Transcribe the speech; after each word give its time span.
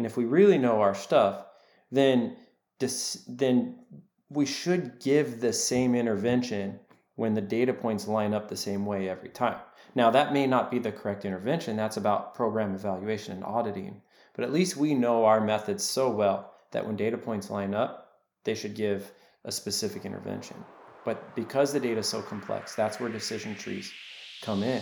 And 0.00 0.06
if 0.06 0.16
we 0.16 0.24
really 0.24 0.56
know 0.56 0.80
our 0.80 0.94
stuff, 0.94 1.44
then 1.92 2.34
dis- 2.78 3.22
then 3.28 3.80
we 4.30 4.46
should 4.46 4.98
give 4.98 5.42
the 5.42 5.52
same 5.52 5.94
intervention 5.94 6.80
when 7.16 7.34
the 7.34 7.42
data 7.42 7.74
points 7.74 8.08
line 8.08 8.32
up 8.32 8.48
the 8.48 8.56
same 8.56 8.86
way 8.86 9.10
every 9.10 9.28
time. 9.28 9.58
Now, 9.94 10.10
that 10.10 10.32
may 10.32 10.46
not 10.46 10.70
be 10.70 10.78
the 10.78 10.90
correct 10.90 11.26
intervention. 11.26 11.76
That's 11.76 11.98
about 11.98 12.34
program 12.34 12.74
evaluation 12.74 13.34
and 13.34 13.44
auditing. 13.44 14.00
But 14.34 14.44
at 14.44 14.54
least 14.54 14.78
we 14.78 14.94
know 14.94 15.26
our 15.26 15.38
methods 15.38 15.84
so 15.84 16.08
well 16.08 16.54
that 16.70 16.86
when 16.86 16.96
data 16.96 17.18
points 17.18 17.50
line 17.50 17.74
up, 17.74 18.22
they 18.44 18.54
should 18.54 18.74
give 18.74 19.12
a 19.44 19.52
specific 19.52 20.06
intervention. 20.06 20.56
But 21.04 21.36
because 21.36 21.74
the 21.74 21.80
data 21.80 22.00
is 22.00 22.08
so 22.08 22.22
complex, 22.22 22.74
that's 22.74 22.98
where 23.00 23.10
decision 23.10 23.54
trees 23.54 23.92
come 24.40 24.62
in. 24.62 24.80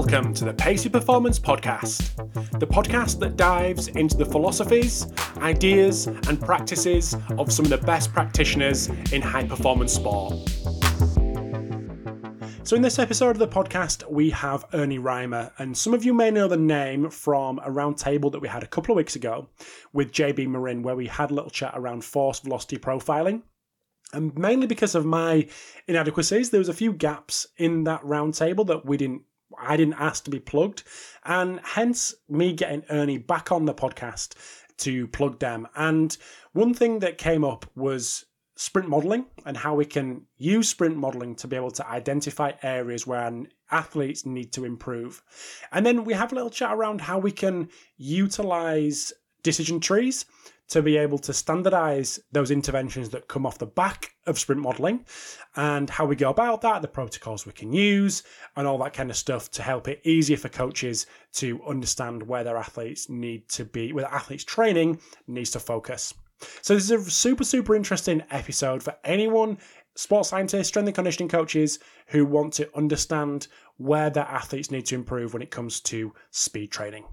Welcome 0.00 0.32
to 0.32 0.46
the 0.46 0.54
Pacey 0.54 0.88
Performance 0.88 1.38
Podcast, 1.38 2.16
the 2.58 2.66
podcast 2.66 3.18
that 3.20 3.36
dives 3.36 3.88
into 3.88 4.16
the 4.16 4.24
philosophies, 4.24 5.06
ideas, 5.36 6.06
and 6.06 6.40
practices 6.40 7.14
of 7.36 7.52
some 7.52 7.66
of 7.66 7.70
the 7.70 7.76
best 7.76 8.10
practitioners 8.10 8.88
in 9.12 9.20
high 9.20 9.46
performance 9.46 9.92
sport. 9.92 10.32
So, 12.64 12.76
in 12.76 12.80
this 12.80 12.98
episode 12.98 13.32
of 13.32 13.38
the 13.38 13.46
podcast, 13.46 14.10
we 14.10 14.30
have 14.30 14.64
Ernie 14.72 14.98
Rimer, 14.98 15.52
and 15.58 15.76
some 15.76 15.92
of 15.92 16.02
you 16.02 16.14
may 16.14 16.30
know 16.30 16.48
the 16.48 16.56
name 16.56 17.10
from 17.10 17.58
a 17.58 17.70
roundtable 17.70 18.32
that 18.32 18.40
we 18.40 18.48
had 18.48 18.62
a 18.62 18.68
couple 18.68 18.94
of 18.94 18.96
weeks 18.96 19.16
ago 19.16 19.50
with 19.92 20.12
JB 20.12 20.46
Morin, 20.46 20.82
where 20.82 20.96
we 20.96 21.08
had 21.08 21.30
a 21.30 21.34
little 21.34 21.50
chat 21.50 21.74
around 21.76 22.06
force 22.06 22.40
velocity 22.40 22.78
profiling. 22.78 23.42
And 24.14 24.36
mainly 24.36 24.66
because 24.66 24.94
of 24.94 25.04
my 25.04 25.46
inadequacies, 25.86 26.48
there 26.48 26.58
was 26.58 26.70
a 26.70 26.74
few 26.74 26.94
gaps 26.94 27.46
in 27.58 27.84
that 27.84 28.00
roundtable 28.00 28.66
that 28.66 28.86
we 28.86 28.96
didn't 28.96 29.22
I 29.58 29.76
didn't 29.76 29.94
ask 29.94 30.24
to 30.24 30.30
be 30.30 30.40
plugged, 30.40 30.82
and 31.24 31.60
hence 31.64 32.14
me 32.28 32.52
getting 32.52 32.84
Ernie 32.90 33.18
back 33.18 33.52
on 33.52 33.64
the 33.64 33.74
podcast 33.74 34.34
to 34.78 35.06
plug 35.08 35.38
them. 35.38 35.68
And 35.74 36.16
one 36.52 36.74
thing 36.74 37.00
that 37.00 37.18
came 37.18 37.44
up 37.44 37.66
was 37.74 38.26
sprint 38.56 38.88
modeling 38.88 39.24
and 39.46 39.56
how 39.56 39.74
we 39.74 39.86
can 39.86 40.26
use 40.36 40.68
sprint 40.68 40.96
modeling 40.96 41.34
to 41.34 41.48
be 41.48 41.56
able 41.56 41.70
to 41.70 41.88
identify 41.88 42.52
areas 42.62 43.06
where 43.06 43.32
athletes 43.70 44.26
need 44.26 44.52
to 44.52 44.66
improve. 44.66 45.22
And 45.72 45.86
then 45.86 46.04
we 46.04 46.12
have 46.12 46.32
a 46.32 46.34
little 46.34 46.50
chat 46.50 46.72
around 46.74 47.00
how 47.00 47.18
we 47.18 47.32
can 47.32 47.70
utilize 47.96 49.14
decision 49.42 49.80
trees 49.80 50.26
to 50.70 50.82
be 50.82 50.96
able 50.96 51.18
to 51.18 51.32
standardize 51.32 52.20
those 52.32 52.50
interventions 52.50 53.10
that 53.10 53.28
come 53.28 53.44
off 53.44 53.58
the 53.58 53.66
back 53.66 54.12
of 54.26 54.38
sprint 54.38 54.60
modeling 54.60 55.04
and 55.56 55.90
how 55.90 56.06
we 56.06 56.14
go 56.14 56.30
about 56.30 56.60
that, 56.60 56.80
the 56.80 56.88
protocols 56.88 57.44
we 57.44 57.52
can 57.52 57.72
use, 57.72 58.22
and 58.56 58.66
all 58.66 58.78
that 58.78 58.92
kind 58.92 59.10
of 59.10 59.16
stuff 59.16 59.50
to 59.50 59.62
help 59.62 59.88
it 59.88 60.00
easier 60.04 60.36
for 60.36 60.48
coaches 60.48 61.06
to 61.32 61.60
understand 61.64 62.22
where 62.22 62.44
their 62.44 62.56
athletes 62.56 63.08
need 63.08 63.48
to 63.48 63.64
be, 63.64 63.92
where 63.92 64.04
their 64.04 64.14
athletes 64.14 64.44
training 64.44 65.00
needs 65.26 65.50
to 65.50 65.60
focus. 65.60 66.14
So, 66.62 66.74
this 66.74 66.84
is 66.84 66.90
a 66.90 67.10
super, 67.10 67.44
super 67.44 67.74
interesting 67.74 68.22
episode 68.30 68.82
for 68.82 68.96
anyone, 69.04 69.58
sports 69.94 70.30
scientists, 70.30 70.68
strength 70.68 70.86
and 70.86 70.94
conditioning 70.94 71.28
coaches, 71.28 71.80
who 72.06 72.24
want 72.24 72.54
to 72.54 72.74
understand 72.76 73.48
where 73.76 74.08
their 74.08 74.24
athletes 74.24 74.70
need 74.70 74.86
to 74.86 74.94
improve 74.94 75.34
when 75.34 75.42
it 75.42 75.50
comes 75.50 75.80
to 75.80 76.14
speed 76.30 76.70
training. 76.70 77.04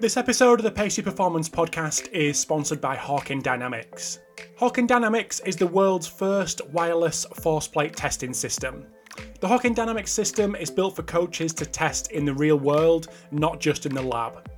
This 0.00 0.16
episode 0.16 0.58
of 0.58 0.62
the 0.62 0.70
Pacey 0.70 1.02
Performance 1.02 1.46
podcast 1.46 2.10
is 2.10 2.38
sponsored 2.38 2.80
by 2.80 2.96
Hawkin 2.96 3.42
Dynamics. 3.42 4.20
Hawkin 4.58 4.86
Dynamics 4.86 5.40
is 5.40 5.56
the 5.56 5.66
world's 5.66 6.06
first 6.06 6.66
wireless 6.68 7.26
force 7.42 7.68
plate 7.68 7.96
testing 7.96 8.32
system. 8.32 8.86
The 9.40 9.46
Hawkin 9.46 9.74
Dynamics 9.74 10.10
system 10.10 10.56
is 10.56 10.70
built 10.70 10.96
for 10.96 11.02
coaches 11.02 11.52
to 11.52 11.66
test 11.66 12.12
in 12.12 12.24
the 12.24 12.32
real 12.32 12.58
world, 12.58 13.08
not 13.30 13.60
just 13.60 13.84
in 13.84 13.94
the 13.94 14.00
lab. 14.00 14.48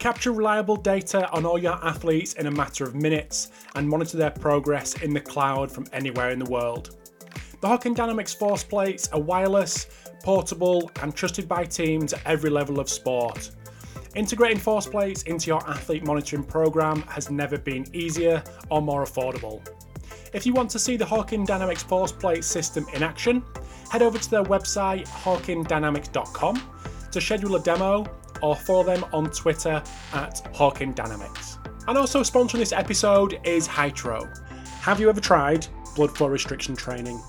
Capture 0.00 0.32
reliable 0.32 0.74
data 0.74 1.30
on 1.30 1.46
all 1.46 1.58
your 1.60 1.78
athletes 1.86 2.32
in 2.32 2.46
a 2.46 2.50
matter 2.50 2.82
of 2.82 2.96
minutes 2.96 3.52
and 3.76 3.88
monitor 3.88 4.16
their 4.16 4.32
progress 4.32 5.00
in 5.00 5.14
the 5.14 5.20
cloud 5.20 5.70
from 5.70 5.86
anywhere 5.92 6.30
in 6.30 6.40
the 6.40 6.50
world. 6.50 6.96
The 7.60 7.68
Hawkin 7.68 7.94
Dynamics 7.94 8.34
force 8.34 8.64
plates 8.64 9.08
are 9.12 9.20
wireless, 9.20 9.86
portable, 10.24 10.90
and 11.02 11.14
trusted 11.14 11.46
by 11.46 11.66
teams 11.66 12.12
at 12.12 12.26
every 12.26 12.50
level 12.50 12.80
of 12.80 12.88
sport. 12.88 13.52
Integrating 14.14 14.58
force 14.58 14.86
plates 14.86 15.22
into 15.24 15.48
your 15.48 15.68
athlete 15.68 16.04
monitoring 16.04 16.44
program 16.44 17.02
has 17.02 17.30
never 17.30 17.58
been 17.58 17.86
easier 17.92 18.42
or 18.70 18.80
more 18.80 19.04
affordable. 19.04 19.60
If 20.32 20.44
you 20.46 20.52
want 20.52 20.70
to 20.70 20.78
see 20.78 20.96
the 20.96 21.04
Hawkin 21.04 21.46
Dynamics 21.46 21.82
force 21.82 22.12
plate 22.12 22.44
system 22.44 22.86
in 22.94 23.02
action, 23.02 23.42
head 23.90 24.02
over 24.02 24.18
to 24.18 24.30
their 24.30 24.44
website 24.44 25.06
hawkindynamics.com 25.06 26.62
to 27.12 27.20
schedule 27.20 27.56
a 27.56 27.60
demo 27.60 28.06
or 28.42 28.54
follow 28.54 28.84
them 28.84 29.04
on 29.12 29.30
Twitter 29.30 29.82
at 30.12 30.52
Hawkin 30.54 30.94
Dynamics. 30.94 31.58
And 31.86 31.96
also 31.96 32.20
sponsoring 32.22 32.58
this 32.58 32.72
episode 32.72 33.40
is 33.44 33.66
Hytro. 33.66 34.28
Have 34.80 35.00
you 35.00 35.08
ever 35.08 35.20
tried 35.20 35.66
blood 35.96 36.16
flow 36.16 36.28
restriction 36.28 36.76
training? 36.76 37.20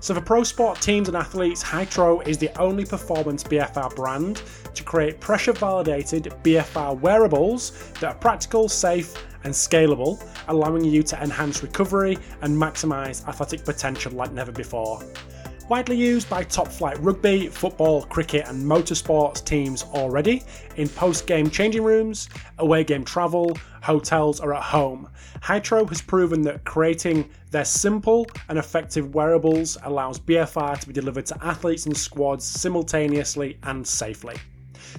So 0.00 0.14
for 0.14 0.20
pro 0.20 0.44
sport 0.44 0.80
teams 0.80 1.08
and 1.08 1.16
athletes, 1.16 1.62
Hytro 1.62 2.26
is 2.26 2.38
the 2.38 2.56
only 2.60 2.84
performance 2.84 3.42
BFR 3.42 3.94
brand 3.96 4.42
to 4.74 4.84
create 4.84 5.18
pressure 5.20 5.52
validated 5.52 6.32
BFR 6.44 6.98
wearables 7.00 7.92
that 7.94 8.04
are 8.04 8.14
practical, 8.14 8.68
safe, 8.68 9.14
and 9.44 9.52
scalable, 9.52 10.22
allowing 10.48 10.84
you 10.84 11.02
to 11.02 11.22
enhance 11.22 11.62
recovery 11.62 12.16
and 12.42 12.56
maximize 12.56 13.26
athletic 13.26 13.64
potential 13.64 14.12
like 14.12 14.32
never 14.32 14.52
before. 14.52 15.02
Widely 15.68 15.96
used 15.96 16.30
by 16.30 16.44
top 16.44 16.68
flight 16.68 16.98
rugby, 17.00 17.48
football, 17.48 18.04
cricket, 18.04 18.48
and 18.48 18.64
motorsports 18.64 19.44
teams 19.44 19.82
already 19.92 20.42
in 20.76 20.88
post 20.88 21.26
game 21.26 21.50
changing 21.50 21.82
rooms, 21.82 22.30
away 22.56 22.84
game 22.84 23.04
travel, 23.04 23.54
hotels, 23.82 24.40
or 24.40 24.54
at 24.54 24.62
home. 24.62 25.10
Hytro 25.42 25.86
has 25.86 26.00
proven 26.00 26.40
that 26.42 26.64
creating 26.64 27.28
their 27.50 27.66
simple 27.66 28.26
and 28.48 28.58
effective 28.58 29.14
wearables 29.14 29.76
allows 29.82 30.18
BFR 30.18 30.80
to 30.80 30.86
be 30.86 30.94
delivered 30.94 31.26
to 31.26 31.44
athletes 31.44 31.84
and 31.84 31.94
squads 31.94 32.46
simultaneously 32.46 33.58
and 33.64 33.86
safely. 33.86 34.36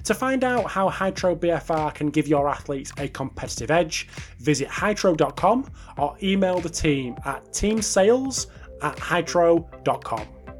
To 0.04 0.14
find 0.14 0.44
out 0.44 0.70
how 0.70 0.88
Hytro 0.88 1.36
BFR 1.36 1.92
can 1.94 2.10
give 2.10 2.28
your 2.28 2.48
athletes 2.48 2.92
a 2.96 3.08
competitive 3.08 3.72
edge, 3.72 4.06
visit 4.38 4.68
hytro.com 4.68 5.68
or 5.98 6.16
email 6.22 6.60
the 6.60 6.70
team 6.70 7.16
at 7.24 7.44
teamsales 7.46 8.46
at. 8.82 8.96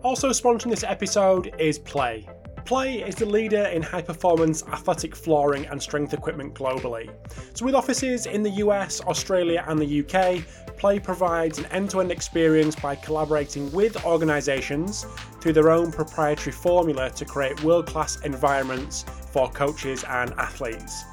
Also 0.03 0.31
sponsoring 0.31 0.71
this 0.71 0.83
episode 0.83 1.55
is 1.59 1.79
Play. 1.79 2.27
Play 2.65 3.03
is 3.03 3.17
the 3.17 3.27
leader 3.27 3.65
in 3.65 3.83
high 3.83 4.01
performance 4.01 4.63
athletic 4.69 5.15
flooring 5.15 5.67
and 5.67 5.83
strength 5.83 6.15
equipment 6.15 6.55
globally. 6.55 7.11
So, 7.53 7.67
with 7.67 7.75
offices 7.75 8.25
in 8.25 8.43
the 8.43 8.51
US, 8.65 9.03
Australia, 9.03 9.63
and 9.69 9.79
the 9.79 10.01
UK, 10.01 10.43
Play 10.79 11.01
provides 11.01 11.59
an 11.59 11.67
end 11.67 11.91
to 11.91 12.01
end 12.01 12.11
experience 12.11 12.75
by 12.75 12.95
collaborating 12.95 13.71
with 13.73 14.03
organisations 14.07 15.05
through 15.43 15.53
their 15.53 15.71
own 15.71 15.93
proprietary 15.93 16.53
formula 16.53 17.11
to 17.11 17.25
create 17.27 17.63
world 17.63 17.87
class 17.87 18.23
environments 18.23 19.05
for 19.33 19.51
coaches 19.51 20.03
and 20.09 20.33
athletes. 20.39 21.05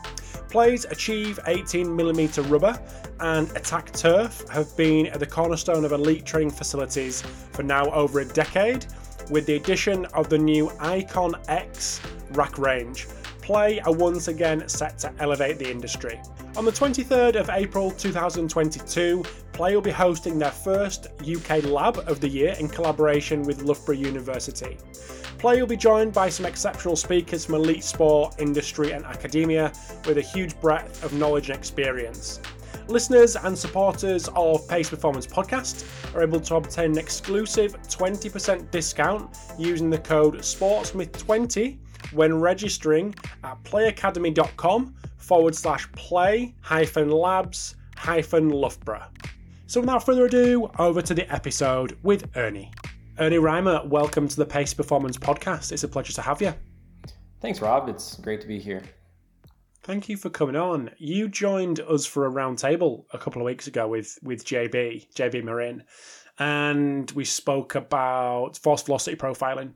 Play's 0.49 0.85
Achieve 0.85 1.39
18mm 1.45 2.49
rubber 2.49 2.79
and 3.19 3.49
Attack 3.57 3.91
Turf 3.91 4.47
have 4.49 4.75
been 4.77 5.07
at 5.07 5.19
the 5.19 5.25
cornerstone 5.25 5.83
of 5.83 5.91
elite 5.91 6.25
training 6.25 6.51
facilities 6.51 7.21
for 7.51 7.63
now 7.63 7.85
over 7.91 8.21
a 8.21 8.25
decade, 8.25 8.85
with 9.29 9.45
the 9.45 9.55
addition 9.55 10.05
of 10.07 10.29
the 10.29 10.37
new 10.37 10.71
Icon 10.79 11.35
X 11.49 11.99
rack 12.31 12.57
range. 12.57 13.07
Play 13.41 13.79
are 13.81 13.93
once 13.93 14.27
again 14.27 14.67
set 14.67 14.97
to 14.99 15.13
elevate 15.19 15.57
the 15.57 15.69
industry. 15.69 16.19
On 16.55 16.65
the 16.65 16.71
23rd 16.71 17.39
of 17.39 17.49
April 17.49 17.91
2022, 17.91 19.23
Play 19.53 19.73
will 19.75 19.81
be 19.81 19.91
hosting 19.91 20.37
their 20.37 20.51
first 20.51 21.07
UK 21.21 21.63
lab 21.63 21.97
of 22.07 22.19
the 22.19 22.27
year 22.27 22.55
in 22.59 22.67
collaboration 22.67 23.43
with 23.43 23.61
Loughborough 23.63 23.95
University. 23.95 24.77
Play 25.37 25.59
will 25.59 25.67
be 25.67 25.77
joined 25.77 26.13
by 26.13 26.29
some 26.29 26.47
exceptional 26.47 26.95
speakers 26.95 27.45
from 27.45 27.55
elite 27.55 27.83
sport, 27.83 28.35
industry, 28.39 28.93
and 28.93 29.05
academia 29.05 29.71
with 30.07 30.17
a 30.17 30.21
huge 30.21 30.59
breadth 30.59 31.03
of 31.03 31.13
knowledge 31.13 31.49
and 31.49 31.59
experience. 31.59 32.39
Listeners 32.87 33.35
and 33.35 33.55
supporters 33.55 34.29
of 34.35 34.67
Pacey 34.67 34.89
Performance 34.89 35.27
Podcast 35.27 35.85
are 36.15 36.23
able 36.23 36.39
to 36.39 36.55
obtain 36.55 36.91
an 36.91 36.97
exclusive 36.97 37.79
20% 37.83 38.71
discount 38.71 39.37
using 39.59 39.91
the 39.91 39.99
code 39.99 40.35
SPORTSMITH20 40.35 41.77
when 42.13 42.39
registering 42.39 43.13
at 43.43 43.61
playacademy.com 43.63 44.95
forward 45.17 45.53
slash 45.53 45.91
play 45.91 46.55
hyphen 46.61 47.11
labs 47.11 47.75
hyphen 47.95 48.49
Loughborough. 48.49 49.05
So 49.67 49.81
without 49.81 50.05
further 50.05 50.25
ado, 50.25 50.71
over 50.79 51.01
to 51.01 51.13
the 51.13 51.31
episode 51.31 51.97
with 52.01 52.25
Ernie. 52.37 52.71
Ernie 53.19 53.39
Rimer, 53.39 53.81
welcome 53.87 54.27
to 54.27 54.35
the 54.35 54.45
Pacey 54.45 54.75
Performance 54.75 55.17
Podcast. 55.17 55.71
It's 55.71 55.83
a 55.83 55.87
pleasure 55.87 56.13
to 56.13 56.21
have 56.21 56.39
you. 56.39 56.53
Thanks, 57.41 57.59
Rob. 57.61 57.89
It's 57.89 58.15
great 58.17 58.41
to 58.41 58.47
be 58.47 58.59
here. 58.59 58.83
Thank 59.81 60.07
you 60.07 60.17
for 60.17 60.29
coming 60.29 60.55
on. 60.55 60.91
You 60.99 61.27
joined 61.27 61.79
us 61.79 62.05
for 62.05 62.27
a 62.27 62.31
roundtable 62.31 63.05
a 63.13 63.17
couple 63.17 63.41
of 63.41 63.47
weeks 63.47 63.65
ago 63.65 63.87
with 63.87 64.19
with 64.21 64.45
JB, 64.45 65.13
JB 65.15 65.43
Morin, 65.43 65.83
and 66.37 67.09
we 67.11 67.25
spoke 67.25 67.73
about 67.73 68.55
force 68.57 68.83
velocity 68.83 69.17
profiling. 69.17 69.71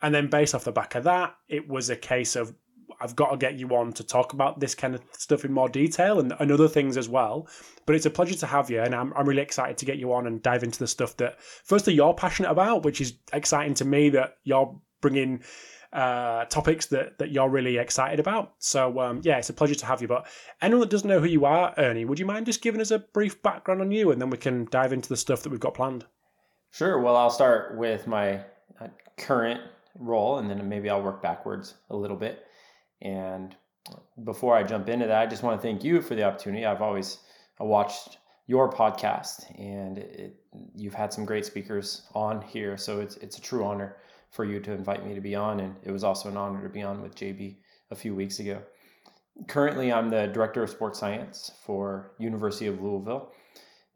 And 0.00 0.14
then 0.14 0.28
based 0.28 0.54
off 0.54 0.62
the 0.62 0.70
back 0.70 0.94
of 0.94 1.02
that, 1.02 1.34
it 1.48 1.68
was 1.68 1.90
a 1.90 1.96
case 1.96 2.36
of 2.36 2.54
I've 3.00 3.16
got 3.16 3.30
to 3.30 3.36
get 3.36 3.58
you 3.58 3.68
on 3.76 3.92
to 3.94 4.04
talk 4.04 4.32
about 4.32 4.60
this 4.60 4.74
kind 4.74 4.94
of 4.94 5.02
stuff 5.12 5.44
in 5.44 5.52
more 5.52 5.68
detail 5.68 6.20
and, 6.20 6.32
and 6.38 6.50
other 6.50 6.68
things 6.68 6.96
as 6.96 7.08
well. 7.08 7.48
But 7.86 7.96
it's 7.96 8.06
a 8.06 8.10
pleasure 8.10 8.36
to 8.36 8.46
have 8.46 8.70
you, 8.70 8.80
and 8.80 8.94
I'm, 8.94 9.12
I'm 9.14 9.28
really 9.28 9.42
excited 9.42 9.78
to 9.78 9.84
get 9.84 9.98
you 9.98 10.12
on 10.12 10.26
and 10.26 10.42
dive 10.42 10.62
into 10.62 10.78
the 10.78 10.86
stuff 10.86 11.16
that, 11.18 11.40
firstly, 11.40 11.94
you're 11.94 12.14
passionate 12.14 12.50
about, 12.50 12.82
which 12.82 13.00
is 13.00 13.14
exciting 13.32 13.74
to 13.74 13.84
me 13.84 14.10
that 14.10 14.36
you're 14.44 14.78
bringing 15.00 15.42
uh, 15.92 16.44
topics 16.46 16.86
that, 16.86 17.18
that 17.18 17.30
you're 17.30 17.48
really 17.48 17.78
excited 17.78 18.20
about. 18.20 18.54
So, 18.58 19.00
um, 19.00 19.20
yeah, 19.24 19.38
it's 19.38 19.48
a 19.48 19.54
pleasure 19.54 19.74
to 19.76 19.86
have 19.86 20.02
you. 20.02 20.08
But 20.08 20.26
anyone 20.60 20.80
that 20.80 20.90
doesn't 20.90 21.08
know 21.08 21.20
who 21.20 21.26
you 21.26 21.44
are, 21.44 21.72
Ernie, 21.78 22.04
would 22.04 22.18
you 22.18 22.26
mind 22.26 22.46
just 22.46 22.62
giving 22.62 22.80
us 22.80 22.90
a 22.90 22.98
brief 22.98 23.42
background 23.42 23.80
on 23.80 23.90
you 23.90 24.10
and 24.10 24.20
then 24.20 24.30
we 24.30 24.36
can 24.36 24.66
dive 24.70 24.92
into 24.92 25.08
the 25.08 25.16
stuff 25.16 25.42
that 25.42 25.50
we've 25.50 25.60
got 25.60 25.74
planned? 25.74 26.04
Sure. 26.72 27.00
Well, 27.00 27.16
I'll 27.16 27.30
start 27.30 27.78
with 27.78 28.06
my 28.06 28.40
uh, 28.80 28.88
current 29.16 29.60
role 29.98 30.38
and 30.38 30.50
then 30.50 30.68
maybe 30.68 30.90
I'll 30.90 31.02
work 31.02 31.22
backwards 31.22 31.74
a 31.90 31.96
little 31.96 32.16
bit. 32.16 32.44
And 33.02 33.56
before 34.24 34.56
I 34.56 34.62
jump 34.62 34.88
into 34.88 35.06
that, 35.06 35.20
I 35.20 35.26
just 35.26 35.42
want 35.42 35.60
to 35.60 35.66
thank 35.66 35.84
you 35.84 36.02
for 36.02 36.14
the 36.14 36.24
opportunity. 36.24 36.66
I've 36.66 36.82
always 36.82 37.18
watched 37.58 38.18
your 38.46 38.70
podcast 38.70 39.44
and 39.58 39.98
it, 39.98 40.36
you've 40.74 40.94
had 40.94 41.12
some 41.12 41.24
great 41.24 41.44
speakers 41.44 42.02
on 42.14 42.40
here. 42.42 42.76
So 42.76 43.00
it's, 43.00 43.16
it's 43.18 43.38
a 43.38 43.42
true 43.42 43.64
honor 43.64 43.96
for 44.30 44.44
you 44.44 44.60
to 44.60 44.72
invite 44.72 45.06
me 45.06 45.14
to 45.14 45.20
be 45.20 45.34
on. 45.34 45.60
And 45.60 45.74
it 45.82 45.90
was 45.90 46.04
also 46.04 46.28
an 46.28 46.36
honor 46.36 46.62
to 46.62 46.68
be 46.68 46.82
on 46.82 47.02
with 47.02 47.14
JB 47.14 47.56
a 47.90 47.94
few 47.94 48.14
weeks 48.14 48.40
ago. 48.40 48.60
Currently, 49.46 49.92
I'm 49.92 50.10
the 50.10 50.26
Director 50.26 50.62
of 50.64 50.70
Sports 50.70 50.98
Science 50.98 51.52
for 51.64 52.12
University 52.18 52.66
of 52.66 52.82
Louisville 52.82 53.32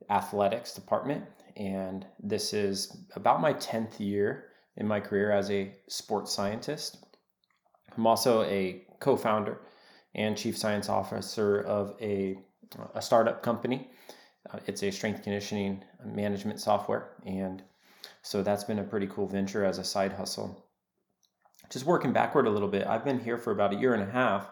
Athletics 0.09 0.73
Department. 0.73 1.25
And 1.57 2.07
this 2.23 2.53
is 2.53 2.97
about 3.17 3.41
my 3.41 3.53
10th 3.55 3.99
year 3.99 4.45
in 4.77 4.87
my 4.87 5.01
career 5.01 5.33
as 5.33 5.51
a 5.51 5.75
sports 5.89 6.33
scientist. 6.33 7.05
I'm 7.97 8.07
also 8.07 8.43
a 8.43 8.83
co 9.01 9.17
founder 9.17 9.61
and 10.15 10.37
chief 10.37 10.57
science 10.57 10.89
officer 10.89 11.61
of 11.61 11.95
a, 12.01 12.39
a 12.95 13.03
startup 13.03 13.43
company. 13.43 13.89
Uh, 14.51 14.59
it's 14.67 14.83
a 14.83 14.91
strength 14.91 15.23
conditioning 15.23 15.83
management 16.05 16.61
software. 16.61 17.13
And 17.25 17.63
so 18.23 18.43
that's 18.43 18.65
been 18.65 18.79
a 18.79 18.85
pretty 18.85 19.07
cool 19.07 19.27
venture 19.27 19.65
as 19.65 19.79
a 19.79 19.85
side 19.85 20.13
hustle. 20.13 20.65
Just 21.71 21.87
working 21.87 22.13
backward 22.13 22.47
a 22.47 22.51
little 22.51 22.69
bit, 22.69 22.87
I've 22.87 23.05
been 23.05 23.21
here 23.21 23.39
for 23.39 23.51
about 23.53 23.73
a 23.73 23.77
year 23.77 23.95
and 23.95 24.03
a 24.03 24.13
half. 24.13 24.51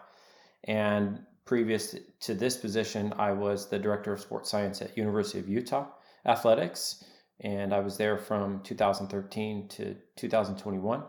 And 0.63 1.19
previous 1.45 1.95
to 2.21 2.33
this 2.33 2.57
position, 2.57 3.13
I 3.17 3.31
was 3.31 3.69
the 3.69 3.77
director 3.77 4.13
of 4.13 4.21
sports 4.21 4.49
science 4.49 4.81
at 4.81 4.97
University 4.97 5.39
of 5.39 5.47
Utah 5.47 5.87
Athletics. 6.25 7.03
And 7.41 7.73
I 7.73 7.79
was 7.79 7.97
there 7.97 8.17
from 8.17 8.61
2013 8.61 9.67
to 9.69 9.95
2021. 10.15 11.03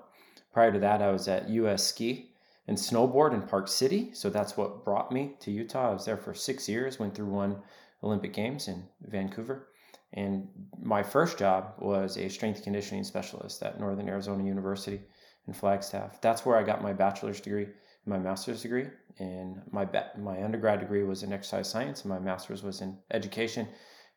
Prior 0.53 0.73
to 0.73 0.79
that, 0.81 1.03
I 1.03 1.11
was 1.11 1.29
at 1.29 1.49
US 1.49 1.85
Ski 1.85 2.33
and 2.69 2.77
Snowboard 2.77 3.35
in 3.35 3.43
Park 3.43 3.69
City. 3.69 4.11
So 4.15 4.31
that's 4.31 4.57
what 4.57 4.85
brought 4.85 5.11
me 5.11 5.35
to 5.41 5.51
Utah. 5.51 5.91
I 5.91 5.95
was 5.95 6.05
there 6.05 6.17
for 6.17 6.35
six 6.35 6.69
years, 6.69 6.99
went 6.99 7.15
through 7.15 7.27
one 7.27 7.63
Olympic 8.03 8.33
Games 8.33 8.69
in 8.69 8.85
Vancouver. 9.03 9.69
And 10.15 10.49
my 10.81 11.03
first 11.03 11.39
job 11.39 11.75
was 11.79 12.17
a 12.17 12.29
strength 12.29 12.63
conditioning 12.63 13.05
specialist 13.05 13.63
at 13.63 13.81
Northern 13.81 14.09
Arizona 14.09 14.45
University 14.45 15.01
in 15.47 15.55
Flagstaff. 15.55 16.21
That's 16.21 16.45
where 16.45 16.57
I 16.57 16.63
got 16.63 16.83
my 16.83 16.93
bachelor's 16.93 17.41
degree 17.41 17.65
and 17.65 17.75
my 18.07 18.19
master's 18.19 18.63
degree. 18.63 18.89
And 19.19 19.63
my 19.71 19.89
my 20.19 20.43
undergrad 20.43 20.81
degree 20.81 21.05
was 21.05 21.23
in 21.23 21.33
exercise 21.33 21.69
science, 21.69 22.03
and 22.03 22.11
my 22.11 22.19
master's 22.19 22.63
was 22.63 22.81
in 22.81 22.99
education. 23.11 23.69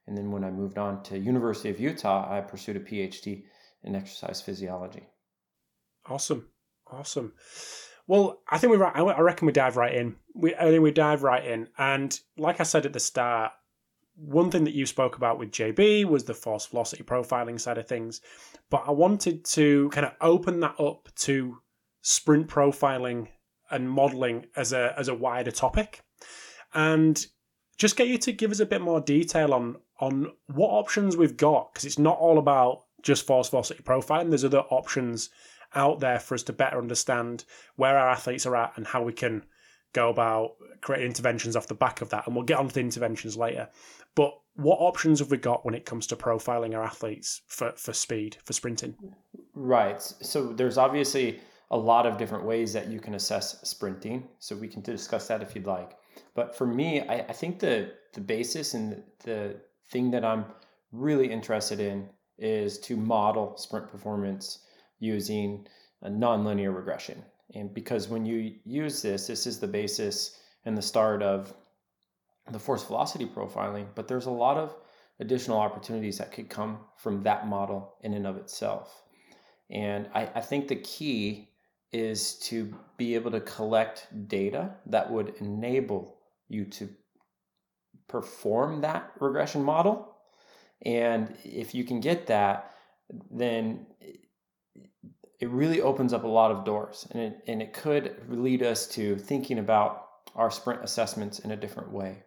And 0.08 0.18
then 0.18 0.32
when 0.32 0.44
I 0.44 0.52
moved 0.52 0.78
on 0.78 1.04
to 1.04 1.18
University 1.18 1.70
of 1.70 1.80
Utah, 1.80 2.28
I 2.30 2.42
pursued 2.42 2.78
a 2.78 2.80
PhD 2.80 3.44
in 3.84 3.96
exercise 3.96 4.42
physiology. 4.42 5.08
Awesome, 6.08 6.48
awesome. 6.88 7.34
Well, 8.08 8.42
I 8.50 8.58
think 8.58 8.72
we. 8.72 8.78
Right. 8.78 8.96
I 8.96 9.22
reckon 9.22 9.48
we 9.48 9.52
dive 9.52 9.78
right 9.78 9.94
in. 9.94 10.16
We 10.34 10.54
I 10.56 10.78
we 10.78 10.92
dive 10.92 11.24
right 11.24 11.44
in, 11.44 11.68
and 11.78 12.20
like 12.38 12.60
I 12.60 12.64
said 12.64 12.86
at 12.86 12.94
the 12.94 13.00
start, 13.00 13.52
one 14.16 14.52
thing 14.52 14.64
that 14.66 14.76
you 14.76 14.86
spoke 14.86 15.18
about 15.18 15.40
with 15.40 15.52
JB 15.52 16.06
was 16.06 16.24
the 16.24 16.34
force 16.34 16.68
velocity 16.68 17.04
profiling 17.04 17.60
side 17.60 17.78
of 17.78 17.88
things, 17.88 18.22
but 18.70 18.84
I 18.88 18.92
wanted 18.92 19.44
to 19.46 19.90
kind 19.90 20.06
of 20.06 20.14
open 20.22 20.60
that 20.60 20.80
up 20.80 21.10
to 21.22 21.58
sprint 22.02 22.48
profiling 22.48 23.30
and 23.72 23.90
modeling 23.90 24.46
as 24.56 24.74
a 24.74 24.94
as 24.98 25.08
a 25.08 25.16
wider 25.16 25.52
topic, 25.52 26.04
and 26.76 27.26
just 27.78 27.98
get 27.98 28.08
you 28.08 28.20
to 28.20 28.32
give 28.32 28.52
us 28.52 28.60
a 28.60 28.66
bit 28.68 28.82
more 28.82 29.02
detail 29.02 29.54
on 29.54 29.78
on 30.00 30.32
what 30.48 30.70
options 30.70 31.18
we've 31.18 31.38
got 31.38 31.74
because 31.74 31.86
it's 31.86 31.98
not 31.98 32.20
all 32.20 32.38
about 32.38 32.84
just 33.02 33.26
force 33.26 33.50
velocity 33.50 33.82
profiling. 33.82 34.30
There's 34.30 34.46
other 34.46 34.60
options 34.70 35.30
out 35.76 36.00
there 36.00 36.20
for 36.20 36.36
us 36.36 36.44
to 36.44 36.54
better 36.54 36.78
understand 36.78 37.46
where 37.76 37.98
our 37.98 38.10
athletes 38.10 38.46
are 38.46 38.56
at 38.56 38.74
and 38.76 38.88
how 38.88 39.04
we 39.04 39.14
can 39.14 39.44
go 39.94 40.10
about 40.10 40.56
creating 40.82 41.08
interventions 41.08 41.56
off 41.56 41.68
the 41.68 41.74
back 41.74 42.02
of 42.02 42.10
that. 42.10 42.26
And 42.26 42.36
we'll 42.36 42.46
get 42.46 42.60
on 42.60 42.68
to 42.68 42.74
the 42.74 42.82
interventions 42.82 43.38
later. 43.38 43.70
But 44.16 44.34
what 44.56 44.78
options 44.78 45.20
have 45.20 45.32
we 45.32 45.38
got 45.38 45.66
when 45.66 45.74
it 45.74 45.86
comes 45.86 46.08
to 46.08 46.16
profiling 46.16 46.76
our 46.76 46.84
athletes 46.84 47.42
for, 47.48 47.74
for 47.78 47.94
speed, 47.94 48.38
for 48.44 48.54
sprinting? 48.54 48.96
Right. 49.54 50.02
So 50.02 50.54
there's 50.54 50.78
obviously 50.78 51.40
a 51.72 51.78
lot 51.78 52.06
of 52.06 52.18
different 52.18 52.46
ways 52.46 52.72
that 52.74 52.88
you 52.88 53.00
can 53.00 53.16
assess 53.16 53.68
sprinting. 53.68 54.28
So 54.40 54.56
we 54.56 54.68
can 54.68 54.82
discuss 54.82 55.28
that 55.28 55.42
if 55.42 55.56
you'd 55.56 55.66
like. 55.66 55.98
But 56.34 56.56
for 56.56 56.68
me, 56.68 57.02
I, 57.02 57.20
I 57.20 57.34
think 57.34 57.60
the 57.60 57.92
the 58.14 58.22
basis 58.22 58.74
and 58.74 59.04
the 59.24 59.58
thing 59.90 60.10
that 60.12 60.24
I'm 60.24 60.46
really 60.92 61.30
interested 61.30 61.80
in 61.80 62.10
is 62.38 62.80
to 62.80 62.96
model 62.96 63.58
sprint 63.58 63.90
performance 63.90 64.60
using 65.00 65.68
a 66.02 66.10
nonlinear 66.10 66.76
regression. 66.76 67.24
And 67.54 67.74
because 67.74 68.08
when 68.08 68.26
you 68.26 68.56
use 68.66 69.02
this, 69.02 69.28
this 69.28 69.46
is 69.48 69.60
the 69.60 69.68
basis 69.68 70.40
and 70.66 70.78
the 70.78 70.82
start 70.82 71.22
of 71.22 71.54
the 72.52 72.60
force 72.60 72.84
velocity 72.84 73.26
profiling, 73.26 73.88
but 73.96 74.08
there's 74.08 74.26
a 74.26 74.32
lot 74.32 74.58
of 74.58 74.76
additional 75.20 75.60
opportunities 75.60 76.18
that 76.18 76.32
could 76.32 76.50
come 76.50 76.80
from 76.98 77.24
that 77.24 77.48
model 77.48 77.96
in 78.02 78.14
and 78.14 78.28
of 78.28 78.38
itself. 78.38 79.04
And 79.70 80.10
I, 80.14 80.30
I 80.36 80.42
think 80.42 80.68
the 80.68 80.76
key 80.76 81.50
is 81.92 82.38
to 82.40 82.74
be 82.98 83.16
able 83.16 83.32
to 83.32 83.40
collect 83.40 84.08
data 84.28 84.76
that 84.88 85.10
would 85.10 85.36
enable 85.40 86.18
you 86.50 86.66
to 86.66 86.90
perform 88.08 88.82
that 88.82 89.12
regression 89.20 89.64
model. 89.64 90.16
And 90.86 91.36
if 91.44 91.74
you 91.74 91.84
can 91.84 92.02
get 92.02 92.28
that, 92.28 92.76
then 93.32 93.88
it 95.40 95.50
really 95.50 95.82
opens 95.82 96.14
up 96.14 96.24
a 96.24 96.28
lot 96.28 96.52
of 96.52 96.66
doors 96.66 97.08
and 97.12 97.22
it, 97.22 97.44
and 97.48 97.62
it 97.62 97.74
could 97.74 98.16
lead 98.30 98.64
us 98.64 98.88
to 98.88 99.18
thinking 99.18 99.60
about 99.60 100.08
our 100.36 100.52
sprint 100.52 100.84
assessments 100.84 101.40
in 101.40 101.52
a 101.52 101.56
different 101.56 101.92
way. 101.92 102.24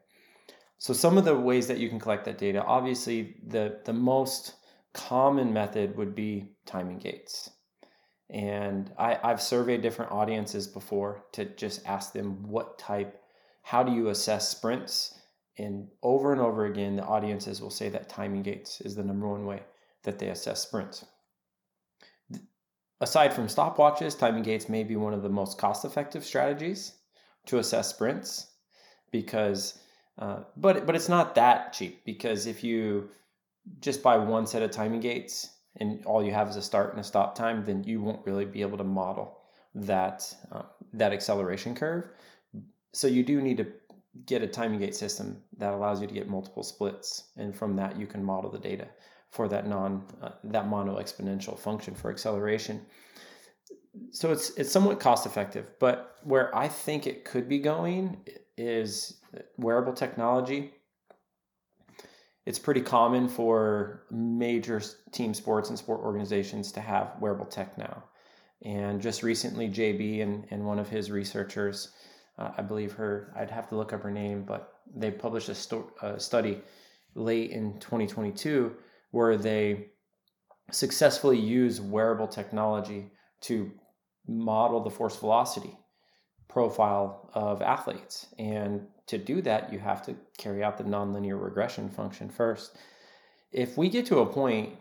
So 0.78 0.92
some 0.92 1.18
of 1.18 1.24
the 1.24 1.34
ways 1.34 1.66
that 1.66 1.78
you 1.78 1.88
can 1.88 1.98
collect 1.98 2.24
that 2.26 2.38
data, 2.38 2.62
obviously 2.64 3.36
the, 3.46 3.80
the 3.84 3.92
most 3.92 4.54
common 4.92 5.52
method 5.52 5.96
would 5.96 6.14
be 6.14 6.52
timing 6.66 6.98
gates. 6.98 7.50
And 8.30 8.92
I, 8.98 9.18
I've 9.22 9.40
surveyed 9.40 9.82
different 9.82 10.12
audiences 10.12 10.66
before 10.66 11.24
to 11.32 11.46
just 11.46 11.86
ask 11.86 12.12
them 12.12 12.42
what 12.48 12.78
type, 12.78 13.20
how 13.62 13.82
do 13.82 13.92
you 13.92 14.08
assess 14.08 14.48
sprints? 14.48 15.14
And 15.58 15.88
over 16.02 16.32
and 16.32 16.40
over 16.40 16.66
again, 16.66 16.96
the 16.96 17.04
audiences 17.04 17.60
will 17.60 17.70
say 17.70 17.88
that 17.88 18.08
timing 18.08 18.42
gates 18.42 18.80
is 18.82 18.94
the 18.94 19.02
number 19.02 19.28
one 19.28 19.46
way 19.46 19.62
that 20.04 20.18
they 20.18 20.28
assess 20.28 20.62
sprints. 20.62 21.04
Aside 23.00 23.32
from 23.32 23.46
stopwatches, 23.46 24.18
timing 24.18 24.42
gates 24.42 24.68
may 24.68 24.82
be 24.82 24.96
one 24.96 25.14
of 25.14 25.22
the 25.22 25.28
most 25.28 25.56
cost 25.56 25.84
effective 25.84 26.24
strategies 26.24 26.94
to 27.46 27.58
assess 27.58 27.88
sprints 27.88 28.48
because, 29.12 29.78
uh, 30.18 30.40
but, 30.56 30.84
but 30.84 30.96
it's 30.96 31.08
not 31.08 31.34
that 31.36 31.72
cheap 31.72 32.04
because 32.04 32.46
if 32.46 32.64
you 32.64 33.08
just 33.80 34.02
buy 34.02 34.16
one 34.16 34.46
set 34.46 34.62
of 34.62 34.70
timing 34.72 35.00
gates 35.00 35.50
and 35.76 36.04
all 36.06 36.24
you 36.24 36.32
have 36.32 36.48
is 36.48 36.56
a 36.56 36.62
start 36.62 36.90
and 36.90 37.00
a 37.00 37.04
stop 37.04 37.36
time, 37.36 37.64
then 37.64 37.84
you 37.84 38.00
won't 38.00 38.26
really 38.26 38.44
be 38.44 38.62
able 38.62 38.78
to 38.78 38.84
model 38.84 39.38
that, 39.74 40.34
uh, 40.50 40.62
that 40.92 41.12
acceleration 41.12 41.76
curve. 41.76 42.08
So 42.92 43.06
you 43.06 43.22
do 43.22 43.40
need 43.40 43.58
to 43.58 43.66
get 44.26 44.42
a 44.42 44.48
timing 44.48 44.80
gate 44.80 44.96
system 44.96 45.40
that 45.58 45.72
allows 45.72 46.00
you 46.00 46.08
to 46.08 46.14
get 46.14 46.28
multiple 46.28 46.64
splits. 46.64 47.28
And 47.36 47.54
from 47.54 47.76
that, 47.76 47.96
you 47.96 48.08
can 48.08 48.24
model 48.24 48.50
the 48.50 48.58
data 48.58 48.88
for 49.30 49.49
that 49.49 49.66
non 49.66 50.04
uh, 50.23 50.30
that 50.44 50.68
mono 50.68 50.99
exponential 50.99 51.58
function 51.58 51.94
for 51.94 52.11
acceleration. 52.11 52.80
So 54.11 54.32
it's 54.32 54.50
it's 54.50 54.70
somewhat 54.70 55.00
cost 55.00 55.26
effective, 55.26 55.66
but 55.78 56.16
where 56.23 56.54
I 56.56 56.68
think 56.68 57.06
it 57.06 57.25
could 57.25 57.49
be 57.49 57.58
going 57.58 58.18
is 58.56 59.20
wearable 59.56 59.92
technology. 59.92 60.73
It's 62.47 62.58
pretty 62.58 62.80
common 62.80 63.28
for 63.28 64.04
major 64.11 64.80
team 65.12 65.35
sports 65.35 65.68
and 65.68 65.78
sport 65.78 66.00
organizations 66.00 66.73
to 66.73 66.80
have 66.80 67.12
wearable 67.20 67.44
tech 67.44 67.76
now. 67.76 68.04
And 68.64 69.00
just 69.00 69.23
recently, 69.23 69.68
JB 69.68 70.23
and, 70.23 70.47
and 70.50 70.64
one 70.64 70.78
of 70.78 70.88
his 70.88 71.11
researchers, 71.11 71.90
uh, 72.38 72.52
I 72.56 72.62
believe 72.62 72.92
her, 72.92 73.32
I'd 73.37 73.50
have 73.50 73.68
to 73.68 73.76
look 73.76 73.92
up 73.92 74.02
her 74.02 74.11
name, 74.11 74.44
but 74.44 74.80
they 74.97 75.11
published 75.11 75.50
a, 75.50 75.54
sto- 75.54 75.92
a 76.02 76.18
study 76.18 76.62
late 77.14 77.50
in 77.50 77.78
2022 77.80 78.75
where 79.10 79.36
they 79.36 79.86
successfully 80.70 81.38
use 81.38 81.80
wearable 81.80 82.28
technology 82.28 83.10
to 83.40 83.70
model 84.26 84.82
the 84.82 84.90
force 84.90 85.16
velocity 85.16 85.76
profile 86.48 87.30
of 87.34 87.62
athletes. 87.62 88.26
And 88.38 88.86
to 89.06 89.18
do 89.18 89.40
that, 89.42 89.72
you 89.72 89.78
have 89.78 90.02
to 90.06 90.16
carry 90.36 90.62
out 90.62 90.76
the 90.78 90.84
nonlinear 90.84 91.42
regression 91.42 91.88
function 91.88 92.28
first. 92.28 92.76
If 93.52 93.78
we 93.78 93.88
get 93.88 94.06
to 94.06 94.18
a 94.18 94.26
point 94.26 94.74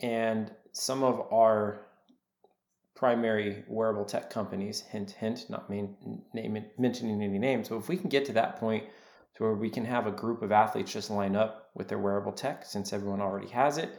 and 0.00 0.50
some 0.72 1.02
of 1.02 1.32
our 1.32 1.86
primary 2.94 3.64
wearable 3.68 4.06
tech 4.06 4.30
companies, 4.30 4.80
hint, 4.80 5.10
hint, 5.10 5.50
not 5.50 5.68
name, 5.68 5.96
mentioning 6.78 7.22
any 7.22 7.38
names, 7.38 7.68
but 7.68 7.76
if 7.76 7.88
we 7.88 7.96
can 7.96 8.08
get 8.08 8.24
to 8.26 8.32
that 8.32 8.56
point 8.56 8.84
to 9.36 9.44
where 9.44 9.54
we 9.54 9.70
can 9.70 9.84
have 9.84 10.06
a 10.06 10.12
group 10.12 10.42
of 10.42 10.52
athletes 10.52 10.92
just 10.92 11.10
line 11.10 11.36
up 11.36 11.70
with 11.74 11.88
their 11.88 11.98
wearable 11.98 12.32
tech, 12.32 12.64
since 12.64 12.92
everyone 12.92 13.20
already 13.20 13.48
has 13.48 13.78
it, 13.78 13.90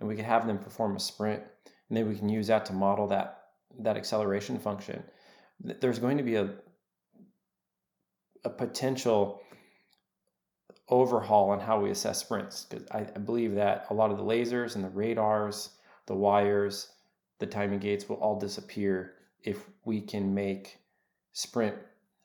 and 0.00 0.08
we 0.08 0.16
can 0.16 0.24
have 0.24 0.46
them 0.46 0.58
perform 0.58 0.96
a 0.96 1.00
sprint, 1.00 1.42
and 1.88 1.96
then 1.96 2.08
we 2.08 2.16
can 2.16 2.28
use 2.28 2.46
that 2.46 2.64
to 2.66 2.72
model 2.72 3.06
that 3.08 3.42
that 3.78 3.96
acceleration 3.96 4.58
function. 4.58 5.02
There's 5.60 5.98
going 5.98 6.16
to 6.16 6.22
be 6.22 6.36
a 6.36 6.54
a 8.44 8.50
potential 8.50 9.42
overhaul 10.88 11.50
on 11.50 11.60
how 11.60 11.80
we 11.80 11.90
assess 11.90 12.20
sprints 12.20 12.64
because 12.64 12.86
I, 12.92 13.00
I 13.00 13.18
believe 13.18 13.54
that 13.56 13.86
a 13.90 13.94
lot 13.94 14.10
of 14.10 14.18
the 14.18 14.22
lasers 14.22 14.76
and 14.76 14.84
the 14.84 14.88
radars, 14.88 15.70
the 16.06 16.14
wires, 16.14 16.92
the 17.38 17.46
timing 17.46 17.80
gates 17.80 18.08
will 18.08 18.16
all 18.16 18.38
disappear 18.38 19.14
if 19.42 19.66
we 19.84 20.00
can 20.00 20.32
make 20.32 20.78
sprint 21.32 21.74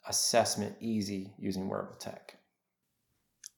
assessment 0.08 0.76
easy 0.80 1.34
using 1.38 1.68
wearable 1.68 1.96
tech. 1.96 2.38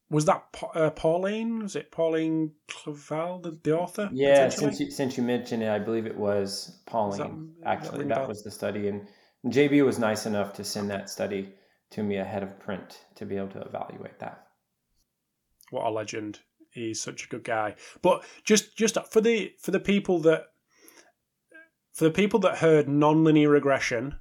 Was 0.10 0.25
that 0.25 0.43
uh, 0.75 0.91
Pauline? 0.91 1.63
Was 1.63 1.75
it 1.75 1.91
Pauline 1.91 2.51
Clavel, 2.67 3.39
the, 3.39 3.57
the 3.63 3.77
author? 3.77 4.10
Yeah, 4.13 4.50
since 4.50 4.79
you, 4.79 4.91
since 4.91 5.17
you 5.17 5.24
mentioned 5.24 5.63
it, 5.63 5.69
I 5.69 5.79
believe 5.79 6.05
it 6.05 6.15
was 6.15 6.81
Pauline. 6.86 7.53
That, 7.62 7.67
actually, 7.67 8.05
that, 8.05 8.19
that 8.19 8.27
was 8.27 8.43
the 8.43 8.51
study, 8.51 8.89
and 8.89 9.07
JB 9.48 9.83
was 9.86 10.00
nice 10.00 10.25
enough 10.25 10.53
to 10.53 10.63
send 10.63 10.89
that 10.91 11.10
study 11.10 11.53
to 11.91 12.03
me 12.03 12.17
ahead 12.17 12.43
of 12.43 12.60
print 12.60 13.00
to 13.15 13.25
be 13.25 13.38
able 13.38 13.50
to 13.50 13.62
evaluate 13.62 14.19
that. 14.19 14.48
What 15.72 15.86
a 15.86 15.89
legend! 15.89 16.39
He's 16.72 17.01
such 17.01 17.25
a 17.25 17.29
good 17.29 17.43
guy. 17.43 17.75
But 18.01 18.24
just 18.43 18.77
just 18.77 18.98
for 19.12 19.22
the 19.22 19.53
for 19.60 19.72
the 19.72 19.79
people 19.79 20.19
that 20.19 20.48
for 21.93 22.05
the 22.05 22.12
people 22.12 22.39
that 22.41 22.57
heard 22.57 22.88
nonlinear 22.88 23.50
regression 23.50 24.15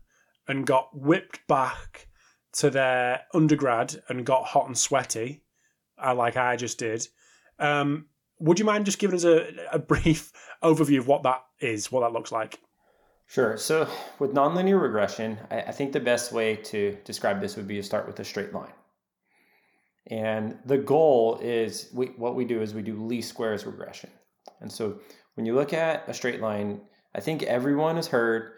and 0.46 0.66
got 0.66 0.90
whipped 0.94 1.46
back 1.46 2.08
to 2.54 2.68
their 2.68 3.22
undergrad 3.32 4.02
and 4.08 4.26
got 4.26 4.44
hot 4.44 4.66
and 4.66 4.76
sweaty, 4.76 5.41
like 6.10 6.36
I 6.36 6.56
just 6.56 6.78
did, 6.78 7.06
um, 7.60 8.06
would 8.40 8.58
you 8.58 8.64
mind 8.64 8.86
just 8.86 8.98
giving 8.98 9.14
us 9.14 9.24
a, 9.24 9.46
a 9.72 9.78
brief 9.78 10.32
overview 10.62 10.98
of 10.98 11.06
what 11.06 11.22
that 11.22 11.44
is, 11.60 11.92
what 11.92 12.00
that 12.00 12.12
looks 12.12 12.32
like? 12.32 12.58
Sure. 13.26 13.56
So 13.56 13.88
with 14.18 14.34
nonlinear 14.34 14.82
regression, 14.82 15.38
I, 15.50 15.60
I 15.60 15.72
think 15.72 15.92
the 15.92 16.00
best 16.00 16.32
way 16.32 16.56
to 16.56 16.98
describe 17.04 17.40
this 17.40 17.56
would 17.56 17.68
be 17.68 17.76
to 17.76 17.82
start 17.82 18.06
with 18.06 18.18
a 18.20 18.24
straight 18.24 18.52
line. 18.52 18.72
And 20.08 20.58
the 20.66 20.78
goal 20.78 21.38
is 21.40 21.88
we, 21.94 22.06
what 22.08 22.34
we 22.34 22.44
do 22.44 22.60
is 22.60 22.74
we 22.74 22.82
do 22.82 23.02
least 23.02 23.28
squares 23.28 23.64
regression. 23.64 24.10
And 24.60 24.70
so 24.70 24.98
when 25.34 25.46
you 25.46 25.54
look 25.54 25.72
at 25.72 26.08
a 26.08 26.14
straight 26.14 26.40
line, 26.40 26.80
I 27.14 27.20
think 27.20 27.44
everyone 27.44 27.96
has 27.96 28.08
heard 28.08 28.54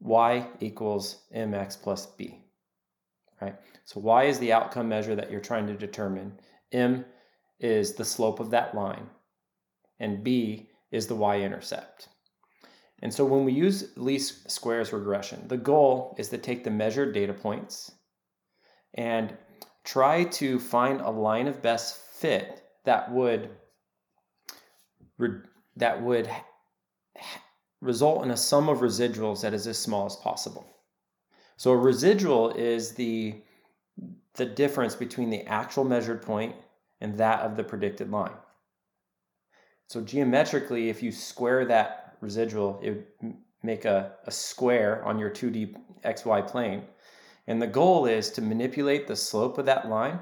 y 0.00 0.48
equals 0.60 1.22
mx 1.34 1.80
plus 1.80 2.06
b, 2.06 2.42
right? 3.40 3.54
So 3.84 4.00
y 4.00 4.24
is 4.24 4.38
the 4.38 4.52
outcome 4.52 4.88
measure 4.88 5.14
that 5.14 5.30
you're 5.30 5.40
trying 5.40 5.66
to 5.66 5.74
determine. 5.74 6.38
M 6.72 7.04
is 7.58 7.94
the 7.94 8.04
slope 8.04 8.40
of 8.40 8.50
that 8.50 8.74
line, 8.74 9.08
and 9.98 10.22
b 10.22 10.68
is 10.90 11.06
the 11.06 11.16
y-intercept. 11.16 12.08
And 13.02 13.12
so 13.12 13.24
when 13.24 13.44
we 13.44 13.52
use 13.52 13.92
least 13.96 14.50
squares 14.50 14.92
regression, 14.92 15.46
the 15.48 15.56
goal 15.56 16.14
is 16.18 16.28
to 16.30 16.38
take 16.38 16.64
the 16.64 16.70
measured 16.70 17.12
data 17.12 17.32
points 17.32 17.92
and 18.94 19.36
try 19.84 20.24
to 20.24 20.58
find 20.58 21.00
a 21.00 21.10
line 21.10 21.46
of 21.46 21.62
best 21.62 21.96
fit 21.96 22.62
that 22.84 23.10
would 23.12 23.50
that 25.76 26.02
would 26.02 26.30
result 27.80 28.24
in 28.24 28.30
a 28.30 28.36
sum 28.36 28.68
of 28.68 28.78
residuals 28.78 29.42
that 29.42 29.54
is 29.54 29.66
as 29.66 29.78
small 29.78 30.06
as 30.06 30.16
possible. 30.16 30.66
So 31.56 31.70
a 31.70 31.76
residual 31.76 32.50
is 32.50 32.92
the 32.92 33.42
the 34.34 34.46
difference 34.46 34.94
between 34.94 35.30
the 35.30 35.42
actual 35.46 35.84
measured 35.84 36.22
point 36.22 36.54
and 37.00 37.16
that 37.18 37.40
of 37.40 37.56
the 37.56 37.64
predicted 37.64 38.10
line. 38.10 38.36
So 39.88 40.00
geometrically, 40.00 40.88
if 40.88 41.02
you 41.02 41.12
square 41.12 41.64
that 41.66 42.16
residual, 42.20 42.80
it 42.82 42.90
would 42.90 43.34
make 43.62 43.84
a, 43.84 44.12
a 44.24 44.30
square 44.30 45.04
on 45.04 45.18
your 45.18 45.30
2D 45.30 45.76
XY 46.04 46.46
plane. 46.48 46.82
And 47.46 47.62
the 47.62 47.66
goal 47.66 48.06
is 48.06 48.30
to 48.32 48.42
manipulate 48.42 49.06
the 49.06 49.16
slope 49.16 49.58
of 49.58 49.66
that 49.66 49.88
line 49.88 50.18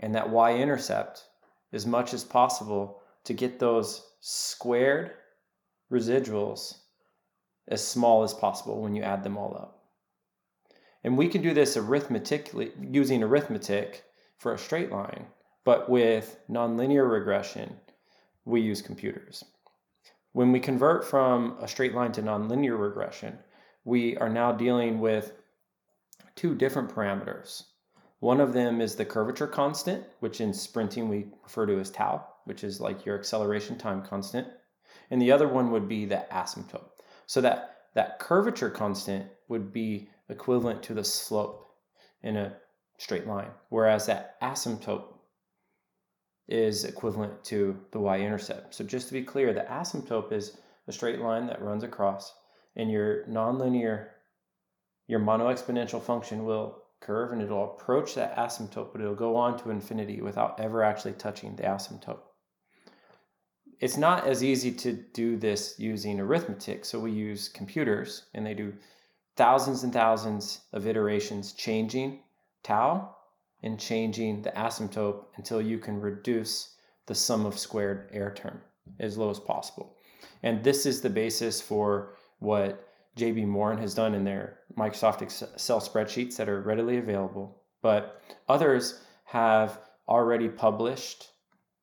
and 0.00 0.14
that 0.14 0.30
y 0.30 0.56
intercept 0.56 1.24
as 1.72 1.86
much 1.86 2.14
as 2.14 2.24
possible 2.24 3.02
to 3.24 3.34
get 3.34 3.58
those 3.58 4.06
squared 4.20 5.12
residuals 5.92 6.78
as 7.68 7.86
small 7.86 8.22
as 8.22 8.34
possible 8.34 8.80
when 8.80 8.94
you 8.94 9.02
add 9.02 9.22
them 9.22 9.36
all 9.36 9.54
up. 9.54 9.83
And 11.04 11.16
we 11.16 11.28
can 11.28 11.42
do 11.42 11.54
this 11.54 11.76
arithmetically 11.76 12.72
using 12.80 13.22
arithmetic 13.22 14.04
for 14.38 14.52
a 14.52 14.58
straight 14.58 14.90
line, 14.90 15.26
but 15.64 15.88
with 15.88 16.38
nonlinear 16.50 17.10
regression, 17.10 17.76
we 18.44 18.60
use 18.60 18.82
computers. 18.82 19.44
When 20.32 20.50
we 20.50 20.60
convert 20.60 21.04
from 21.04 21.56
a 21.60 21.68
straight 21.68 21.94
line 21.94 22.12
to 22.12 22.22
nonlinear 22.22 22.78
regression, 22.78 23.38
we 23.84 24.16
are 24.16 24.28
now 24.28 24.50
dealing 24.50 24.98
with 24.98 25.32
two 26.34 26.54
different 26.54 26.90
parameters. 26.90 27.62
One 28.18 28.40
of 28.40 28.52
them 28.52 28.80
is 28.80 28.96
the 28.96 29.04
curvature 29.04 29.46
constant, 29.46 30.04
which 30.20 30.40
in 30.40 30.52
sprinting 30.52 31.08
we 31.08 31.26
refer 31.42 31.66
to 31.66 31.78
as 31.78 31.90
tau, 31.90 32.26
which 32.44 32.64
is 32.64 32.80
like 32.80 33.04
your 33.04 33.18
acceleration 33.18 33.78
time 33.78 34.02
constant 34.02 34.48
and 35.10 35.20
the 35.20 35.32
other 35.32 35.48
one 35.48 35.70
would 35.70 35.88
be 35.88 36.04
the 36.04 36.24
asymptote. 36.32 36.88
So 37.26 37.40
that, 37.40 37.76
that 37.94 38.18
curvature 38.18 38.70
constant 38.70 39.26
would 39.48 39.72
be 39.72 40.08
equivalent 40.28 40.82
to 40.84 40.94
the 40.94 41.04
slope 41.04 41.74
in 42.22 42.36
a 42.36 42.56
straight 42.98 43.26
line, 43.26 43.50
whereas 43.68 44.06
that 44.06 44.40
asymptote 44.40 45.04
is 46.48 46.84
equivalent 46.84 47.44
to 47.44 47.78
the 47.92 47.98
y-intercept. 47.98 48.74
So 48.74 48.84
just 48.84 49.08
to 49.08 49.14
be 49.14 49.22
clear, 49.22 49.52
the 49.52 49.60
asymptote 49.60 50.32
is 50.32 50.58
a 50.86 50.92
straight 50.92 51.20
line 51.20 51.46
that 51.46 51.62
runs 51.62 51.82
across, 51.82 52.32
and 52.76 52.90
your 52.90 53.24
nonlinear, 53.26 54.08
your 55.06 55.20
mono-exponential 55.20 56.02
function 56.02 56.44
will 56.44 56.82
curve 57.00 57.32
and 57.32 57.42
it'll 57.42 57.74
approach 57.74 58.14
that 58.14 58.36
asymptote, 58.36 58.92
but 58.92 59.00
it'll 59.00 59.14
go 59.14 59.36
on 59.36 59.58
to 59.58 59.70
infinity 59.70 60.22
without 60.22 60.58
ever 60.60 60.82
actually 60.82 61.12
touching 61.12 61.54
the 61.56 61.62
asymptote 61.62 62.20
it's 63.80 63.96
not 63.96 64.26
as 64.26 64.42
easy 64.42 64.72
to 64.72 64.92
do 65.12 65.36
this 65.36 65.74
using 65.78 66.20
arithmetic. 66.20 66.84
So 66.84 66.98
we 66.98 67.12
use 67.12 67.48
computers 67.48 68.26
and 68.34 68.46
they 68.46 68.54
do 68.54 68.72
thousands 69.36 69.82
and 69.82 69.92
thousands 69.92 70.60
of 70.72 70.86
iterations 70.86 71.52
changing 71.52 72.20
tau 72.62 73.16
and 73.62 73.78
changing 73.78 74.42
the 74.42 74.50
asymptote 74.50 75.24
until 75.36 75.60
you 75.60 75.78
can 75.78 76.00
reduce 76.00 76.76
the 77.06 77.14
sum 77.14 77.46
of 77.46 77.58
squared 77.58 78.08
error 78.12 78.34
term 78.34 78.60
as 79.00 79.18
low 79.18 79.30
as 79.30 79.40
possible. 79.40 79.96
And 80.42 80.62
this 80.62 80.86
is 80.86 81.00
the 81.00 81.10
basis 81.10 81.60
for 81.60 82.16
what 82.38 82.88
JB 83.16 83.46
Morin 83.46 83.78
has 83.78 83.94
done 83.94 84.14
in 84.14 84.24
their 84.24 84.58
Microsoft 84.76 85.22
Excel 85.22 85.80
spreadsheets 85.80 86.36
that 86.36 86.48
are 86.48 86.62
readily 86.62 86.98
available. 86.98 87.62
But 87.82 88.20
others 88.48 89.00
have 89.24 89.78
already 90.08 90.48
published 90.48 91.30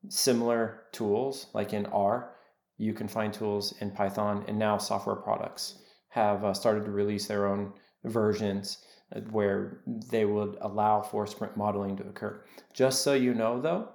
similar 0.10 0.84
tools, 0.92 1.48
like 1.54 1.74
in 1.74 1.86
R, 1.88 2.36
you 2.78 2.94
can 2.94 3.08
find 3.08 3.32
tools 3.32 3.76
in 3.80 3.92
Python, 3.92 4.44
and 4.48 4.58
now 4.58 4.78
software 4.78 5.16
products 5.16 5.81
have 6.12 6.44
uh, 6.44 6.54
started 6.54 6.86
to 6.86 6.92
release 6.92 7.26
their 7.26 7.48
own 7.48 7.74
versions 8.04 8.86
uh, 9.16 9.22
where 9.32 9.82
they 10.10 10.26
would 10.26 10.58
allow 10.62 11.02
for 11.02 11.26
sprint 11.26 11.58
modeling 11.58 11.98
to 11.98 12.04
occur. 12.04 12.44
Just 12.74 13.02
so 13.02 13.14
you 13.14 13.34
know, 13.34 13.60
though, 13.60 13.90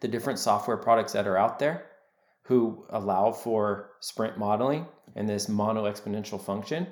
the 0.00 0.08
different 0.08 0.38
software 0.38 0.76
products 0.76 1.12
that 1.12 1.26
are 1.26 1.36
out 1.36 1.58
there 1.58 1.86
who 2.42 2.84
allow 2.90 3.32
for 3.32 3.90
sprint 4.00 4.38
modeling 4.38 4.86
and 5.16 5.28
this 5.28 5.48
mono 5.48 5.84
exponential 5.84 6.40
function, 6.40 6.86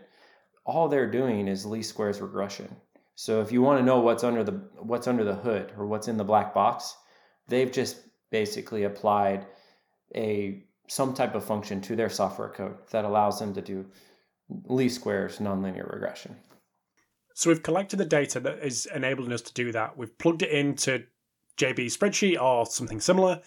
all 0.64 0.88
they're 0.88 1.10
doing 1.10 1.46
is 1.46 1.64
least 1.64 1.90
squares 1.90 2.20
regression. 2.20 2.74
So 3.14 3.40
if 3.40 3.52
you 3.52 3.62
want 3.62 3.78
to 3.78 3.84
know 3.84 4.00
what's 4.00 4.24
under 4.24 4.42
the 4.42 4.52
what's 4.78 5.06
under 5.06 5.24
the 5.24 5.34
hood 5.34 5.72
or 5.76 5.86
what's 5.86 6.08
in 6.08 6.16
the 6.16 6.24
black 6.24 6.54
box, 6.54 6.96
they've 7.46 7.70
just 7.70 7.98
basically 8.30 8.84
applied 8.84 9.46
a 10.16 10.64
some 10.88 11.14
type 11.14 11.34
of 11.34 11.44
function 11.44 11.80
to 11.82 11.94
their 11.94 12.10
software 12.10 12.48
code 12.48 12.76
that 12.90 13.04
allows 13.04 13.38
them 13.38 13.54
to 13.54 13.60
do 13.60 13.86
least 14.48 14.96
squares 14.96 15.38
nonlinear 15.38 15.90
regression. 15.92 16.36
So 17.34 17.50
we've 17.50 17.62
collected 17.62 17.96
the 17.96 18.04
data 18.04 18.40
that 18.40 18.58
is 18.58 18.86
enabling 18.94 19.32
us 19.32 19.42
to 19.42 19.54
do 19.54 19.72
that. 19.72 19.96
We've 19.96 20.16
plugged 20.18 20.42
it 20.42 20.50
into 20.50 21.04
JB 21.58 21.86
spreadsheet 21.86 22.40
or 22.40 22.66
something 22.66 23.00
similar, 23.00 23.40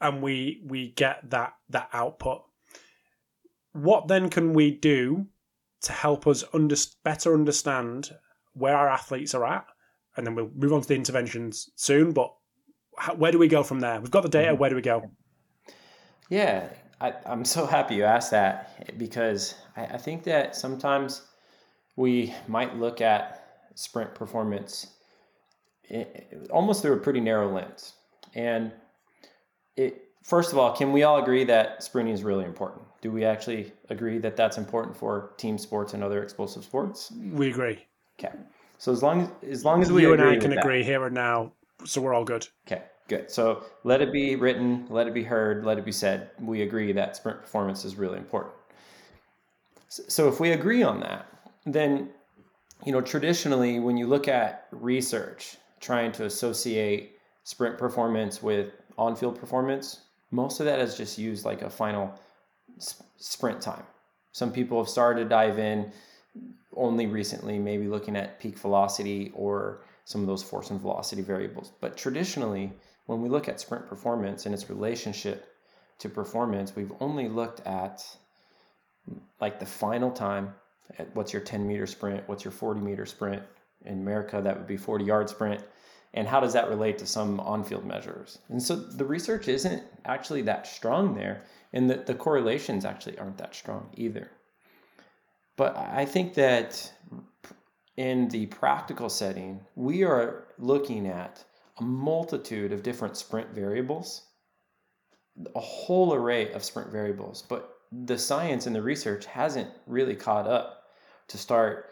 and 0.00 0.22
we 0.22 0.62
we 0.66 0.92
get 0.92 1.30
that 1.30 1.54
that 1.70 1.88
output. 1.92 2.42
What 3.72 4.08
then 4.08 4.28
can 4.28 4.52
we 4.52 4.72
do 4.72 5.26
to 5.82 5.92
help 5.92 6.26
us 6.26 6.44
under, 6.52 6.76
better 7.04 7.32
understand 7.34 8.10
where 8.52 8.76
our 8.76 8.88
athletes 8.88 9.34
are 9.34 9.46
at? 9.46 9.64
And 10.16 10.26
then 10.26 10.34
we'll 10.34 10.50
move 10.54 10.72
on 10.72 10.82
to 10.82 10.88
the 10.88 10.96
interventions 10.96 11.70
soon. 11.76 12.12
But 12.12 12.34
how, 12.98 13.14
where 13.14 13.32
do 13.32 13.38
we 13.38 13.48
go 13.48 13.62
from 13.62 13.80
there? 13.80 14.00
We've 14.00 14.10
got 14.10 14.22
the 14.22 14.28
data. 14.28 14.52
Mm-hmm. 14.52 14.60
Where 14.60 14.70
do 14.70 14.76
we 14.76 14.82
go? 14.82 15.10
Yeah, 16.28 16.68
I, 17.00 17.14
am 17.26 17.44
so 17.44 17.66
happy 17.66 17.96
you 17.96 18.04
asked 18.04 18.30
that 18.32 18.98
because 18.98 19.54
I, 19.76 19.84
I 19.86 19.96
think 19.96 20.24
that 20.24 20.54
sometimes 20.54 21.22
we 21.96 22.34
might 22.46 22.76
look 22.76 23.00
at 23.00 23.68
sprint 23.74 24.14
performance 24.14 24.88
almost 26.50 26.82
through 26.82 26.92
a 26.92 26.98
pretty 26.98 27.20
narrow 27.20 27.52
lens. 27.52 27.94
And 28.34 28.72
it 29.76 30.04
first 30.22 30.52
of 30.52 30.58
all, 30.58 30.74
can 30.76 30.92
we 30.92 31.02
all 31.02 31.22
agree 31.22 31.44
that 31.44 31.82
sprinting 31.82 32.14
is 32.14 32.22
really 32.22 32.44
important? 32.44 32.82
Do 33.00 33.10
we 33.10 33.24
actually 33.24 33.72
agree 33.88 34.18
that 34.18 34.36
that's 34.36 34.58
important 34.58 34.96
for 34.96 35.32
team 35.36 35.58
sports 35.58 35.94
and 35.94 36.04
other 36.04 36.22
explosive 36.22 36.64
sports? 36.64 37.12
We 37.32 37.48
agree. 37.48 37.86
Okay. 38.18 38.34
So 38.78 38.92
as 38.92 39.02
long 39.02 39.22
as 39.22 39.30
as 39.50 39.64
long 39.64 39.82
as 39.82 39.90
we 39.90 40.02
you 40.02 40.12
and 40.12 40.22
I 40.22 40.36
can 40.36 40.52
agree 40.56 40.78
that, 40.78 40.86
here 40.86 41.04
and 41.06 41.14
now, 41.14 41.52
so 41.84 42.00
we're 42.00 42.14
all 42.14 42.24
good. 42.24 42.46
Okay, 42.66 42.82
good. 43.10 43.30
So 43.30 43.64
let 43.84 44.00
it 44.00 44.12
be 44.12 44.36
written, 44.36 44.86
let 44.88 45.06
it 45.06 45.12
be 45.12 45.22
heard, 45.22 45.66
let 45.66 45.76
it 45.76 45.84
be 45.84 45.92
said. 45.92 46.30
We 46.40 46.62
agree 46.62 46.92
that 46.92 47.16
sprint 47.16 47.40
performance 47.40 47.84
is 47.84 47.96
really 47.96 48.16
important. 48.16 48.54
So 49.88 50.28
if 50.28 50.40
we 50.40 50.52
agree 50.52 50.82
on 50.82 51.00
that, 51.00 51.26
then 51.66 52.08
you 52.86 52.92
know 52.92 53.02
traditionally 53.02 53.80
when 53.80 53.98
you 53.98 54.06
look 54.06 54.28
at 54.28 54.68
research 54.70 55.58
trying 55.80 56.12
to 56.12 56.24
associate 56.24 57.16
sprint 57.42 57.76
performance 57.76 58.42
with 58.42 58.72
on-field 58.96 59.38
performance, 59.38 60.00
most 60.30 60.60
of 60.60 60.66
that 60.66 60.78
is 60.78 60.96
just 60.96 61.18
used 61.18 61.44
like 61.44 61.62
a 61.62 61.70
final 61.70 62.14
sprint 63.16 63.60
time. 63.60 63.82
Some 64.32 64.52
people 64.52 64.78
have 64.78 64.88
started 64.88 65.24
to 65.24 65.28
dive 65.28 65.58
in 65.58 65.92
only 66.76 67.06
recently, 67.06 67.58
maybe 67.58 67.88
looking 67.88 68.16
at 68.16 68.38
peak 68.38 68.56
velocity 68.58 69.32
or 69.34 69.82
some 70.04 70.20
of 70.20 70.26
those 70.28 70.42
force 70.42 70.70
and 70.70 70.80
velocity 70.80 71.22
variables. 71.22 71.72
But 71.80 71.96
traditionally, 71.96 72.72
when 73.10 73.20
we 73.20 73.28
look 73.28 73.48
at 73.48 73.58
sprint 73.58 73.88
performance 73.88 74.46
and 74.46 74.54
its 74.54 74.70
relationship 74.70 75.52
to 75.98 76.08
performance, 76.08 76.76
we've 76.76 76.92
only 77.00 77.28
looked 77.28 77.58
at 77.66 78.06
like 79.40 79.58
the 79.58 79.66
final 79.66 80.12
time 80.12 80.54
at 80.96 81.12
what's 81.16 81.32
your 81.32 81.42
10 81.42 81.66
meter 81.66 81.88
sprint, 81.88 82.22
what's 82.28 82.44
your 82.44 82.52
40 82.52 82.80
meter 82.80 83.04
sprint. 83.04 83.42
In 83.84 83.94
America, 83.94 84.40
that 84.40 84.56
would 84.56 84.68
be 84.68 84.76
40 84.76 85.04
yard 85.04 85.28
sprint 85.28 85.60
and 86.14 86.28
how 86.28 86.38
does 86.38 86.52
that 86.52 86.68
relate 86.68 86.98
to 86.98 87.06
some 87.06 87.40
on-field 87.40 87.84
measures 87.84 88.38
and 88.48 88.60
so 88.60 88.74
the 88.74 89.04
research 89.04 89.46
isn't 89.46 89.82
actually 90.04 90.42
that 90.42 90.66
strong 90.66 91.14
there 91.14 91.44
and 91.72 91.88
the, 91.88 91.94
the 91.94 92.14
correlations 92.14 92.84
actually 92.84 93.16
aren't 93.16 93.38
that 93.38 93.54
strong 93.54 93.88
either 93.94 94.28
but 95.56 95.76
i 95.76 96.04
think 96.04 96.34
that 96.34 96.92
in 97.96 98.28
the 98.30 98.46
practical 98.46 99.08
setting 99.08 99.60
we 99.76 100.02
are 100.02 100.48
looking 100.58 101.06
at 101.06 101.44
a 101.80 101.82
multitude 101.82 102.72
of 102.72 102.82
different 102.82 103.16
sprint 103.16 103.50
variables 103.50 104.22
a 105.54 105.60
whole 105.60 106.12
array 106.12 106.52
of 106.52 106.64
sprint 106.64 106.90
variables 106.90 107.42
but 107.48 107.80
the 107.92 108.18
science 108.18 108.66
and 108.66 108.76
the 108.76 108.82
research 108.82 109.26
hasn't 109.26 109.68
really 109.86 110.14
caught 110.14 110.46
up 110.46 110.84
to 111.28 111.38
start 111.38 111.86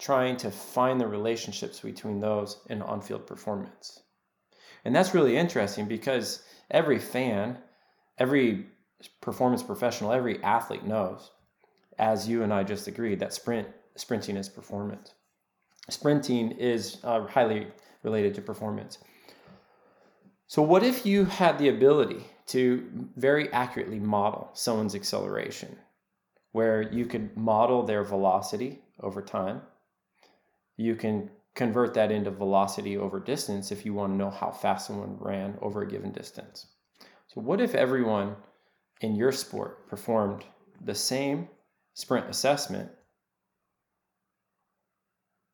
trying 0.00 0.36
to 0.38 0.50
find 0.50 1.00
the 1.00 1.06
relationships 1.06 1.80
between 1.80 2.20
those 2.20 2.58
and 2.70 2.82
on 2.82 3.02
field 3.02 3.26
performance. 3.26 4.00
And 4.84 4.96
that's 4.96 5.14
really 5.14 5.36
interesting 5.36 5.86
because 5.86 6.42
every 6.70 6.98
fan, 6.98 7.58
every 8.16 8.66
performance 9.20 9.62
professional, 9.62 10.12
every 10.12 10.42
athlete 10.42 10.84
knows, 10.84 11.30
as 11.98 12.26
you 12.26 12.42
and 12.42 12.52
I 12.52 12.64
just 12.64 12.88
agreed, 12.88 13.20
that 13.20 13.34
sprint 13.34 13.68
sprinting 13.94 14.38
is 14.38 14.48
performance. 14.48 15.12
Sprinting 15.90 16.52
is 16.52 16.98
uh, 17.04 17.26
highly 17.26 17.66
related 18.02 18.34
to 18.34 18.42
performance. 18.42 18.98
So, 20.46 20.62
what 20.62 20.82
if 20.82 21.06
you 21.06 21.26
had 21.26 21.58
the 21.58 21.68
ability 21.68 22.26
to 22.46 23.08
very 23.16 23.52
accurately 23.52 24.00
model 24.00 24.50
someone's 24.54 24.96
acceleration, 24.96 25.76
where 26.52 26.82
you 26.82 27.06
could 27.06 27.36
model 27.36 27.84
their 27.84 28.02
velocity 28.02 28.80
over 29.00 29.22
time, 29.22 29.62
you 30.76 30.96
can 30.96 31.30
convert 31.54 31.94
that 31.94 32.10
into 32.10 32.30
velocity 32.30 32.96
over 32.96 33.20
distance 33.20 33.70
if 33.70 33.84
you 33.84 33.94
want 33.94 34.12
to 34.12 34.16
know 34.16 34.30
how 34.30 34.50
fast 34.50 34.86
someone 34.86 35.16
ran 35.20 35.56
over 35.62 35.82
a 35.82 35.88
given 35.88 36.10
distance. 36.10 36.66
So, 37.28 37.40
what 37.40 37.60
if 37.60 37.74
everyone 37.74 38.34
in 39.02 39.14
your 39.14 39.30
sport 39.30 39.88
performed 39.88 40.44
the 40.84 40.94
same 40.94 41.48
sprint 41.94 42.28
assessment? 42.28 42.90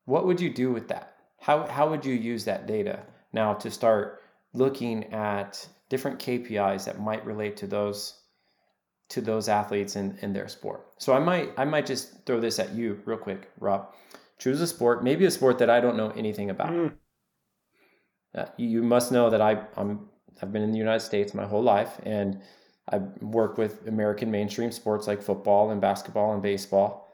What 0.05 0.25
would 0.25 0.41
you 0.41 0.51
do 0.51 0.71
with 0.71 0.87
that? 0.87 1.16
How, 1.47 1.65
how 1.65 1.89
would 1.89 2.05
you 2.05 2.13
use 2.13 2.45
that 2.45 2.67
data 2.67 2.99
now 3.33 3.53
to 3.55 3.71
start 3.71 4.21
looking 4.53 5.05
at 5.13 5.67
different 5.89 6.19
KPIs 6.19 6.85
that 6.85 6.99
might 6.99 7.25
relate 7.25 7.57
to 7.57 7.67
those 7.67 8.13
to 9.09 9.21
those 9.21 9.47
athletes 9.47 9.95
in, 9.95 10.17
in 10.21 10.33
their 10.33 10.49
sport? 10.49 10.87
So 10.97 11.13
I 11.13 11.19
might 11.19 11.53
I 11.57 11.65
might 11.65 11.85
just 11.85 12.25
throw 12.25 12.39
this 12.39 12.59
at 12.59 12.75
you 12.75 13.01
real 13.05 13.17
quick, 13.17 13.49
Rob 13.59 13.87
choose 14.37 14.61
a 14.61 14.67
sport, 14.67 15.03
maybe 15.03 15.25
a 15.25 15.31
sport 15.31 15.57
that 15.59 15.69
I 15.69 15.79
don't 15.79 15.97
know 15.97 16.11
anything 16.11 16.49
about. 16.49 16.69
Mm. 16.69 16.93
Uh, 18.35 18.45
you 18.57 18.83
must 18.83 19.11
know 19.11 19.29
that 19.29 19.41
I, 19.41 19.63
I'm 19.75 20.09
I've 20.41 20.53
been 20.53 20.61
in 20.61 20.71
the 20.71 20.77
United 20.77 20.99
States 20.99 21.33
my 21.33 21.45
whole 21.45 21.63
life, 21.63 21.99
and 22.03 22.39
I 22.91 22.99
work 23.21 23.57
with 23.57 23.87
American 23.87 24.29
mainstream 24.29 24.71
sports 24.71 25.07
like 25.07 25.21
football 25.21 25.71
and 25.71 25.81
basketball 25.81 26.33
and 26.33 26.41
baseball. 26.41 27.11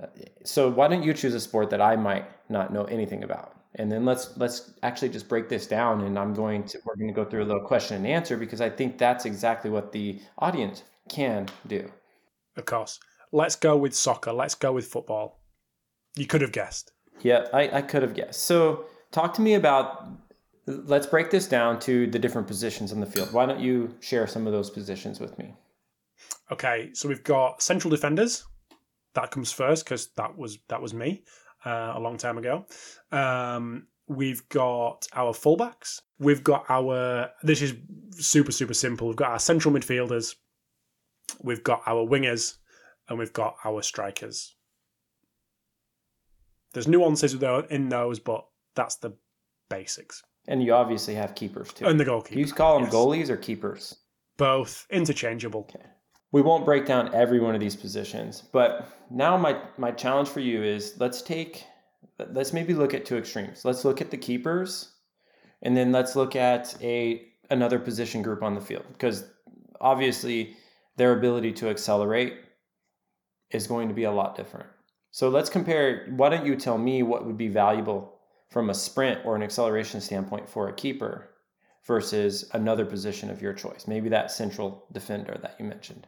Uh, 0.00 0.06
so 0.44 0.68
why 0.68 0.88
don't 0.88 1.02
you 1.02 1.14
choose 1.14 1.34
a 1.34 1.40
sport 1.40 1.70
that 1.70 1.80
I 1.80 1.96
might 1.96 2.26
not 2.50 2.72
know 2.72 2.84
anything 2.84 3.24
about? 3.24 3.59
And 3.76 3.90
then 3.90 4.04
let's 4.04 4.36
let's 4.36 4.72
actually 4.82 5.10
just 5.10 5.28
break 5.28 5.48
this 5.48 5.66
down, 5.66 6.00
and 6.00 6.18
I'm 6.18 6.34
going 6.34 6.64
to 6.64 6.78
we're 6.84 6.96
going 6.96 7.08
to 7.08 7.14
go 7.14 7.24
through 7.24 7.44
a 7.44 7.46
little 7.46 7.62
question 7.62 7.96
and 7.98 8.06
answer 8.06 8.36
because 8.36 8.60
I 8.60 8.68
think 8.68 8.98
that's 8.98 9.26
exactly 9.26 9.70
what 9.70 9.92
the 9.92 10.20
audience 10.38 10.82
can 11.08 11.46
do. 11.66 11.90
Of 12.56 12.64
course. 12.64 12.98
Let's 13.32 13.54
go 13.54 13.76
with 13.76 13.94
soccer. 13.94 14.32
Let's 14.32 14.56
go 14.56 14.72
with 14.72 14.86
football. 14.86 15.40
You 16.16 16.26
could 16.26 16.40
have 16.40 16.50
guessed. 16.50 16.92
Yeah, 17.20 17.46
I, 17.52 17.78
I 17.78 17.82
could 17.82 18.02
have 18.02 18.14
guessed. 18.14 18.42
So, 18.42 18.86
talk 19.12 19.34
to 19.34 19.42
me 19.42 19.54
about. 19.54 20.08
Let's 20.66 21.06
break 21.06 21.30
this 21.30 21.48
down 21.48 21.78
to 21.80 22.06
the 22.08 22.18
different 22.18 22.46
positions 22.46 22.92
in 22.92 23.00
the 23.00 23.06
field. 23.06 23.32
Why 23.32 23.46
don't 23.46 23.60
you 23.60 23.94
share 24.00 24.26
some 24.26 24.46
of 24.46 24.52
those 24.52 24.70
positions 24.70 25.18
with 25.18 25.36
me? 25.38 25.54
Okay, 26.50 26.90
so 26.92 27.08
we've 27.08 27.24
got 27.24 27.62
central 27.62 27.90
defenders. 27.90 28.44
That 29.14 29.30
comes 29.30 29.52
first 29.52 29.84
because 29.84 30.08
that 30.16 30.36
was 30.36 30.58
that 30.68 30.82
was 30.82 30.92
me 30.92 31.22
uh, 31.64 31.92
a 31.94 32.00
long 32.00 32.16
time 32.16 32.38
ago. 32.38 32.66
Um, 33.12 33.86
we've 34.06 34.48
got 34.48 35.06
our 35.14 35.32
fullbacks. 35.32 36.00
We've 36.18 36.44
got 36.44 36.64
our. 36.68 37.30
This 37.42 37.62
is 37.62 37.74
super 38.12 38.52
super 38.52 38.74
simple. 38.74 39.08
We've 39.08 39.16
got 39.16 39.30
our 39.30 39.38
central 39.38 39.74
midfielders. 39.74 40.34
We've 41.42 41.62
got 41.62 41.82
our 41.86 42.06
wingers, 42.06 42.56
and 43.08 43.18
we've 43.18 43.32
got 43.32 43.56
our 43.64 43.82
strikers. 43.82 44.54
There's 46.72 46.88
nuances 46.88 47.34
in 47.70 47.88
those, 47.88 48.20
but 48.20 48.46
that's 48.74 48.96
the 48.96 49.12
basics. 49.68 50.22
And 50.46 50.62
you 50.62 50.72
obviously 50.74 51.14
have 51.14 51.34
keepers 51.34 51.72
too. 51.72 51.86
And 51.86 51.98
the 51.98 52.04
goalkeeper. 52.04 52.38
You 52.38 52.46
call 52.46 52.74
them 52.74 52.84
yes. 52.84 52.94
goalies 52.94 53.28
or 53.28 53.36
keepers? 53.36 53.96
Both 54.36 54.86
interchangeable. 54.90 55.68
Okay. 55.68 55.86
We 56.32 56.42
won't 56.42 56.64
break 56.64 56.86
down 56.86 57.12
every 57.14 57.40
one 57.40 57.54
of 57.54 57.60
these 57.60 57.74
positions, 57.74 58.42
but 58.52 58.88
now 59.10 59.36
my 59.36 59.60
my 59.78 59.90
challenge 59.90 60.28
for 60.28 60.40
you 60.40 60.62
is 60.62 60.94
let's 60.98 61.22
take 61.22 61.64
let's 62.32 62.52
maybe 62.52 62.74
look 62.74 62.94
at 62.94 63.04
two 63.04 63.16
extremes. 63.16 63.64
Let's 63.64 63.84
look 63.84 64.00
at 64.00 64.10
the 64.10 64.16
keepers 64.16 64.92
and 65.62 65.76
then 65.76 65.92
let's 65.92 66.16
look 66.16 66.36
at 66.36 66.76
a 66.82 67.26
another 67.50 67.78
position 67.78 68.22
group 68.22 68.42
on 68.42 68.54
the 68.54 68.60
field 68.60 68.84
because 68.92 69.24
obviously 69.80 70.56
their 70.96 71.12
ability 71.12 71.52
to 71.52 71.68
accelerate 71.68 72.38
is 73.50 73.66
going 73.66 73.88
to 73.88 73.94
be 73.94 74.04
a 74.04 74.12
lot 74.12 74.36
different. 74.36 74.68
So 75.10 75.28
let's 75.28 75.50
compare. 75.50 76.06
Why 76.10 76.28
don't 76.28 76.46
you 76.46 76.56
tell 76.56 76.78
me 76.78 77.02
what 77.02 77.26
would 77.26 77.36
be 77.36 77.48
valuable 77.48 78.20
from 78.50 78.70
a 78.70 78.74
sprint 78.74 79.20
or 79.24 79.34
an 79.34 79.42
acceleration 79.42 80.00
standpoint 80.00 80.48
for 80.48 80.68
a 80.68 80.72
keeper 80.72 81.30
versus 81.86 82.48
another 82.52 82.84
position 82.84 83.30
of 83.30 83.42
your 83.42 83.52
choice? 83.52 83.88
Maybe 83.88 84.08
that 84.10 84.30
central 84.30 84.86
defender 84.92 85.36
that 85.42 85.56
you 85.58 85.64
mentioned. 85.64 86.06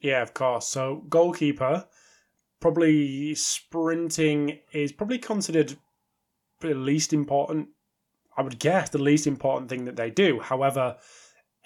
Yeah, 0.00 0.22
of 0.22 0.34
course. 0.34 0.66
So 0.66 1.04
goalkeeper, 1.08 1.86
probably 2.60 3.34
sprinting 3.34 4.60
is 4.72 4.92
probably 4.92 5.18
considered 5.18 5.76
the 6.60 6.74
least 6.74 7.12
important. 7.12 7.68
I 8.36 8.42
would 8.42 8.58
guess 8.58 8.90
the 8.90 8.98
least 8.98 9.26
important 9.26 9.68
thing 9.68 9.84
that 9.86 9.96
they 9.96 10.10
do. 10.10 10.40
However, 10.40 10.96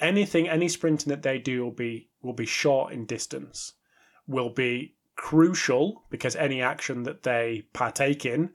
anything, 0.01 0.49
any 0.49 0.69
sprinting 0.69 1.11
that 1.11 1.23
they 1.23 1.39
do 1.39 1.65
will 1.65 1.73
be 1.73 2.09
will 2.23 2.33
be 2.33 2.47
short 2.47 2.93
in 2.93 3.05
distance, 3.05 3.75
will 4.27 4.51
be 4.51 4.95
crucial 5.17 6.05
because 6.11 6.37
any 6.37 6.63
action 6.63 7.03
that 7.03 7.23
they 7.23 7.65
partake 7.73 8.25
in, 8.25 8.51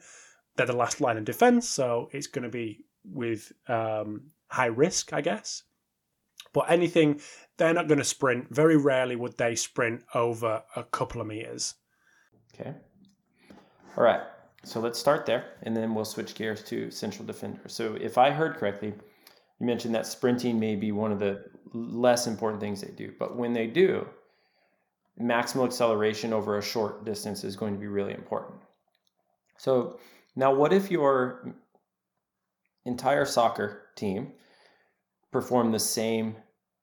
they're 0.55 0.65
the 0.65 0.73
last 0.73 1.01
line 1.01 1.17
of 1.17 1.25
defense, 1.25 1.69
so 1.69 2.09
it's 2.11 2.27
going 2.27 2.43
to 2.43 2.49
be 2.49 2.85
with 3.03 3.51
um, 3.67 4.31
high 4.47 4.65
risk, 4.65 5.13
I 5.13 5.21
guess. 5.21 5.63
But 6.53 6.71
anything, 6.71 7.21
they're 7.57 7.73
not 7.73 7.87
going 7.87 7.99
to 7.99 8.03
sprint. 8.03 8.53
Very 8.53 8.77
rarely 8.77 9.15
would 9.15 9.37
they 9.37 9.55
sprint 9.55 10.03
over 10.13 10.63
a 10.75 10.83
couple 10.83 11.21
of 11.21 11.27
meters. 11.27 11.75
Okay. 12.53 12.73
All 13.97 14.03
right. 14.03 14.21
So 14.63 14.79
let's 14.79 14.99
start 14.99 15.25
there 15.25 15.53
and 15.63 15.75
then 15.75 15.93
we'll 15.95 16.05
switch 16.05 16.35
gears 16.35 16.63
to 16.63 16.91
central 16.91 17.25
defender. 17.25 17.61
So 17.67 17.95
if 17.95 18.17
I 18.17 18.31
heard 18.31 18.55
correctly, 18.55 18.93
you 19.59 19.65
mentioned 19.65 19.95
that 19.95 20.05
sprinting 20.05 20.59
may 20.59 20.75
be 20.75 20.91
one 20.91 21.11
of 21.11 21.19
the 21.19 21.45
less 21.73 22.27
important 22.27 22.61
things 22.61 22.81
they 22.81 22.91
do, 22.91 23.13
but 23.17 23.35
when 23.35 23.53
they 23.53 23.67
do, 23.67 24.07
maximal 25.19 25.65
acceleration 25.65 26.33
over 26.33 26.57
a 26.57 26.61
short 26.61 27.05
distance 27.05 27.43
is 27.43 27.55
going 27.55 27.73
to 27.73 27.79
be 27.79 27.87
really 27.87 28.13
important. 28.13 28.59
So 29.57 29.99
now 30.35 30.53
what 30.53 30.73
if 30.73 30.91
your 30.91 31.55
entire 32.85 33.25
soccer 33.25 33.89
team 33.95 34.33
performed 35.31 35.73
the 35.73 35.79
same 35.79 36.35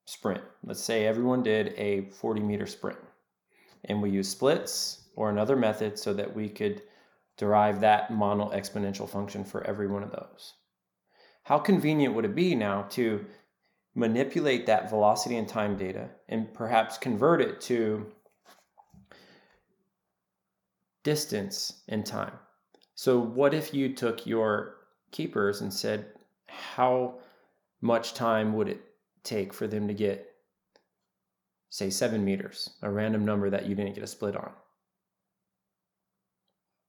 sprint? 0.04 0.42
Let's 0.64 0.82
say 0.82 1.06
everyone 1.06 1.42
did 1.42 1.74
a 1.76 2.10
40 2.10 2.40
meter 2.40 2.66
sprint 2.66 2.98
and 3.84 4.02
we 4.02 4.10
use 4.10 4.28
splits 4.28 5.08
or 5.16 5.30
another 5.30 5.56
method 5.56 5.98
so 5.98 6.12
that 6.14 6.34
we 6.34 6.48
could 6.48 6.82
derive 7.36 7.80
that 7.80 8.10
mono 8.10 8.50
exponential 8.50 9.08
function 9.08 9.44
for 9.44 9.66
every 9.66 9.86
one 9.86 10.02
of 10.02 10.10
those. 10.10 10.54
How 11.44 11.58
convenient 11.58 12.14
would 12.14 12.24
it 12.24 12.34
be 12.34 12.54
now 12.54 12.82
to 12.90 13.24
manipulate 13.94 14.66
that 14.66 14.88
velocity 14.88 15.36
and 15.36 15.48
time 15.48 15.76
data 15.76 16.08
and 16.28 16.52
perhaps 16.54 16.98
convert 16.98 17.40
it 17.40 17.60
to 17.62 18.06
distance 21.02 21.82
and 21.88 22.04
time? 22.04 22.32
So, 22.94 23.18
what 23.18 23.52
if 23.52 23.74
you 23.74 23.94
took 23.94 24.26
your 24.26 24.76
keepers 25.10 25.60
and 25.60 25.72
said, 25.72 26.06
how 26.46 27.18
much 27.84 28.14
time 28.14 28.54
would 28.54 28.66
it 28.66 28.80
take 29.24 29.52
for 29.52 29.66
them 29.66 29.86
to 29.88 29.94
get, 29.94 30.26
say, 31.68 31.90
seven 31.90 32.24
meters, 32.24 32.70
a 32.80 32.90
random 32.90 33.26
number 33.26 33.50
that 33.50 33.66
you 33.66 33.74
didn't 33.74 33.94
get 33.94 34.02
a 34.02 34.06
split 34.06 34.34
on? 34.34 34.50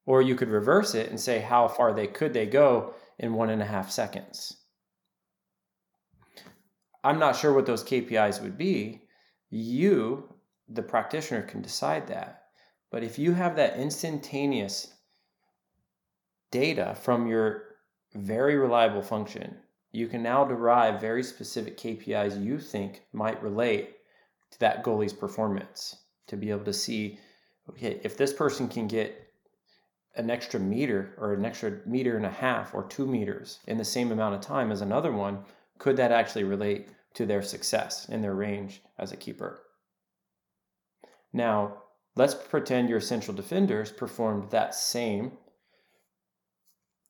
Or 0.06 0.22
you 0.22 0.36
could 0.36 0.48
reverse 0.48 0.96
it 0.96 1.10
and 1.10 1.20
say 1.20 1.42
how 1.42 1.68
far 1.68 1.94
they 1.94 2.08
could 2.08 2.32
they 2.32 2.46
go 2.46 2.94
in 3.20 3.34
one 3.34 3.50
and 3.50 3.62
a 3.62 3.66
half 3.66 3.92
seconds. 3.92 4.56
I'm 7.04 7.20
not 7.20 7.36
sure 7.36 7.52
what 7.52 7.66
those 7.66 7.84
KPIs 7.84 8.42
would 8.42 8.58
be. 8.58 9.02
You, 9.50 10.34
the 10.70 10.82
practitioner, 10.82 11.42
can 11.42 11.62
decide 11.62 12.08
that. 12.08 12.44
But 12.90 13.04
if 13.04 13.20
you 13.20 13.34
have 13.34 13.58
that 13.58 13.76
instantaneous 13.76 14.94
data 16.52 16.96
from 17.02 17.28
your 17.28 17.64
very 18.14 18.56
reliable 18.58 19.02
function, 19.02 19.58
you 19.96 20.08
can 20.08 20.22
now 20.22 20.44
derive 20.44 21.00
very 21.00 21.24
specific 21.24 21.78
KPIs 21.78 22.44
you 22.44 22.60
think 22.60 23.04
might 23.14 23.42
relate 23.42 23.96
to 24.52 24.60
that 24.60 24.84
goalie's 24.84 25.14
performance 25.14 25.96
to 26.28 26.36
be 26.36 26.50
able 26.50 26.66
to 26.66 26.74
see 26.74 27.18
okay, 27.70 28.00
if 28.04 28.18
this 28.18 28.34
person 28.34 28.68
can 28.68 28.88
get 28.88 29.16
an 30.16 30.30
extra 30.30 30.60
meter 30.60 31.16
or 31.18 31.34
an 31.34 31.46
extra 31.46 31.80
meter 31.86 32.18
and 32.18 32.26
a 32.26 32.30
half 32.30 32.74
or 32.74 32.84
two 32.84 33.08
meters 33.08 33.60
in 33.68 33.78
the 33.78 33.86
same 33.86 34.12
amount 34.12 34.36
of 34.36 34.42
time 34.42 34.72
as 34.72 34.82
another 34.82 35.12
one, 35.12 35.44
could 35.78 35.98
that 35.98 36.12
actually 36.12 36.44
relate 36.44 36.90
to 37.14 37.26
their 37.26 37.42
success 37.42 38.08
in 38.10 38.22
their 38.22 38.36
range 38.36 38.82
as 39.00 39.12
a 39.12 39.18
keeper? 39.18 39.62
Now, 41.32 41.84
let's 42.16 42.36
pretend 42.36 42.90
your 42.90 43.02
central 43.02 43.36
defenders 43.36 43.92
performed 43.92 44.52
that 44.52 44.76
same 44.76 45.32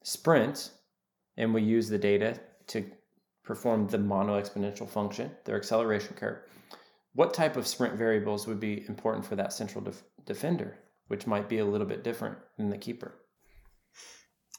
sprint 0.04 0.72
and 1.36 1.54
we 1.54 1.62
use 1.64 1.90
the 1.90 1.98
data 1.98 2.40
to 2.68 2.86
perform 3.44 3.88
the 3.88 3.98
mono 3.98 4.40
exponential 4.40 4.88
function, 4.88 5.32
their 5.46 5.56
acceleration 5.56 6.16
curve. 6.16 6.40
What 7.14 7.34
type 7.34 7.56
of 7.56 7.68
sprint 7.68 7.96
variables 7.96 8.48
would 8.48 8.60
be 8.60 8.86
important 8.88 9.26
for 9.26 9.36
that 9.36 9.54
central 9.54 9.84
def- 9.84 10.04
defender? 10.26 10.80
which 11.08 11.28
might 11.28 11.48
be 11.48 11.60
a 11.60 11.66
little 11.66 11.88
bit 11.88 12.04
different 12.04 12.38
than 12.58 12.70
the 12.70 12.78
keeper. 12.78 13.16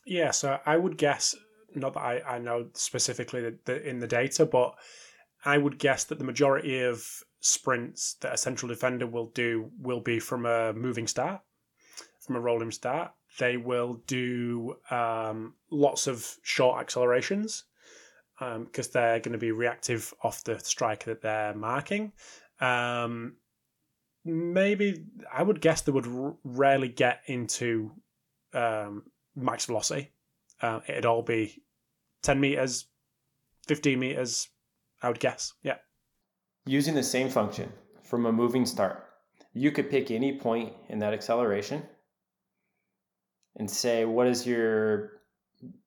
Yeah, 0.07 0.31
so 0.31 0.59
I 0.65 0.77
would 0.77 0.97
guess, 0.97 1.35
not 1.75 1.95
that 1.95 2.01
I, 2.01 2.23
I 2.37 2.39
know 2.39 2.69
specifically 2.75 3.43
the, 3.43 3.59
the, 3.65 3.89
in 3.89 3.99
the 3.99 4.07
data, 4.07 4.47
but 4.47 4.75
I 5.45 5.59
would 5.59 5.79
guess 5.79 6.05
that 6.05 6.19
the 6.19 6.25
majority 6.25 6.83
of 6.83 7.05
sprints 7.41 8.15
that 8.21 8.35
a 8.35 8.39
central 8.39 8.69
defender 8.69 9.07
will 9.07 9.31
do 9.35 9.71
will 9.81 10.01
be 10.01 10.21
from 10.21 10.47
a 10.47 10.73
moving 10.73 11.07
start, 11.07 11.41
from 12.21 12.37
a 12.37 12.41
rolling 12.41 12.71
start. 12.71 13.13
They 13.39 13.57
will 13.57 14.01
do 14.07 14.77
um, 14.91 15.55
lots 15.71 16.07
of 16.07 16.37
short 16.43 16.81
accelerations 16.81 17.65
because 18.39 18.87
um, 18.87 18.91
they're 18.93 19.21
going 19.21 19.33
to 19.33 19.39
be 19.39 19.53
reactive 19.53 20.13
off 20.23 20.45
the 20.45 20.59
striker 20.59 21.11
that 21.11 21.23
they're 21.23 21.55
marking. 21.55 22.13
Um, 22.61 23.37
maybe 24.25 25.05
I 25.33 25.43
would 25.43 25.61
guess 25.61 25.83
they 25.83 25.93
would 25.93 26.07
r- 26.07 26.37
rarely 26.45 26.89
get 26.89 27.23
into 27.27 27.93
um, 28.53 29.05
max 29.35 29.67
velocity. 29.67 30.13
Uh, 30.61 30.81
it'd 30.89 31.07
all 31.07 31.23
be 31.23 31.63
10 32.23 32.41
meters, 32.41 32.87
15 33.69 33.99
meters, 33.99 34.49
I 35.03 35.09
would 35.09 35.21
guess. 35.21 35.53
Yeah. 35.63 35.77
Using 36.67 36.95
the 36.95 37.03
same 37.03 37.29
function 37.29 37.73
from 38.03 38.27
a 38.27 38.33
moving 38.33 38.67
start, 38.67 39.05
you 39.53 39.71
could 39.71 39.91
pick 39.91 40.11
any 40.11 40.39
point 40.39 40.73
in 40.89 40.99
that 40.99 41.15
acceleration 41.15 41.83
and 43.57 43.71
say, 43.71 44.05
what 44.05 44.27
is 44.27 44.47
your 44.47 45.16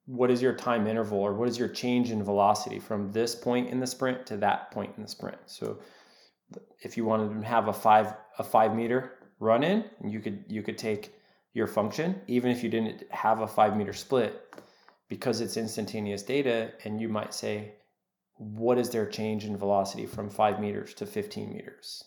what 0.06 0.32
is 0.32 0.42
your 0.42 0.54
time 0.54 0.88
interval 0.88 1.20
or 1.20 1.34
what 1.34 1.48
is 1.48 1.58
your 1.58 1.68
change 1.68 2.12
in 2.12 2.24
velocity 2.24 2.80
from 2.80 3.12
this 3.12 3.36
point 3.36 3.70
in 3.70 3.80
the 3.80 3.88
sprint 3.88 4.26
to 4.28 4.38
that 4.38 4.72
point 4.72 4.94
in 4.98 5.04
the 5.04 5.10
sprint? 5.10 5.38
So 5.46 5.80
if 6.82 6.98
you 6.98 7.06
wanted 7.06 7.40
to 7.40 7.48
have 7.48 7.68
a 7.68 7.74
five 7.74 8.14
a 8.38 8.44
five 8.44 8.76
meter 8.76 9.20
run 9.40 9.64
in, 9.64 9.86
you 10.04 10.20
could 10.20 10.46
you 10.48 10.64
could 10.64 10.78
take 10.78 11.14
your 11.54 11.68
function 11.68 12.22
even 12.28 12.52
if 12.52 12.64
you 12.64 12.70
didn't 12.70 13.04
have 13.12 13.42
a 13.42 13.48
five 13.48 13.76
meter 13.76 13.94
split 13.94 14.50
because 15.10 15.42
it's 15.42 15.58
instantaneous 15.58 16.22
data, 16.22 16.72
and 16.86 17.02
you 17.02 17.10
might 17.10 17.34
say, 17.34 17.74
what 18.36 18.78
is 18.78 18.92
their 18.92 19.08
change 19.08 19.44
in 19.44 19.58
velocity 19.58 20.06
from 20.06 20.30
five 20.30 20.62
meters 20.62 20.94
to 20.94 21.06
15 21.06 21.52
meters? 21.52 22.06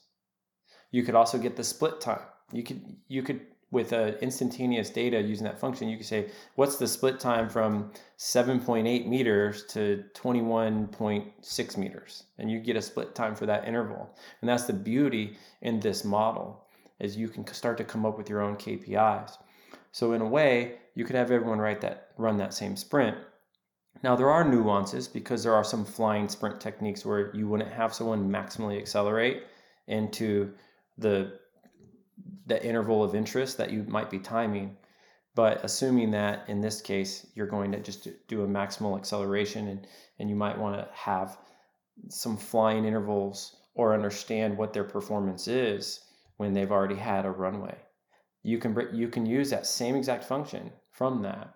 You 0.92 1.02
could 1.02 1.16
also 1.16 1.36
get 1.36 1.56
the 1.56 1.64
split 1.64 2.00
time. 2.00 2.22
You 2.52 2.62
could 2.62 2.96
you 3.08 3.22
could 3.22 3.40
with 3.72 3.92
a 3.92 4.22
instantaneous 4.22 4.90
data 4.90 5.20
using 5.20 5.44
that 5.44 5.58
function, 5.58 5.88
you 5.88 5.96
could 5.96 6.06
say, 6.06 6.28
what's 6.56 6.76
the 6.76 6.86
split 6.86 7.18
time 7.18 7.48
from 7.48 7.90
7.8 8.18 9.06
meters 9.06 9.64
to 9.64 10.04
21.6 10.14 11.76
meters? 11.78 12.24
And 12.38 12.50
you 12.50 12.60
get 12.60 12.76
a 12.76 12.82
split 12.82 13.14
time 13.14 13.34
for 13.34 13.46
that 13.46 13.66
interval. 13.66 14.14
And 14.40 14.48
that's 14.48 14.66
the 14.66 14.74
beauty 14.74 15.38
in 15.62 15.80
this 15.80 16.04
model 16.04 16.66
is 17.00 17.16
you 17.16 17.28
can 17.28 17.46
start 17.46 17.78
to 17.78 17.84
come 17.84 18.04
up 18.04 18.18
with 18.18 18.28
your 18.28 18.42
own 18.42 18.56
KPIs. 18.56 19.38
So 19.90 20.12
in 20.12 20.20
a 20.20 20.28
way, 20.28 20.76
you 20.94 21.06
could 21.06 21.16
have 21.16 21.30
everyone 21.30 21.58
write 21.58 21.80
that 21.80 22.08
run 22.18 22.36
that 22.36 22.52
same 22.52 22.76
sprint. 22.76 23.16
Now 24.02 24.14
there 24.16 24.30
are 24.30 24.44
nuances 24.44 25.08
because 25.08 25.42
there 25.42 25.54
are 25.54 25.64
some 25.64 25.86
flying 25.86 26.28
sprint 26.28 26.60
techniques 26.60 27.06
where 27.06 27.34
you 27.34 27.48
wouldn't 27.48 27.72
have 27.72 27.94
someone 27.94 28.30
maximally 28.30 28.78
accelerate 28.78 29.44
into 29.86 30.52
the 30.98 31.38
the 32.46 32.64
interval 32.64 33.02
of 33.02 33.14
interest 33.14 33.58
that 33.58 33.70
you 33.70 33.84
might 33.84 34.10
be 34.10 34.18
timing. 34.18 34.76
But 35.34 35.64
assuming 35.64 36.10
that 36.10 36.48
in 36.48 36.60
this 36.60 36.80
case, 36.80 37.26
you're 37.34 37.46
going 37.46 37.72
to 37.72 37.80
just 37.80 38.06
do 38.28 38.42
a 38.42 38.46
maximal 38.46 38.98
acceleration 38.98 39.68
and, 39.68 39.86
and 40.18 40.28
you 40.28 40.36
might 40.36 40.58
want 40.58 40.76
to 40.76 40.88
have 40.92 41.38
some 42.08 42.36
flying 42.36 42.84
intervals 42.84 43.56
or 43.74 43.94
understand 43.94 44.56
what 44.56 44.72
their 44.72 44.84
performance 44.84 45.48
is 45.48 46.00
when 46.36 46.52
they've 46.52 46.72
already 46.72 46.96
had 46.96 47.24
a 47.24 47.30
runway. 47.30 47.76
You 48.42 48.58
can, 48.58 48.76
you 48.92 49.08
can 49.08 49.24
use 49.24 49.50
that 49.50 49.66
same 49.66 49.94
exact 49.94 50.24
function 50.24 50.70
from 50.90 51.22
that. 51.22 51.54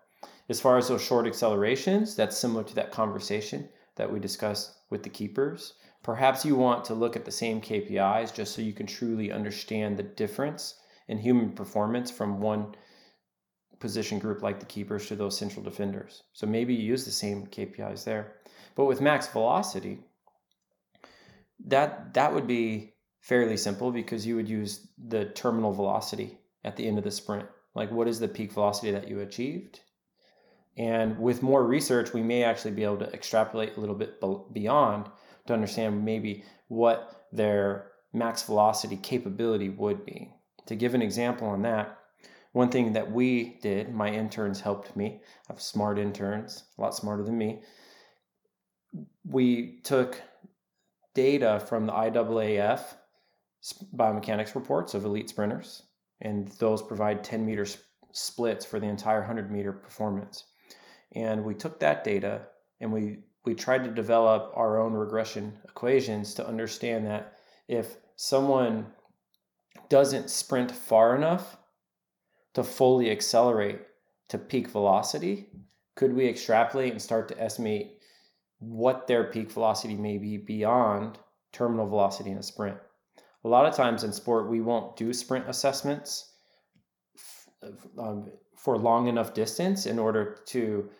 As 0.48 0.60
far 0.60 0.78
as 0.78 0.88
those 0.88 1.04
short 1.04 1.26
accelerations, 1.26 2.14
that's 2.14 2.38
similar 2.38 2.62
to 2.64 2.74
that 2.76 2.92
conversation 2.92 3.68
that 3.96 4.10
we 4.10 4.20
discussed 4.20 4.72
with 4.90 5.02
the 5.02 5.10
keepers. 5.10 5.74
Perhaps 6.06 6.44
you 6.44 6.54
want 6.54 6.84
to 6.84 6.94
look 6.94 7.16
at 7.16 7.24
the 7.24 7.32
same 7.32 7.60
KPIs 7.60 8.32
just 8.32 8.54
so 8.54 8.62
you 8.62 8.72
can 8.72 8.86
truly 8.86 9.32
understand 9.32 9.96
the 9.96 10.04
difference 10.04 10.76
in 11.08 11.18
human 11.18 11.50
performance 11.50 12.12
from 12.12 12.40
one 12.40 12.76
position 13.80 14.20
group 14.20 14.40
like 14.40 14.60
the 14.60 14.66
keepers 14.66 15.08
to 15.08 15.16
those 15.16 15.36
central 15.36 15.64
defenders. 15.64 16.22
So 16.32 16.46
maybe 16.46 16.74
you 16.74 16.84
use 16.84 17.04
the 17.04 17.10
same 17.10 17.48
KPIs 17.48 18.04
there. 18.04 18.34
But 18.76 18.84
with 18.84 19.00
max 19.00 19.26
velocity, 19.26 19.98
that 21.66 22.14
that 22.14 22.32
would 22.32 22.46
be 22.46 22.94
fairly 23.18 23.56
simple 23.56 23.90
because 23.90 24.24
you 24.24 24.36
would 24.36 24.48
use 24.48 24.86
the 25.08 25.24
terminal 25.24 25.72
velocity 25.72 26.38
at 26.62 26.76
the 26.76 26.86
end 26.86 26.98
of 26.98 27.04
the 27.04 27.10
sprint. 27.10 27.48
Like 27.74 27.90
what 27.90 28.06
is 28.06 28.20
the 28.20 28.28
peak 28.28 28.52
velocity 28.52 28.92
that 28.92 29.08
you 29.08 29.22
achieved? 29.22 29.80
And 30.76 31.18
with 31.18 31.42
more 31.42 31.66
research, 31.66 32.12
we 32.12 32.22
may 32.22 32.44
actually 32.44 32.74
be 32.74 32.84
able 32.84 32.98
to 32.98 33.12
extrapolate 33.12 33.76
a 33.76 33.80
little 33.80 33.96
bit 33.96 34.20
beyond 34.52 35.10
to 35.46 35.54
understand 35.54 36.04
maybe 36.04 36.44
what 36.68 37.26
their 37.32 37.92
max 38.12 38.42
velocity 38.42 38.96
capability 38.96 39.68
would 39.68 40.04
be. 40.04 40.32
To 40.66 40.74
give 40.74 40.94
an 40.94 41.02
example 41.02 41.48
on 41.48 41.62
that, 41.62 41.98
one 42.52 42.70
thing 42.70 42.92
that 42.94 43.12
we 43.12 43.58
did, 43.62 43.94
my 43.94 44.10
interns 44.10 44.60
helped 44.60 44.96
me. 44.96 45.20
I 45.48 45.52
have 45.52 45.60
smart 45.60 45.98
interns, 45.98 46.64
a 46.78 46.80
lot 46.80 46.94
smarter 46.94 47.22
than 47.22 47.36
me. 47.36 47.62
We 49.24 49.80
took 49.84 50.20
data 51.14 51.62
from 51.68 51.86
the 51.86 51.92
IAAF 51.92 52.80
biomechanics 53.94 54.54
reports 54.54 54.94
of 54.94 55.04
elite 55.04 55.28
sprinters, 55.28 55.82
and 56.20 56.48
those 56.58 56.82
provide 56.82 57.24
10 57.24 57.44
meter 57.44 57.66
splits 58.12 58.64
for 58.64 58.80
the 58.80 58.86
entire 58.86 59.18
100 59.18 59.50
meter 59.50 59.72
performance. 59.72 60.44
And 61.14 61.44
we 61.44 61.54
took 61.54 61.80
that 61.80 62.04
data 62.04 62.46
and 62.80 62.92
we, 62.92 63.18
we 63.46 63.54
tried 63.54 63.84
to 63.84 63.90
develop 63.90 64.52
our 64.54 64.78
own 64.78 64.92
regression 64.92 65.56
equations 65.64 66.34
to 66.34 66.46
understand 66.46 67.06
that 67.06 67.34
if 67.68 67.96
someone 68.16 68.86
doesn't 69.88 70.28
sprint 70.28 70.70
far 70.72 71.14
enough 71.14 71.56
to 72.54 72.64
fully 72.64 73.10
accelerate 73.10 73.80
to 74.28 74.36
peak 74.36 74.68
velocity, 74.68 75.46
could 75.94 76.12
we 76.12 76.28
extrapolate 76.28 76.90
and 76.90 77.00
start 77.00 77.28
to 77.28 77.40
estimate 77.40 77.98
what 78.58 79.06
their 79.06 79.24
peak 79.24 79.50
velocity 79.50 79.94
may 79.94 80.18
be 80.18 80.36
beyond 80.36 81.18
terminal 81.52 81.86
velocity 81.86 82.32
in 82.32 82.38
a 82.38 82.42
sprint? 82.42 82.76
A 83.44 83.48
lot 83.48 83.66
of 83.66 83.76
times 83.76 84.02
in 84.02 84.12
sport, 84.12 84.50
we 84.50 84.60
won't 84.60 84.96
do 84.96 85.12
sprint 85.12 85.48
assessments 85.48 86.32
um, 87.96 88.32
for 88.56 88.76
long 88.76 89.06
enough 89.06 89.34
distance 89.34 89.86
in 89.86 90.00
order 90.00 90.38
to 90.46 90.90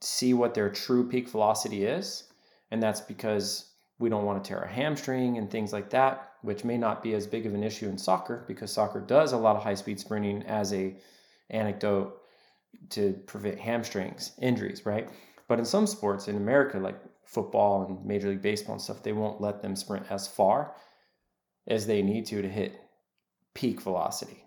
see 0.00 0.34
what 0.34 0.54
their 0.54 0.70
true 0.70 1.08
peak 1.08 1.28
velocity 1.28 1.84
is. 1.84 2.24
And 2.70 2.82
that's 2.82 3.00
because 3.00 3.70
we 3.98 4.08
don't 4.08 4.24
want 4.24 4.42
to 4.42 4.48
tear 4.48 4.62
a 4.62 4.68
hamstring 4.68 5.36
and 5.38 5.50
things 5.50 5.72
like 5.72 5.90
that, 5.90 6.32
which 6.42 6.64
may 6.64 6.78
not 6.78 7.02
be 7.02 7.14
as 7.14 7.26
big 7.26 7.46
of 7.46 7.54
an 7.54 7.62
issue 7.62 7.88
in 7.88 7.98
soccer 7.98 8.44
because 8.48 8.72
soccer 8.72 9.00
does 9.00 9.32
a 9.32 9.36
lot 9.36 9.56
of 9.56 9.62
high 9.62 9.74
speed 9.74 10.00
sprinting 10.00 10.42
as 10.44 10.72
a 10.72 10.96
anecdote 11.50 12.16
to 12.90 13.12
prevent 13.26 13.58
hamstrings 13.58 14.32
injuries, 14.40 14.86
right? 14.86 15.08
But 15.48 15.58
in 15.58 15.64
some 15.64 15.86
sports 15.86 16.28
in 16.28 16.36
America, 16.36 16.78
like 16.78 16.98
football 17.24 17.84
and 17.84 18.04
Major 18.06 18.28
League 18.28 18.42
Baseball 18.42 18.74
and 18.74 18.82
stuff, 18.82 19.02
they 19.02 19.12
won't 19.12 19.40
let 19.40 19.60
them 19.60 19.76
sprint 19.76 20.06
as 20.10 20.26
far 20.26 20.74
as 21.66 21.86
they 21.86 22.02
need 22.02 22.26
to 22.26 22.40
to 22.40 22.48
hit 22.48 22.80
peak 23.54 23.80
velocity. 23.80 24.44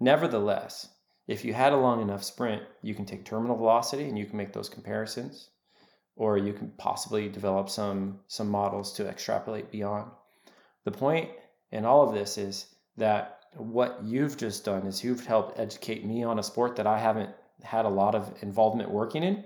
Nevertheless, 0.00 0.88
if 1.28 1.44
you 1.44 1.52
had 1.52 1.74
a 1.74 1.76
long 1.76 2.00
enough 2.00 2.24
sprint, 2.24 2.62
you 2.82 2.94
can 2.94 3.04
take 3.04 3.24
terminal 3.24 3.56
velocity 3.56 4.08
and 4.08 4.18
you 4.18 4.24
can 4.24 4.38
make 4.38 4.52
those 4.52 4.70
comparisons, 4.70 5.50
or 6.16 6.38
you 6.38 6.54
can 6.54 6.72
possibly 6.78 7.28
develop 7.28 7.68
some 7.68 8.18
some 8.26 8.48
models 8.48 8.92
to 8.94 9.06
extrapolate 9.06 9.70
beyond. 9.70 10.10
The 10.84 10.90
point 10.90 11.30
in 11.70 11.84
all 11.84 12.08
of 12.08 12.14
this 12.14 12.38
is 12.38 12.74
that 12.96 13.40
what 13.54 14.00
you've 14.02 14.36
just 14.36 14.64
done 14.64 14.86
is 14.86 15.04
you've 15.04 15.26
helped 15.26 15.58
educate 15.58 16.04
me 16.04 16.24
on 16.24 16.38
a 16.38 16.42
sport 16.42 16.76
that 16.76 16.86
I 16.86 16.98
haven't 16.98 17.30
had 17.62 17.84
a 17.84 17.90
lot 17.90 18.14
of 18.14 18.32
involvement 18.42 18.90
working 18.90 19.22
in. 19.22 19.44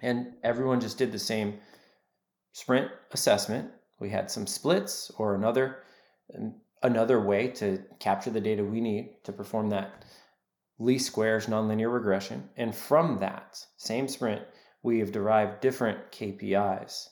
And 0.00 0.32
everyone 0.42 0.80
just 0.80 0.98
did 0.98 1.12
the 1.12 1.18
same 1.18 1.58
sprint 2.52 2.90
assessment. 3.12 3.70
We 4.00 4.10
had 4.10 4.30
some 4.30 4.46
splits 4.46 5.10
or 5.18 5.34
another 5.34 5.78
another 6.82 7.20
way 7.20 7.48
to 7.48 7.82
capture 7.98 8.30
the 8.30 8.40
data 8.40 8.64
we 8.64 8.80
need 8.80 9.22
to 9.24 9.32
perform 9.32 9.70
that 9.70 10.03
least 10.78 11.06
squares 11.06 11.46
nonlinear 11.46 11.92
regression. 11.92 12.48
And 12.56 12.74
from 12.74 13.18
that 13.18 13.64
same 13.76 14.08
sprint, 14.08 14.42
we 14.82 14.98
have 14.98 15.12
derived 15.12 15.60
different 15.60 16.12
KPIs 16.12 17.08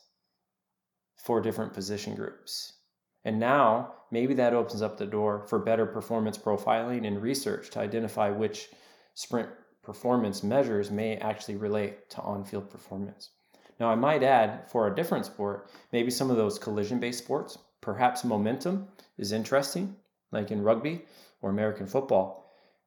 for 1.16 1.40
different 1.40 1.72
position 1.72 2.14
groups. 2.14 2.72
And 3.25 3.38
now 3.38 3.94
maybe 4.11 4.35
that 4.35 4.55
opens 4.55 4.83
up 4.83 4.98
the 4.98 5.07
door 5.07 5.46
for 5.46 5.59
better 5.59 5.87
performance 5.87 6.37
profiling 6.37 7.07
and 7.07 7.22
research 7.22 7.70
to 7.70 7.81
identify 7.81 8.31
which 8.31 8.68
sprint 9.14 9.48
performance 9.83 10.42
measures 10.42 10.90
may 10.90 11.16
actually 11.16 11.57
relate 11.57 12.11
to 12.11 12.20
on 12.22 12.44
field 12.44 12.70
performance. 12.70 13.31
Now, 13.81 13.88
I 13.90 13.94
might 13.94 14.22
add 14.22 14.70
for 14.70 14.87
a 14.87 14.94
different 14.94 15.27
sport, 15.27 15.70
maybe 15.92 16.11
some 16.11 16.31
of 16.31 16.37
those 16.37 16.59
collision 16.59 17.01
based 17.01 17.25
sports, 17.25 17.59
perhaps 17.81 18.25
momentum 18.25 18.88
is 19.18 19.33
interesting, 19.33 19.96
like 20.31 20.51
in 20.51 20.62
rugby 20.62 21.03
or 21.40 21.51
American 21.51 21.87
football. 21.87 22.41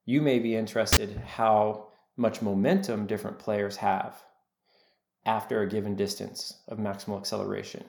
You 0.06 0.22
may 0.22 0.39
be 0.39 0.56
interested 0.56 1.18
how 1.26 1.88
much 2.15 2.41
momentum 2.41 3.08
different 3.08 3.39
players 3.39 3.78
have 3.78 4.24
after 5.26 5.62
a 5.62 5.70
given 5.70 5.96
distance 5.96 6.60
of 6.68 6.78
maximal 6.78 7.18
acceleration. 7.18 7.84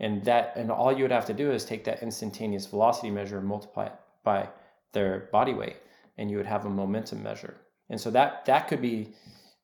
And 0.00 0.24
that 0.24 0.52
and 0.56 0.70
all 0.70 0.92
you 0.92 1.02
would 1.02 1.10
have 1.10 1.26
to 1.26 1.34
do 1.34 1.50
is 1.50 1.64
take 1.64 1.84
that 1.84 2.02
instantaneous 2.02 2.66
velocity 2.66 3.10
measure 3.10 3.38
and 3.38 3.46
multiply 3.46 3.86
it 3.86 3.94
by 4.22 4.48
their 4.92 5.28
body 5.32 5.54
weight 5.54 5.76
and 6.16 6.30
you 6.30 6.36
would 6.36 6.46
have 6.46 6.66
a 6.66 6.70
momentum 6.70 7.22
measure. 7.22 7.56
And 7.90 8.00
so 8.00 8.10
that 8.12 8.44
that 8.46 8.68
could 8.68 8.80
be 8.80 9.12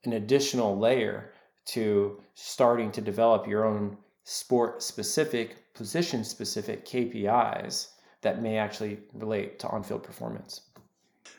an 0.04 0.14
additional 0.14 0.76
layer 0.76 1.32
to 1.66 2.20
starting 2.34 2.90
to 2.92 3.00
develop 3.00 3.46
your 3.46 3.64
own 3.64 3.96
sport 4.24 4.82
specific, 4.82 5.72
position 5.74 6.24
specific 6.24 6.84
KPIs 6.84 7.88
that 8.22 8.42
may 8.42 8.58
actually 8.58 8.98
relate 9.12 9.58
to 9.60 9.68
on 9.68 9.82
field 9.82 10.02
performance. 10.02 10.62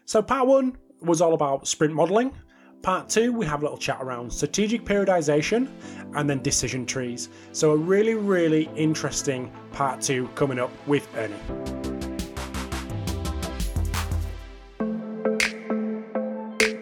So, 0.06 0.22
part 0.22 0.48
one 0.48 0.78
was 1.02 1.22
all 1.22 1.34
about 1.34 1.68
sprint 1.68 1.94
modeling. 1.94 2.34
Part 2.82 3.10
two, 3.10 3.34
we 3.34 3.46
have 3.46 3.62
a 3.62 3.64
little 3.64 3.78
chat 3.78 3.98
around 4.02 4.32
strategic 4.32 4.86
periodization 4.86 5.72
and 6.16 6.30
then 6.30 6.42
decision 6.42 6.86
trees. 6.86 7.30
So, 7.52 7.72
a 7.72 7.78
really, 7.78 8.14
really 8.14 8.70
interesting 8.76 9.52
part 9.72 10.02
two 10.02 10.28
coming 10.36 10.60
up 10.60 10.72
with 10.88 11.08
Ernie. 11.18 11.86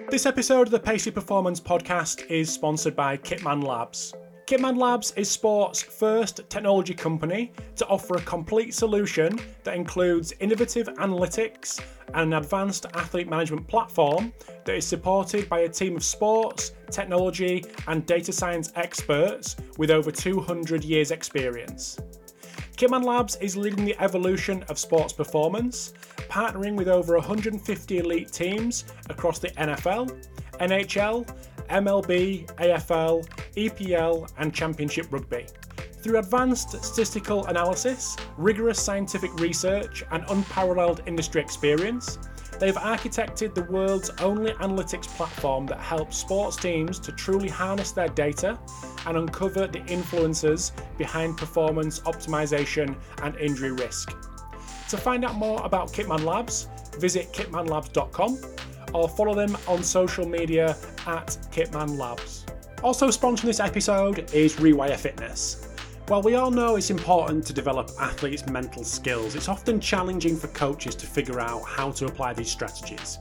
This 0.09 0.27
episode 0.27 0.67
of 0.67 0.71
the 0.71 0.79
Pacey 0.79 1.09
Performance 1.09 1.59
Podcast 1.59 2.29
is 2.29 2.51
sponsored 2.53 2.95
by 2.95 3.17
Kitman 3.17 3.63
Labs. 3.63 4.13
Kitman 4.45 4.77
Labs 4.77 5.11
is 5.13 5.27
sport's 5.31 5.81
first 5.81 6.41
technology 6.49 6.93
company 6.93 7.51
to 7.77 7.87
offer 7.87 8.17
a 8.17 8.21
complete 8.21 8.73
solution 8.75 9.39
that 9.63 9.75
includes 9.75 10.33
innovative 10.39 10.87
analytics 10.99 11.81
and 12.13 12.33
an 12.33 12.33
advanced 12.33 12.85
athlete 12.93 13.29
management 13.29 13.67
platform 13.67 14.33
that 14.65 14.75
is 14.75 14.85
supported 14.85 15.49
by 15.49 15.59
a 15.59 15.69
team 15.69 15.95
of 15.95 16.03
sports, 16.03 16.73
technology, 16.89 17.65
and 17.87 18.05
data 18.05 18.31
science 18.31 18.71
experts 18.75 19.55
with 19.77 19.91
over 19.91 20.11
200 20.11 20.83
years' 20.83 21.11
experience. 21.11 21.97
Kitman 22.77 23.03
Labs 23.03 23.35
is 23.35 23.55
leading 23.55 23.85
the 23.85 23.95
evolution 23.99 24.63
of 24.63 24.79
sports 24.79 25.13
performance, 25.13 25.93
partnering 26.27 26.75
with 26.75 26.87
over 26.87 27.15
150 27.15 27.97
elite 27.99 28.31
teams 28.31 28.85
across 29.09 29.39
the 29.39 29.49
NFL, 29.49 30.09
NHL, 30.59 31.27
MLB, 31.69 32.45
AFL, 32.55 33.27
EPL, 33.55 34.29
and 34.37 34.53
Championship 34.53 35.11
Rugby. 35.11 35.45
Through 36.03 36.17
advanced 36.17 36.71
statistical 36.83 37.45
analysis, 37.45 38.17
rigorous 38.37 38.77
scientific 38.83 39.33
research, 39.35 40.03
and 40.11 40.25
unparalleled 40.27 41.01
industry 41.05 41.39
experience, 41.39 42.19
they've 42.59 42.75
architected 42.75 43.55
the 43.55 43.63
world's 43.63 44.09
only 44.19 44.51
analytics 44.55 45.07
platform 45.07 45.65
that 45.67 45.79
helps 45.79 46.17
sports 46.17 46.57
teams 46.57 46.99
to 46.99 47.13
truly 47.13 47.47
harness 47.47 47.91
their 47.93 48.09
data 48.09 48.59
and 49.05 49.15
uncover 49.15 49.65
the 49.65 49.81
influences 49.85 50.73
behind 50.97 51.37
performance 51.37 52.01
optimization 52.01 52.97
and 53.21 53.37
injury 53.37 53.71
risk. 53.71 54.13
To 54.89 54.97
find 54.97 55.23
out 55.23 55.35
more 55.35 55.65
about 55.65 55.93
Kitman 55.93 56.25
Labs, 56.25 56.67
visit 56.99 57.31
kitmanlabs.com 57.31 58.39
or 58.93 59.07
follow 59.07 59.33
them 59.35 59.57
on 59.69 59.81
social 59.81 60.27
media 60.27 60.75
at 61.07 61.37
Kitman 61.53 61.97
Labs. 61.97 62.45
Also 62.83 63.07
sponsoring 63.07 63.43
this 63.43 63.61
episode 63.61 64.29
is 64.33 64.57
Rewire 64.57 64.97
Fitness. 64.97 65.72
While 66.07 66.21
we 66.21 66.35
all 66.35 66.51
know 66.51 66.75
it's 66.75 66.89
important 66.89 67.47
to 67.47 67.53
develop 67.53 67.89
athletes' 67.97 68.45
mental 68.47 68.83
skills, 68.83 69.35
it's 69.35 69.47
often 69.47 69.79
challenging 69.79 70.35
for 70.35 70.47
coaches 70.49 70.95
to 70.95 71.07
figure 71.07 71.39
out 71.39 71.63
how 71.63 71.91
to 71.91 72.07
apply 72.07 72.33
these 72.33 72.51
strategies. 72.51 73.19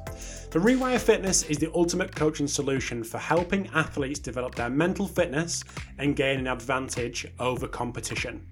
The 0.51 0.59
Rewire 0.59 0.99
Fitness 0.99 1.45
is 1.45 1.59
the 1.59 1.71
ultimate 1.75 2.13
coaching 2.13 2.49
solution 2.49 3.05
for 3.05 3.19
helping 3.19 3.69
athletes 3.69 4.19
develop 4.19 4.57
their 4.57 4.69
mental 4.69 5.07
fitness 5.07 5.63
and 5.99 6.17
gain 6.17 6.41
an 6.41 6.49
advantage 6.49 7.25
over 7.39 7.69
competition. 7.69 8.45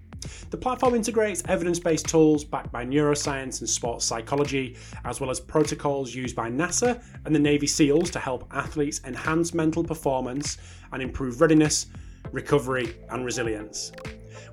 The 0.51 0.57
platform 0.57 0.95
integrates 0.95 1.43
evidence 1.49 1.81
based 1.81 2.07
tools 2.07 2.45
backed 2.45 2.71
by 2.71 2.85
neuroscience 2.87 3.59
and 3.59 3.69
sports 3.69 4.05
psychology, 4.05 4.77
as 5.05 5.21
well 5.21 5.31
as 5.31 5.41
protocols 5.41 6.15
used 6.15 6.37
by 6.37 6.49
NASA 6.49 7.03
and 7.25 7.35
the 7.35 7.41
Navy 7.41 7.67
SEALs 7.67 8.13
to 8.13 8.21
help 8.21 8.47
athletes 8.53 9.01
enhance 9.05 9.53
mental 9.55 9.83
performance 9.83 10.57
and 10.93 11.03
improve 11.03 11.41
readiness, 11.41 11.87
recovery, 12.31 12.95
and 13.11 13.25
resilience. 13.25 13.91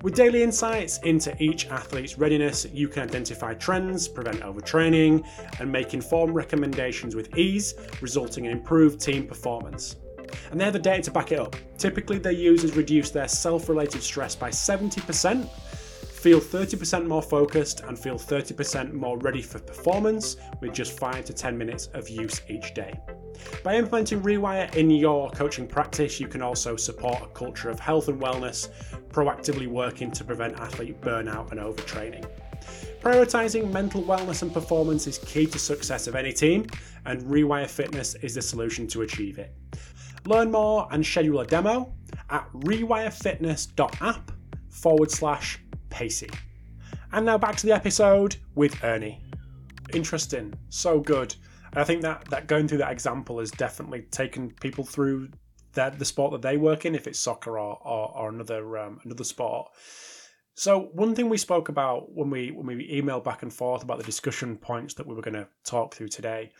With 0.02 0.14
daily 0.14 0.44
insights 0.44 0.98
into 0.98 1.34
each 1.42 1.66
athlete's 1.66 2.18
readiness, 2.18 2.68
you 2.72 2.86
can 2.86 3.02
identify 3.02 3.54
trends, 3.54 4.06
prevent 4.06 4.40
overtraining, 4.42 5.26
and 5.58 5.72
make 5.72 5.92
informed 5.92 6.36
recommendations 6.36 7.16
with 7.16 7.36
ease, 7.36 7.74
resulting 8.00 8.44
in 8.44 8.52
improved 8.52 9.00
team 9.00 9.26
performance. 9.26 9.96
And 10.52 10.60
they 10.60 10.64
have 10.64 10.72
the 10.72 10.78
data 10.78 11.02
to 11.02 11.10
back 11.10 11.32
it 11.32 11.40
up. 11.40 11.56
Typically, 11.78 12.18
their 12.18 12.30
users 12.30 12.76
reduce 12.76 13.10
their 13.10 13.26
self 13.26 13.68
related 13.68 14.02
stress 14.02 14.36
by 14.36 14.50
70%, 14.50 15.48
Feel 16.20 16.40
30% 16.40 17.06
more 17.06 17.22
focused 17.22 17.80
and 17.86 17.96
feel 17.96 18.16
30% 18.16 18.92
more 18.92 19.18
ready 19.18 19.40
for 19.40 19.60
performance 19.60 20.36
with 20.60 20.72
just 20.72 20.98
5 20.98 21.24
to 21.26 21.32
10 21.32 21.56
minutes 21.56 21.86
of 21.94 22.08
use 22.08 22.42
each 22.48 22.74
day. 22.74 22.98
By 23.62 23.76
implementing 23.76 24.20
Rewire 24.22 24.74
in 24.74 24.90
your 24.90 25.30
coaching 25.30 25.68
practice, 25.68 26.18
you 26.18 26.26
can 26.26 26.42
also 26.42 26.74
support 26.74 27.22
a 27.22 27.28
culture 27.28 27.70
of 27.70 27.78
health 27.78 28.08
and 28.08 28.20
wellness, 28.20 28.68
proactively 29.10 29.68
working 29.68 30.10
to 30.10 30.24
prevent 30.24 30.58
athlete 30.58 31.00
burnout 31.00 31.52
and 31.52 31.60
overtraining. 31.60 32.28
Prioritizing 33.00 33.72
mental 33.72 34.02
wellness 34.02 34.42
and 34.42 34.52
performance 34.52 35.06
is 35.06 35.18
key 35.18 35.46
to 35.46 35.58
success 35.58 36.08
of 36.08 36.16
any 36.16 36.32
team, 36.32 36.66
and 37.06 37.22
Rewire 37.22 37.70
Fitness 37.70 38.16
is 38.16 38.34
the 38.34 38.42
solution 38.42 38.88
to 38.88 39.02
achieve 39.02 39.38
it. 39.38 39.54
Learn 40.26 40.50
more 40.50 40.88
and 40.90 41.06
schedule 41.06 41.38
a 41.38 41.46
demo 41.46 41.94
at 42.30 42.44
rewirefitness.app 42.54 44.32
forward 44.68 45.12
slash 45.12 45.60
pacey. 45.90 46.30
And 47.12 47.24
now 47.24 47.38
back 47.38 47.56
to 47.56 47.66
the 47.66 47.74
episode 47.74 48.36
with 48.54 48.82
Ernie. 48.84 49.22
Interesting, 49.92 50.54
so 50.68 51.00
good. 51.00 51.34
And 51.72 51.80
I 51.80 51.84
think 51.84 52.02
that, 52.02 52.26
that 52.30 52.46
going 52.46 52.68
through 52.68 52.78
that 52.78 52.92
example 52.92 53.38
has 53.38 53.50
definitely 53.50 54.02
taken 54.10 54.50
people 54.60 54.84
through 54.84 55.30
that 55.74 55.98
the 55.98 56.04
sport 56.04 56.32
that 56.32 56.42
they 56.42 56.56
work 56.56 56.84
in, 56.84 56.94
if 56.94 57.06
it's 57.06 57.18
soccer 57.18 57.58
or, 57.58 57.78
or, 57.82 58.16
or 58.16 58.28
another 58.28 58.78
um, 58.78 59.00
another 59.04 59.24
sport. 59.24 59.70
So 60.54 60.90
one 60.92 61.14
thing 61.14 61.28
we 61.28 61.38
spoke 61.38 61.68
about 61.68 62.12
when 62.12 62.30
we 62.30 62.50
when 62.50 62.66
we 62.66 62.90
emailed 62.90 63.24
back 63.24 63.42
and 63.42 63.52
forth 63.52 63.82
about 63.82 63.98
the 63.98 64.04
discussion 64.04 64.56
points 64.56 64.94
that 64.94 65.06
we 65.06 65.14
were 65.14 65.22
going 65.22 65.34
to 65.34 65.48
talk 65.64 65.94
through 65.94 66.08
today, 66.08 66.50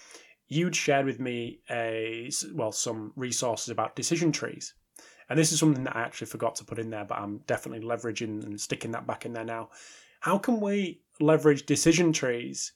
you'd 0.46 0.76
shared 0.76 1.04
with 1.04 1.18
me 1.18 1.60
a 1.70 2.30
well 2.54 2.72
some 2.72 3.12
resources 3.16 3.70
about 3.70 3.96
decision 3.96 4.30
trees. 4.30 4.74
And 5.28 5.38
this 5.38 5.52
is 5.52 5.58
something 5.58 5.84
that 5.84 5.96
I 5.96 6.00
actually 6.00 6.28
forgot 6.28 6.56
to 6.56 6.64
put 6.64 6.78
in 6.78 6.90
there, 6.90 7.04
but 7.04 7.18
I'm 7.18 7.38
definitely 7.46 7.86
leveraging 7.86 8.44
and 8.44 8.60
sticking 8.60 8.92
that 8.92 9.06
back 9.06 9.26
in 9.26 9.32
there 9.32 9.44
now. 9.44 9.70
How 10.20 10.38
can 10.38 10.60
we 10.60 11.02
leverage 11.20 11.66
decision 11.66 12.12
trees 12.12 12.72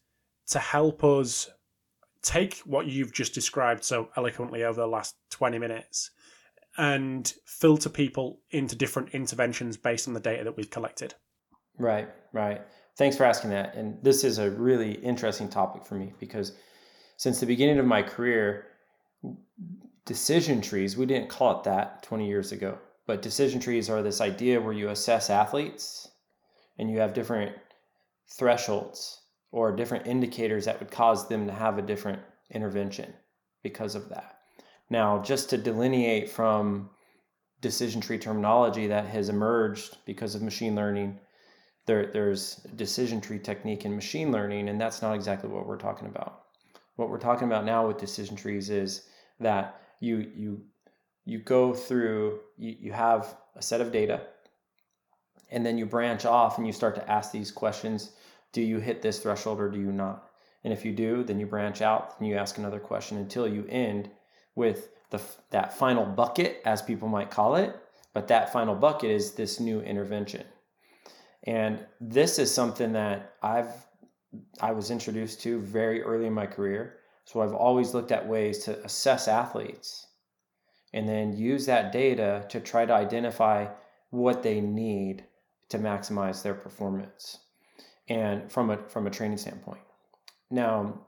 to 0.49 0.59
help 0.59 1.03
us 1.03 1.51
take 2.23 2.59
what 2.59 2.87
you've 2.87 3.13
just 3.13 3.35
described 3.35 3.85
so 3.85 4.09
eloquently 4.17 4.65
over 4.65 4.81
the 4.81 4.87
last 4.87 5.17
20 5.31 5.59
minutes 5.59 6.11
and 6.79 7.35
filter 7.45 7.89
people 7.89 8.41
into 8.51 8.77
different 8.77 9.11
interventions 9.11 9.77
based 9.77 10.09
on 10.09 10.15
the 10.15 10.21
data 10.21 10.45
that 10.45 10.57
we've 10.57 10.71
collected? 10.71 11.15
Right, 11.79 12.09
right. 12.33 12.61
Thanks 12.97 13.17
for 13.17 13.25
asking 13.25 13.51
that. 13.51 13.75
And 13.75 14.03
this 14.03 14.25
is 14.25 14.39
a 14.39 14.51
really 14.51 14.93
interesting 14.93 15.49
topic 15.49 15.85
for 15.85 15.95
me 15.95 16.13
because 16.21 16.53
since 17.17 17.41
the 17.41 17.47
beginning 17.47 17.79
of 17.79 17.87
my 17.87 18.03
career, 18.03 18.67
decision 20.05 20.61
trees, 20.61 20.97
we 20.97 21.07
didn't 21.07 21.29
call 21.29 21.59
it 21.59 21.65
that 21.65 22.03
20 22.03 22.27
years 22.27 22.53
ago, 22.53 22.79
but 23.07 23.23
decision 23.23 23.61
trees 23.61 23.89
are 23.89 24.03
this 24.03 24.21
idea 24.21 24.61
where 24.61 24.73
you 24.73 24.89
assess 24.89 25.31
athletes 25.31 26.11
and 26.79 26.91
you 26.91 26.99
have 26.99 27.15
different 27.15 27.57
thresholds 28.29 29.21
or 29.51 29.75
different 29.75 30.07
indicators 30.07 30.65
that 30.65 30.81
would 30.81 30.91
cause 30.91 31.29
them 31.29 31.47
to 31.47 31.53
have 31.53 31.79
a 31.79 31.83
different 31.83 32.21
intervention 32.51 33.13
because 33.63 33.95
of 33.95 34.09
that. 34.09 34.39
Now, 34.91 35.23
just 35.23 35.51
to 35.51 35.59
delineate 35.59 36.29
from 36.29 36.91
decision 37.61 38.01
tree 38.01 38.19
terminology 38.19 38.89
that 38.89 39.07
has 39.07 39.29
emerged 39.29 39.99
because 40.05 40.35
of 40.35 40.43
machine 40.43 40.75
learning, 40.75 41.19
there, 41.87 42.11
there's 42.13 42.57
decision 42.77 43.21
tree 43.21 43.39
technique 43.39 43.85
in 43.85 43.95
machine 43.95 44.33
learning, 44.33 44.69
and 44.69 44.81
that's 44.81 45.03
not 45.03 45.15
exactly 45.15 45.49
what 45.49 45.67
we're 45.67 45.79
talking 45.79 46.09
about. 46.09 46.45
What 46.97 47.09
we're 47.09 47.19
talking 47.19 47.49
about 47.49 47.65
now 47.65 47.87
with 47.87 47.99
decision 47.99 48.37
trees 48.37 48.71
is 48.71 49.09
that 49.41 49.81
you 50.03 50.31
you 50.35 50.61
you 51.25 51.39
go 51.39 51.73
through 51.73 52.41
you, 52.59 52.77
you 52.81 52.93
have 52.93 53.37
a 53.57 53.63
set 53.63 53.81
of 53.81 53.93
data 53.93 54.23
and 55.51 55.65
then 55.65 55.79
you 55.79 55.87
branch 55.87 56.25
off 56.25 56.59
and 56.59 56.67
you 56.67 56.73
start 56.73 56.95
to 56.97 57.11
ask 57.11 57.31
these 57.31 57.51
questions 57.51 58.11
do 58.53 58.61
you 58.61 58.79
hit 58.79 59.01
this 59.01 59.21
threshold 59.21 59.61
or 59.61 59.71
do 59.71 59.79
you 59.79 59.93
not? 59.93 60.29
And 60.65 60.73
if 60.73 60.85
you 60.85 60.93
do 60.93 61.23
then 61.23 61.39
you 61.39 61.47
branch 61.47 61.81
out 61.81 62.15
and 62.19 62.29
you 62.29 62.37
ask 62.37 62.59
another 62.59 62.81
question 62.81 63.17
until 63.19 63.47
you 63.47 63.65
end 63.69 64.11
with 64.57 64.91
the 65.11 65.21
that 65.51 65.79
final 65.79 66.05
bucket 66.05 66.61
as 66.65 66.83
people 66.83 67.09
might 67.09 67.31
call 67.31 67.55
it 67.55 67.77
but 68.13 68.29
that 68.29 68.53
final 68.53 68.75
bucket 68.75 69.11
is 69.11 69.33
this 69.33 69.61
new 69.61 69.81
intervention. 69.81 70.45
And 71.45 71.87
this 72.01 72.39
is 72.41 72.53
something 72.53 72.93
that 72.93 73.35
i've 73.43 73.73
i 74.61 74.73
was 74.73 74.91
introduced 74.91 75.43
to 75.43 75.61
very 75.61 76.03
early 76.03 76.27
in 76.27 76.33
my 76.33 76.47
career 76.47 76.97
so 77.25 77.41
I've 77.41 77.55
always 77.55 77.95
looked 77.95 78.13
at 78.13 78.29
ways 78.29 78.65
to 78.65 78.85
assess 78.85 79.29
athletes 79.29 80.07
and 80.93 81.09
then 81.09 81.37
use 81.37 81.67
that 81.67 81.93
data 81.93 82.45
to 82.51 82.61
try 82.61 82.85
to 82.85 82.93
identify 82.93 83.69
what 84.11 84.43
they 84.43 84.61
need 84.61 85.25
to 85.71 85.79
maximize 85.79 86.43
their 86.43 86.55
performance 86.55 87.39
and 88.09 88.53
from 88.53 88.71
a 88.71 88.77
from 88.89 89.07
a 89.07 89.11
training 89.11 89.39
standpoint. 89.39 89.81
Now, 90.51 91.01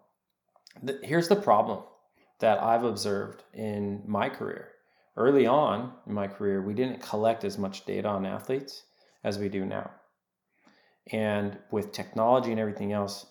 here's 1.02 1.28
the 1.28 1.36
problem 1.36 1.84
that 2.40 2.62
I've 2.62 2.84
observed 2.84 3.42
in 3.52 4.02
my 4.06 4.28
career. 4.28 4.70
Early 5.16 5.46
on 5.46 5.92
in 6.06 6.14
my 6.14 6.26
career, 6.26 6.62
we 6.62 6.74
didn't 6.74 7.02
collect 7.02 7.44
as 7.44 7.58
much 7.58 7.84
data 7.84 8.08
on 8.08 8.26
athletes 8.26 8.84
as 9.22 9.38
we 9.38 9.48
do 9.48 9.64
now. 9.64 9.90
And 11.12 11.58
with 11.70 11.92
technology 11.92 12.50
and 12.50 12.58
everything 12.58 12.92
else, 12.92 13.26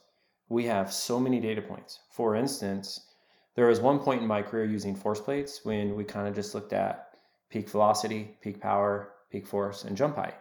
we 0.54 0.66
have 0.66 0.94
so 0.94 1.20
many 1.20 1.39
data 1.39 1.63
points. 1.63 2.02
For 2.12 2.36
instance, 2.36 3.08
there 3.56 3.66
was 3.66 3.80
one 3.80 3.98
point 3.98 4.22
in 4.22 4.28
my 4.28 4.44
career 4.44 4.66
using 4.66 4.96
force 4.96 5.20
plates 5.20 5.62
when 5.63 5.96
we 5.96 6.04
kind 6.04 6.28
of 6.28 6.36
just 6.36 6.54
looked 6.54 6.74
at 6.74 7.18
peak 7.50 7.68
velocity, 7.68 8.38
peak 8.39 8.62
power, 8.62 9.13
peak 9.32 9.48
force, 9.48 9.84
and 9.84 9.98
jump 9.98 10.16
height. 10.16 10.36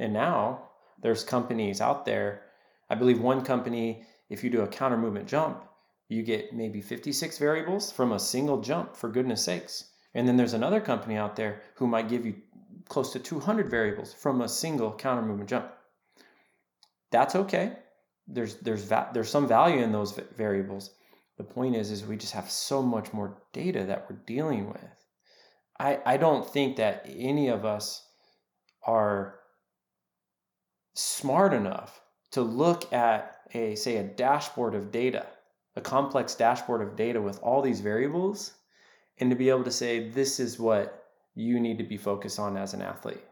And 0.00 0.12
now 0.12 0.70
there's 1.00 1.22
companies 1.22 1.80
out 1.80 2.04
there. 2.04 2.42
I 2.90 2.96
believe 2.96 3.20
one 3.20 3.44
company, 3.44 4.02
if 4.28 4.42
you 4.42 4.50
do 4.50 4.62
a 4.62 4.66
counter 4.66 4.98
movement 4.98 5.28
jump, 5.28 5.62
you 6.08 6.24
get 6.24 6.52
maybe 6.52 6.80
56 6.80 7.38
variables 7.38 7.92
from 7.92 8.10
a 8.10 8.18
single 8.18 8.60
jump, 8.60 8.96
for 8.96 9.08
goodness 9.08 9.44
sakes. 9.44 9.84
And 10.14 10.26
then 10.26 10.36
there's 10.36 10.54
another 10.54 10.80
company 10.80 11.16
out 11.16 11.36
there 11.36 11.60
who 11.76 11.86
might 11.86 12.08
give 12.08 12.26
you 12.26 12.34
close 12.88 13.12
to 13.12 13.20
200 13.20 13.70
variables 13.70 14.12
from 14.12 14.40
a 14.40 14.48
single 14.48 14.92
counter 14.92 15.22
movement 15.22 15.48
jump. 15.48 15.70
That's 17.12 17.36
okay 17.36 17.76
there's 18.26 18.56
there's 18.56 18.84
va- 18.84 19.10
there's 19.12 19.28
some 19.28 19.46
value 19.46 19.82
in 19.82 19.92
those 19.92 20.12
variables. 20.36 20.90
The 21.36 21.44
point 21.44 21.76
is 21.76 21.90
is 21.90 22.04
we 22.04 22.16
just 22.16 22.32
have 22.32 22.50
so 22.50 22.82
much 22.82 23.12
more 23.12 23.42
data 23.52 23.84
that 23.84 24.06
we're 24.08 24.16
dealing 24.26 24.68
with. 24.68 25.06
I 25.78 26.00
I 26.06 26.16
don't 26.16 26.48
think 26.48 26.76
that 26.76 27.06
any 27.08 27.48
of 27.48 27.64
us 27.64 28.06
are 28.86 29.40
smart 30.94 31.52
enough 31.52 32.00
to 32.32 32.42
look 32.42 32.92
at 32.92 33.40
a 33.52 33.74
say 33.76 33.96
a 33.96 34.04
dashboard 34.04 34.74
of 34.74 34.90
data, 34.90 35.26
a 35.76 35.80
complex 35.80 36.34
dashboard 36.34 36.82
of 36.82 36.96
data 36.96 37.20
with 37.20 37.40
all 37.42 37.62
these 37.62 37.80
variables 37.80 38.52
and 39.18 39.30
to 39.30 39.36
be 39.36 39.48
able 39.48 39.64
to 39.64 39.70
say 39.70 40.08
this 40.08 40.40
is 40.40 40.58
what 40.58 41.04
you 41.34 41.60
need 41.60 41.78
to 41.78 41.84
be 41.84 41.96
focused 41.96 42.38
on 42.38 42.56
as 42.56 42.74
an 42.74 42.82
athlete. 42.82 43.24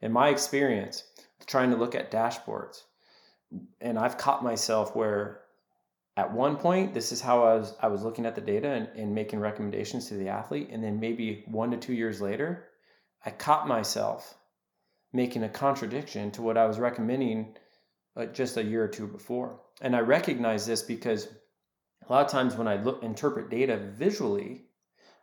In 0.00 0.12
my 0.12 0.28
experience, 0.28 1.04
trying 1.46 1.70
to 1.70 1.76
look 1.76 1.94
at 1.94 2.10
dashboards, 2.10 2.82
and 3.80 3.98
I've 3.98 4.18
caught 4.18 4.42
myself 4.42 4.94
where 4.96 5.42
at 6.16 6.32
one 6.32 6.56
point 6.56 6.94
this 6.94 7.12
is 7.12 7.20
how 7.20 7.44
I 7.44 7.54
was 7.54 7.74
I 7.80 7.88
was 7.88 8.02
looking 8.02 8.26
at 8.26 8.34
the 8.34 8.40
data 8.40 8.68
and, 8.68 8.88
and 8.96 9.14
making 9.14 9.38
recommendations 9.38 10.08
to 10.08 10.14
the 10.14 10.28
athlete 10.28 10.68
and 10.72 10.82
then 10.82 10.98
maybe 10.98 11.44
one 11.46 11.70
to 11.70 11.76
two 11.76 11.94
years 11.94 12.20
later 12.20 12.68
I 13.24 13.30
caught 13.30 13.68
myself 13.68 14.36
making 15.12 15.42
a 15.42 15.48
contradiction 15.48 16.30
to 16.32 16.42
what 16.42 16.56
I 16.56 16.66
was 16.66 16.78
recommending 16.78 17.56
uh, 18.16 18.26
just 18.26 18.56
a 18.56 18.62
year 18.62 18.84
or 18.84 18.88
two 18.88 19.06
before. 19.06 19.60
And 19.80 19.96
I 19.96 20.00
recognize 20.00 20.66
this 20.66 20.82
because 20.82 21.28
a 22.06 22.12
lot 22.12 22.24
of 22.24 22.30
times 22.30 22.54
when 22.54 22.68
I 22.68 22.76
look 22.76 23.02
interpret 23.02 23.50
data 23.50 23.76
visually, 23.76 24.66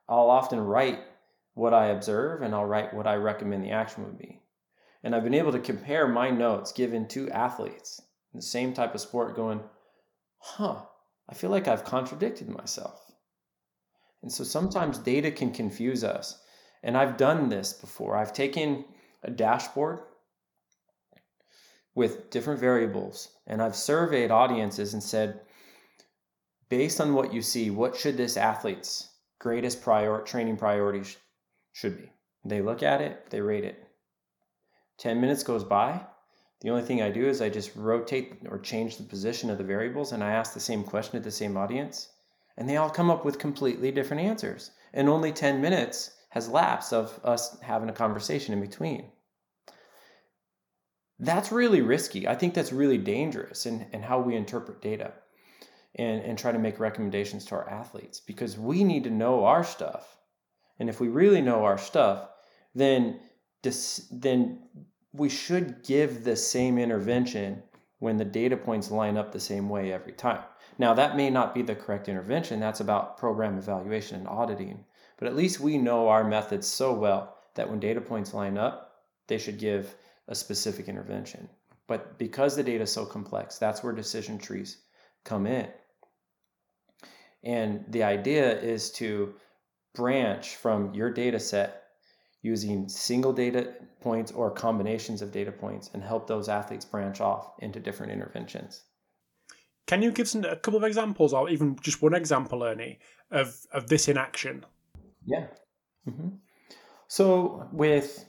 I'll 0.10 0.30
often 0.30 0.60
write 0.60 1.00
what 1.54 1.74
I 1.74 1.88
observe 1.88 2.42
and 2.42 2.54
I'll 2.54 2.66
write 2.66 2.94
what 2.94 3.08
I 3.08 3.16
recommend 3.16 3.64
the 3.64 3.72
action 3.72 4.04
would 4.04 4.18
be. 4.18 4.42
And 5.04 5.16
I've 5.16 5.24
been 5.24 5.34
able 5.34 5.52
to 5.52 5.60
compare 5.60 6.08
my 6.08 6.30
notes 6.30 6.72
given 6.72 7.08
to 7.10 7.30
athletes 7.30 8.02
the 8.34 8.42
same 8.42 8.74
type 8.74 8.96
of 8.96 9.02
sport 9.02 9.36
going, 9.36 9.62
huh, 10.40 10.82
I 11.30 11.34
feel 11.34 11.50
like 11.50 11.68
I've 11.68 11.86
contradicted 11.86 12.50
myself. 12.50 13.00
And 14.22 14.32
so 14.32 14.44
sometimes 14.44 14.98
data 14.98 15.32
can 15.32 15.52
confuse 15.52 16.04
us. 16.04 16.42
And 16.82 16.98
I've 16.98 17.18
done 17.18 17.50
this 17.50 17.74
before. 17.74 18.18
I've 18.18 18.34
taken 18.34 18.86
a 19.24 19.32
dashboard 19.32 20.00
with 21.96 22.30
different 22.30 22.60
variables 22.60 23.30
and 23.48 23.62
I've 23.62 23.76
surveyed 23.76 24.32
audiences 24.32 24.94
and 24.94 25.04
said, 25.04 25.42
based 26.70 27.00
on 27.00 27.14
what 27.14 27.34
you 27.34 27.42
see, 27.42 27.70
what 27.70 27.96
should 27.96 28.18
this 28.18 28.36
athlete's 28.36 29.10
greatest 29.40 29.82
prior 29.82 30.22
training 30.22 30.58
priorities 30.58 31.18
should 31.72 31.98
be? 31.98 32.12
They 32.46 32.62
look 32.62 32.84
at 32.84 33.02
it, 33.02 33.30
they 33.30 33.42
rate 33.42 33.64
it. 33.64 33.88
10 34.98 35.22
minutes 35.22 35.44
goes 35.44 35.64
by, 35.64 36.02
the 36.64 36.70
only 36.70 36.84
thing 36.84 37.02
I 37.02 37.12
do 37.12 37.28
is 37.28 37.42
I 37.42 37.50
just 37.50 37.76
rotate 37.76 38.38
or 38.50 38.58
change 38.58 38.96
the 38.96 39.04
position 39.04 39.50
of 39.50 39.58
the 39.58 39.66
variables 39.66 40.14
and 40.14 40.24
I 40.24 40.32
ask 40.32 40.54
the 40.54 40.62
same 40.62 40.84
question 40.84 41.12
to 41.14 41.20
the 41.20 41.30
same 41.30 41.58
audience. 41.58 42.10
And 42.58 42.70
they 42.70 42.78
all 42.78 42.90
come 42.90 43.12
up 43.12 43.26
with 43.26 43.38
completely 43.38 43.92
different 43.92 44.24
answers. 44.24 44.72
And 44.94 45.10
only 45.10 45.34
10 45.34 45.62
minutes 45.62 46.12
has 46.30 46.48
lapsed 46.48 46.94
of 46.94 47.20
us 47.24 47.60
having 47.60 47.90
a 47.90 47.94
conversation 47.94 48.54
in 48.54 48.62
between. 48.62 49.12
that's 51.20 51.52
really 51.52 51.82
risky. 51.82 52.28
I 52.28 52.36
think 52.36 52.54
that's 52.54 52.74
really 52.74 52.98
dangerous 52.98 53.66
in, 53.66 53.86
in 53.94 54.02
how 54.02 54.20
we 54.20 54.36
interpret 54.36 54.82
data 54.82 55.14
and, 55.96 56.22
and 56.24 56.38
try 56.38 56.52
to 56.52 56.60
make 56.60 56.80
recommendations 56.80 57.46
to 57.46 57.56
our 57.56 57.70
athletes 57.70 58.20
because 58.20 58.58
we 58.58 58.84
need 58.84 59.04
to 59.04 59.10
know 59.10 59.46
our 59.46 59.64
stuff. 59.64 60.18
And 60.80 60.90
if 60.90 61.00
we 61.00 61.08
really 61.08 61.42
know 61.42 61.66
our 61.66 61.78
stuff, 61.78 62.30
then 62.74 63.20
then 64.12 64.60
we 65.14 65.30
should 65.30 65.84
give 65.84 66.24
the 66.24 66.36
same 66.36 66.78
intervention 66.78 67.62
when 68.00 68.18
the 68.18 68.26
data 68.26 68.58
points 68.58 68.92
line 68.92 69.16
up 69.16 69.32
the 69.32 69.40
same 69.40 69.70
way 69.70 69.94
every 69.94 70.12
time. 70.14 70.44
Now, 70.80 70.94
that 70.96 71.16
may 71.16 71.30
not 71.30 71.54
be 71.54 71.62
the 71.62 71.76
correct 71.76 72.10
intervention. 72.10 72.60
That's 72.60 72.80
about 72.80 73.18
program 73.18 73.58
evaluation 73.58 74.18
and 74.18 74.28
auditing. 74.28 74.84
But 75.18 75.28
at 75.28 75.36
least 75.36 75.60
we 75.60 75.78
know 75.78 76.10
our 76.10 76.24
methods 76.24 76.68
so 76.68 76.94
well 76.94 77.38
that 77.56 77.70
when 77.70 77.80
data 77.80 78.02
points 78.02 78.34
line 78.34 78.58
up, 78.58 79.04
they 79.28 79.38
should 79.38 79.60
give 79.60 79.96
a 80.28 80.36
specific 80.36 80.90
intervention. 80.90 81.48
But 81.88 82.18
because 82.18 82.56
the 82.56 82.64
data 82.64 82.84
is 82.84 82.92
so 82.92 83.06
complex, 83.06 83.58
that's 83.58 83.84
where 83.84 83.94
decision 83.94 84.38
trees 84.38 84.80
come 85.24 85.46
in. 85.46 85.68
And 87.44 87.86
the 87.90 88.04
idea 88.04 88.60
is 88.60 88.92
to 88.94 89.36
branch 89.94 90.56
from 90.56 90.94
your 90.94 91.12
data 91.12 91.40
set 91.40 91.83
using 92.44 92.88
single 92.88 93.34
data 93.34 93.74
points 94.02 94.32
or 94.32 94.52
combinations 94.52 95.22
of 95.22 95.32
data 95.32 95.52
points 95.52 95.90
and 95.94 96.04
help 96.04 96.28
those 96.28 96.50
athletes 96.50 96.86
branch 96.86 97.20
off 97.22 97.54
into 97.60 97.80
different 97.80 98.12
interventions. 98.12 98.84
Can 99.88 100.02
you 100.02 100.12
give 100.12 100.28
some, 100.28 100.44
a 100.44 100.56
couple 100.56 100.78
of 100.78 100.84
examples, 100.84 101.34
or 101.34 101.50
even 101.50 101.78
just 101.82 102.02
one 102.02 102.14
example, 102.14 102.64
Ernie, 102.64 103.00
of, 103.32 103.58
of 103.72 103.88
this 103.88 104.08
in 104.08 104.18
action? 104.18 104.66
Yeah. 105.26 105.48
Mm-hmm. 106.08 106.30
So 107.08 107.68
with 107.72 108.26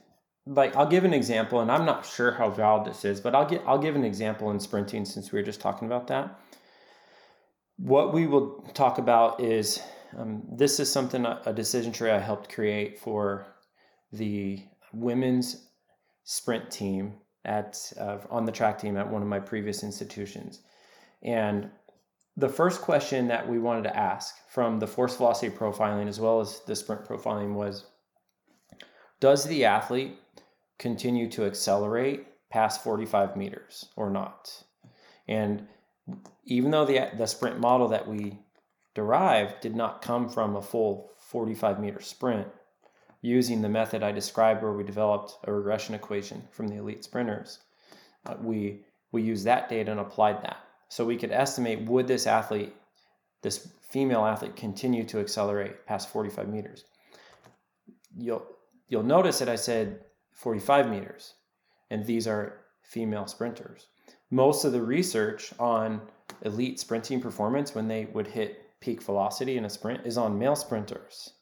like 0.46 0.76
I'll 0.76 0.86
give 0.86 1.04
an 1.04 1.14
example, 1.14 1.60
and 1.60 1.70
I'm 1.70 1.86
not 1.86 2.04
sure 2.04 2.32
how 2.32 2.50
valid 2.50 2.86
this 2.86 3.04
is, 3.04 3.20
but 3.20 3.34
I'll 3.34 3.48
get 3.48 3.62
I'll 3.66 3.78
give 3.78 3.96
an 3.96 4.04
example 4.04 4.50
in 4.50 4.60
sprinting 4.60 5.04
since 5.04 5.32
we 5.32 5.38
were 5.38 5.44
just 5.44 5.60
talking 5.60 5.86
about 5.86 6.06
that. 6.08 6.38
What 7.76 8.12
we 8.12 8.26
will 8.26 8.62
talk 8.74 8.98
about 8.98 9.40
is 9.40 9.80
um, 10.16 10.42
this 10.52 10.78
is 10.78 10.92
something 10.92 11.26
a 11.26 11.52
decision 11.52 11.92
tree 11.92 12.10
I 12.10 12.20
helped 12.20 12.52
create 12.52 12.98
for 12.98 13.46
the 14.16 14.62
women's 14.92 15.68
sprint 16.24 16.70
team 16.70 17.14
at 17.44 17.92
uh, 17.98 18.18
on 18.30 18.44
the 18.44 18.52
track 18.52 18.78
team 18.78 18.96
at 18.96 19.10
one 19.10 19.22
of 19.22 19.28
my 19.28 19.40
previous 19.40 19.82
institutions, 19.82 20.60
and 21.22 21.70
the 22.36 22.48
first 22.48 22.80
question 22.80 23.28
that 23.28 23.48
we 23.48 23.58
wanted 23.58 23.84
to 23.84 23.96
ask 23.96 24.34
from 24.48 24.78
the 24.78 24.86
force 24.86 25.16
velocity 25.16 25.54
profiling 25.54 26.08
as 26.08 26.18
well 26.18 26.40
as 26.40 26.60
the 26.66 26.74
sprint 26.74 27.04
profiling 27.04 27.54
was 27.54 27.86
does 29.20 29.44
the 29.44 29.64
athlete 29.64 30.18
continue 30.78 31.30
to 31.30 31.44
accelerate 31.44 32.26
past 32.50 32.82
45 32.82 33.36
meters 33.36 33.86
or 33.96 34.10
not. 34.10 34.64
And 35.28 35.66
even 36.44 36.70
though 36.70 36.84
the, 36.84 37.10
the 37.16 37.26
sprint 37.26 37.58
model 37.58 37.88
that 37.88 38.06
we 38.06 38.38
derived 38.94 39.60
did 39.60 39.74
not 39.74 40.02
come 40.02 40.28
from 40.28 40.56
a 40.56 40.62
full 40.62 41.10
45 41.18 41.80
meter 41.80 42.00
sprint, 42.00 42.48
using 43.24 43.62
the 43.62 43.68
method 43.70 44.02
I 44.02 44.12
described 44.12 44.62
where 44.62 44.74
we 44.74 44.84
developed 44.84 45.38
a 45.44 45.52
regression 45.52 45.94
equation 45.94 46.42
from 46.50 46.68
the 46.68 46.76
elite 46.76 47.04
sprinters, 47.04 47.60
uh, 48.26 48.34
we, 48.38 48.84
we 49.12 49.22
used 49.22 49.46
that 49.46 49.70
data 49.70 49.90
and 49.90 49.98
applied 49.98 50.42
that. 50.42 50.58
So 50.90 51.06
we 51.06 51.16
could 51.16 51.32
estimate 51.32 51.88
would 51.88 52.06
this 52.06 52.26
athlete, 52.26 52.74
this 53.40 53.72
female 53.80 54.26
athlete, 54.26 54.56
continue 54.56 55.04
to 55.04 55.20
accelerate 55.20 55.86
past 55.86 56.10
45 56.10 56.50
meters. 56.50 56.84
You'll, 58.14 58.44
you'll 58.88 59.02
notice 59.02 59.38
that 59.38 59.48
I 59.48 59.56
said 59.56 60.00
45 60.34 60.90
meters, 60.90 61.32
and 61.90 62.04
these 62.04 62.28
are 62.28 62.58
female 62.82 63.26
sprinters. 63.26 63.86
Most 64.30 64.66
of 64.66 64.72
the 64.72 64.82
research 64.82 65.54
on 65.58 66.02
elite 66.42 66.78
sprinting 66.78 67.22
performance 67.22 67.74
when 67.74 67.88
they 67.88 68.04
would 68.12 68.26
hit 68.26 68.78
peak 68.80 69.00
velocity 69.00 69.56
in 69.56 69.64
a 69.64 69.70
sprint 69.70 70.04
is 70.04 70.18
on 70.18 70.38
male 70.38 70.56
sprinters. 70.56 71.32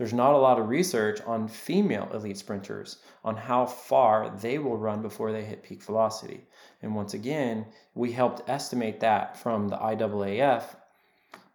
There's 0.00 0.14
not 0.14 0.32
a 0.32 0.38
lot 0.38 0.58
of 0.58 0.70
research 0.70 1.20
on 1.26 1.46
female 1.46 2.08
elite 2.14 2.38
sprinters 2.38 3.00
on 3.22 3.36
how 3.36 3.66
far 3.66 4.34
they 4.40 4.58
will 4.58 4.78
run 4.78 5.02
before 5.02 5.30
they 5.30 5.44
hit 5.44 5.62
peak 5.62 5.82
velocity. 5.82 6.46
And 6.80 6.94
once 6.94 7.12
again, 7.12 7.66
we 7.92 8.10
helped 8.10 8.48
estimate 8.48 9.00
that 9.00 9.36
from 9.36 9.68
the 9.68 9.76
IAAF 9.76 10.62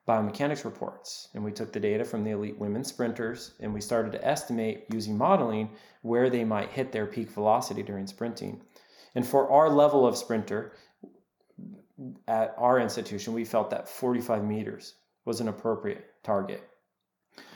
biomechanics 0.08 0.64
reports. 0.64 1.30
And 1.34 1.44
we 1.44 1.52
took 1.52 1.74
the 1.74 1.80
data 1.80 2.06
from 2.06 2.24
the 2.24 2.30
elite 2.30 2.60
women 2.60 2.84
sprinters 2.84 3.54
and 3.62 3.74
we 3.74 3.82
started 3.82 4.12
to 4.12 4.24
estimate 4.24 4.86
using 4.94 5.18
modeling 5.18 5.72
where 6.04 6.30
they 6.30 6.44
might 6.44 6.70
hit 6.70 6.92
their 6.92 7.08
peak 7.08 7.32
velocity 7.32 7.82
during 7.82 8.06
sprinting. 8.06 8.62
And 9.16 9.26
for 9.26 9.50
our 9.50 9.72
level 9.72 10.06
of 10.06 10.16
sprinter 10.16 10.74
at 12.28 12.54
our 12.60 12.80
institution, 12.80 13.34
we 13.34 13.44
felt 13.44 13.72
that 13.72 13.90
45 13.90 14.44
meters 14.44 14.94
was 15.26 15.42
an 15.42 15.48
appropriate 15.48 16.06
target. 16.22 16.62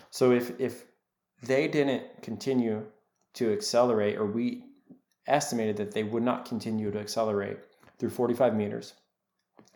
So 0.10 0.32
if, 0.32 0.60
if 0.60 0.86
they 1.44 1.68
didn't 1.68 2.22
continue 2.22 2.86
to 3.36 3.54
accelerate, 3.54 4.18
or 4.18 4.26
we 4.26 4.64
estimated 5.28 5.78
that 5.78 5.92
they 5.92 6.04
would 6.04 6.24
not 6.24 6.46
continue 6.46 6.92
to 6.92 7.00
accelerate 7.00 7.58
through 7.98 8.10
45 8.10 8.56
meters, 8.56 8.94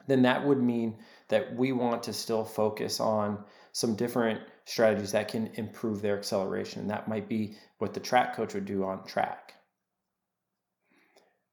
then 0.08 0.22
that 0.24 0.46
would 0.46 0.62
mean 0.62 0.98
that 1.30 1.56
we 1.56 1.72
want 1.72 2.04
to 2.04 2.14
still 2.14 2.44
focus 2.44 3.00
on 3.00 3.44
some 3.72 3.96
different 3.96 4.42
strategies 4.66 5.12
that 5.12 5.28
can 5.28 5.48
improve 5.56 6.02
their 6.02 6.18
acceleration. 6.18 6.82
And 6.82 6.90
That 6.90 7.08
might 7.08 7.28
be 7.28 7.58
what 7.78 7.94
the 7.94 8.00
track 8.00 8.36
coach 8.36 8.54
would 8.54 8.66
do 8.66 8.84
on 8.84 9.06
track. 9.06 9.54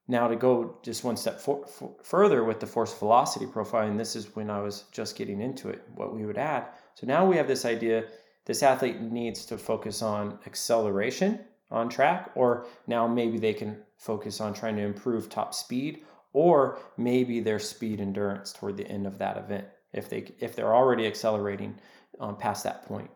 Now, 0.07 0.27
to 0.27 0.35
go 0.35 0.77
just 0.83 1.03
one 1.03 1.15
step 1.15 1.39
for, 1.39 1.65
for, 1.67 1.95
further 2.03 2.43
with 2.43 2.59
the 2.59 2.67
force 2.67 2.93
velocity 2.93 3.45
profile, 3.45 3.87
and 3.87 3.99
this 3.99 4.15
is 4.15 4.35
when 4.35 4.49
I 4.49 4.59
was 4.59 4.83
just 4.91 5.15
getting 5.15 5.39
into 5.39 5.69
it, 5.69 5.83
what 5.95 6.13
we 6.13 6.25
would 6.25 6.37
add. 6.37 6.67
So 6.95 7.07
now 7.07 7.25
we 7.25 7.37
have 7.37 7.47
this 7.47 7.63
idea 7.63 8.05
this 8.45 8.63
athlete 8.63 8.99
needs 9.01 9.45
to 9.45 9.57
focus 9.57 10.01
on 10.01 10.39
acceleration 10.45 11.39
on 11.69 11.89
track, 11.89 12.31
or 12.35 12.65
now 12.87 13.07
maybe 13.07 13.37
they 13.37 13.53
can 13.53 13.77
focus 13.97 14.41
on 14.41 14.53
trying 14.53 14.75
to 14.75 14.81
improve 14.81 15.29
top 15.29 15.53
speed 15.53 16.03
or 16.33 16.79
maybe 16.97 17.39
their 17.39 17.59
speed 17.59 17.99
endurance 17.99 18.53
toward 18.53 18.77
the 18.77 18.87
end 18.87 19.05
of 19.05 19.17
that 19.17 19.37
event 19.37 19.65
if 19.93 20.09
they 20.09 20.33
if 20.39 20.55
they're 20.55 20.73
already 20.73 21.05
accelerating 21.05 21.79
um, 22.19 22.37
past 22.37 22.63
that 22.63 22.85
point. 22.85 23.09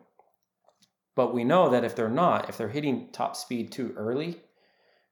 But 1.14 1.32
we 1.32 1.44
know 1.44 1.70
that 1.70 1.84
if 1.84 1.96
they're 1.96 2.08
not, 2.10 2.48
if 2.48 2.58
they're 2.58 2.68
hitting 2.68 3.08
top 3.10 3.36
speed 3.36 3.72
too 3.72 3.94
early, 3.96 4.40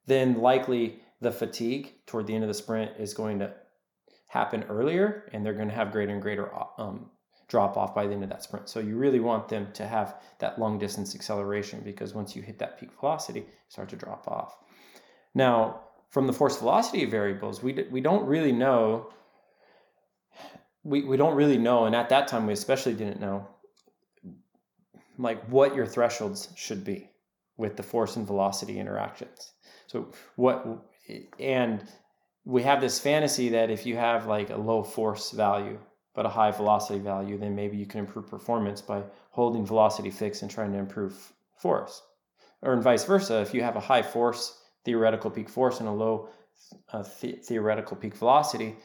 then 0.07 0.41
likely 0.41 1.01
the 1.21 1.33
fatigue 1.33 1.95
toward 2.07 2.27
the 2.27 2.35
end 2.35 2.45
of 2.45 2.49
the 2.49 2.55
sprint 2.55 2.93
is 2.99 3.15
going 3.15 3.39
to 3.39 3.55
happen 4.27 4.65
earlier, 4.65 5.31
and 5.33 5.45
they're 5.45 5.55
going 5.55 5.69
to 5.69 5.75
have 5.75 5.93
greater 5.93 6.13
and 6.13 6.21
greater 6.21 6.51
um, 6.79 7.11
drop 7.49 7.77
off 7.77 7.95
by 7.95 8.07
the 8.07 8.13
end 8.13 8.25
of 8.25 8.31
that 8.31 8.43
sprint. 8.43 8.69
So 8.69 8.81
you 8.81 8.97
really 8.97 9.21
want 9.21 9.49
them 9.49 9.69
to 9.75 9.87
have 9.87 10.17
that 10.39 10.59
long 10.59 10.79
distance 10.79 11.15
acceleration 11.15 11.81
because 11.85 12.15
once 12.15 12.35
you 12.35 12.43
hit 12.43 12.59
that 12.59 12.79
peak 12.79 12.91
velocity, 12.99 13.41
you 13.41 13.47
start 13.69 13.89
to 13.91 13.97
drop 13.97 14.27
off. 14.29 14.57
Now, 15.35 15.81
from 16.11 16.27
the 16.27 16.33
force 16.33 16.59
velocity 16.59 17.05
variables, 17.05 17.63
we, 17.63 17.87
we 17.91 18.01
don't 18.01 18.27
really 18.27 18.53
know. 18.53 19.11
We, 20.85 21.03
we 21.03 21.17
don't 21.17 21.35
really 21.35 21.59
know, 21.59 21.87
and 21.87 21.97
at 21.97 22.11
that 22.11 22.29
time 22.29 22.47
we 22.47 22.53
especially 22.53 22.93
didn't 22.93 23.21
know, 23.21 23.49
like 25.19 25.43
what 25.49 25.75
your 25.75 25.87
thresholds 25.87 26.51
should 26.57 26.85
be 26.85 27.11
with 27.57 27.77
the 27.77 27.83
force 27.83 28.17
and 28.17 28.27
velocity 28.27 28.79
interactions. 28.79 29.53
So 29.87 30.13
what, 30.37 30.67
and 31.41 31.83
we 32.45 32.63
have 32.63 32.81
this 32.81 33.01
fantasy 33.01 33.49
that 33.51 33.71
if 33.71 33.87
you 33.87 33.97
have 33.97 34.27
like 34.27 34.51
a 34.51 34.57
low 34.57 34.83
force 34.83 35.31
value 35.31 35.79
but 36.15 36.27
a 36.27 36.29
high 36.29 36.51
velocity 36.51 36.99
value, 36.99 37.37
then 37.37 37.55
maybe 37.55 37.77
you 37.77 37.87
can 37.87 38.01
improve 38.01 38.29
performance 38.29 38.81
by 38.81 39.03
holding 39.31 39.67
velocity 39.67 40.11
fixed 40.11 40.43
and 40.43 40.51
trying 40.51 40.73
to 40.73 40.79
improve 40.79 41.33
force. 41.57 42.03
Or 42.63 42.81
vice 42.81 43.05
versa, 43.05 43.41
if 43.41 43.53
you 43.53 43.63
have 43.63 43.77
a 43.77 43.81
high 43.81 44.03
force 44.03 44.61
theoretical 44.85 45.31
peak 45.31 45.49
force 45.49 45.81
and 45.81 45.89
a 45.89 45.93
low 45.93 46.29
uh, 46.93 47.05
the- 47.21 47.41
theoretical 47.43 47.97
peak 47.97 48.15
velocity, 48.15 48.77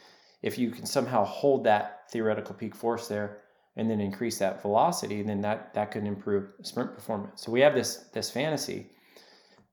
if 0.42 0.58
you 0.58 0.70
can 0.70 0.86
somehow 0.86 1.24
hold 1.24 1.64
that 1.64 2.10
theoretical 2.10 2.54
peak 2.54 2.74
force 2.74 3.08
there 3.08 3.42
and 3.76 3.88
then 3.88 4.00
increase 4.00 4.38
that 4.38 4.60
velocity, 4.60 5.22
then 5.22 5.40
that 5.42 5.72
that 5.74 5.90
could 5.90 6.06
improve 6.06 6.48
sprint 6.62 6.94
performance. 6.94 7.42
So 7.42 7.52
we 7.52 7.60
have 7.60 7.74
this 7.74 8.08
this 8.12 8.30
fantasy, 8.30 8.90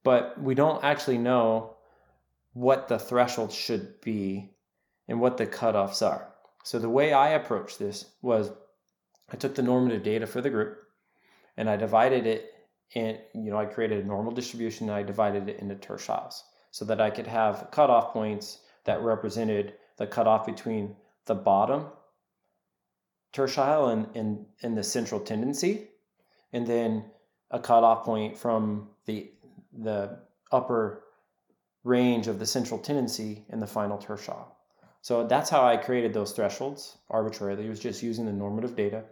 but 0.04 0.40
we 0.42 0.54
don't 0.56 0.84
actually 0.84 1.18
know 1.18 1.76
what 2.54 2.88
the 2.88 3.00
threshold 3.00 3.52
should 3.52 4.00
be 4.02 4.52
and 5.08 5.20
what 5.20 5.38
the 5.38 5.48
cutoffs 5.48 6.06
are. 6.06 6.34
So 6.68 6.80
the 6.80 6.90
way 6.90 7.14
I 7.14 7.30
approached 7.30 7.80
this 7.80 8.04
was 8.22 8.52
I 9.32 9.38
took 9.38 9.56
the 9.56 9.62
normative 9.62 10.04
data 10.04 10.28
for 10.28 10.42
the 10.42 10.50
group 10.50 10.78
and 11.56 11.70
I 11.70 11.78
divided 11.78 12.28
it 12.28 12.56
and 12.94 13.18
you 13.34 13.52
know 13.52 13.58
I 13.58 13.66
created 13.66 14.04
a 14.04 14.08
normal 14.08 14.34
distribution 14.34 14.90
and 14.90 14.98
I 14.98 15.02
divided 15.02 15.48
it 15.48 15.62
into 15.62 15.76
tertiles 15.76 16.42
so 16.72 16.84
that 16.84 17.00
I 17.00 17.10
could 17.10 17.26
have 17.26 17.70
cutoff 17.72 18.12
points 18.12 18.64
that 18.84 19.02
represented 19.02 19.76
the 19.96 20.08
cutoff 20.08 20.46
between 20.46 20.94
the 21.26 21.36
bottom 21.36 21.86
tertile 23.32 23.88
and, 23.88 24.14
and, 24.14 24.46
and 24.62 24.78
the 24.78 24.84
central 24.84 25.22
tendency 25.22 25.88
and 26.52 26.68
then 26.68 27.06
a 27.50 27.62
cutoff 27.62 28.04
point 28.04 28.38
from 28.38 28.90
the 29.06 29.32
the 29.72 30.20
upper 30.52 31.06
range 31.86 32.28
of 32.28 32.40
the 32.40 32.46
central 32.46 32.78
tendency 32.78 33.46
in 33.48 33.62
the 33.62 33.68
final 33.68 33.98
tertile. 33.98 34.57
So 35.02 35.26
that's 35.26 35.50
how 35.50 35.66
I 35.66 35.78
created 35.78 36.14
those 36.14 36.32
thresholds 36.32 36.98
arbitrarily. 37.10 37.66
It 37.66 37.70
was 37.70 37.80
just 37.80 38.04
using 38.04 38.26
the 38.26 38.34
normative 38.34 38.76
data. 38.76 39.04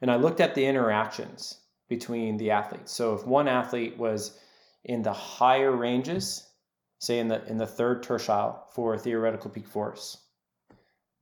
And 0.00 0.10
I 0.10 0.16
looked 0.16 0.40
at 0.40 0.54
the 0.54 0.64
interactions 0.64 1.58
between 1.88 2.36
the 2.36 2.50
athletes. 2.50 2.92
So 2.92 3.14
if 3.14 3.26
one 3.26 3.48
athlete 3.48 3.98
was 3.98 4.38
in 4.84 5.02
the 5.02 5.12
higher 5.12 5.72
ranges, 5.72 6.48
say 6.98 7.18
in 7.18 7.28
the 7.28 7.44
in 7.46 7.58
the 7.58 7.66
third 7.66 8.02
tertile 8.02 8.66
for 8.74 8.96
theoretical 8.96 9.50
peak 9.50 9.66
force, 9.66 10.18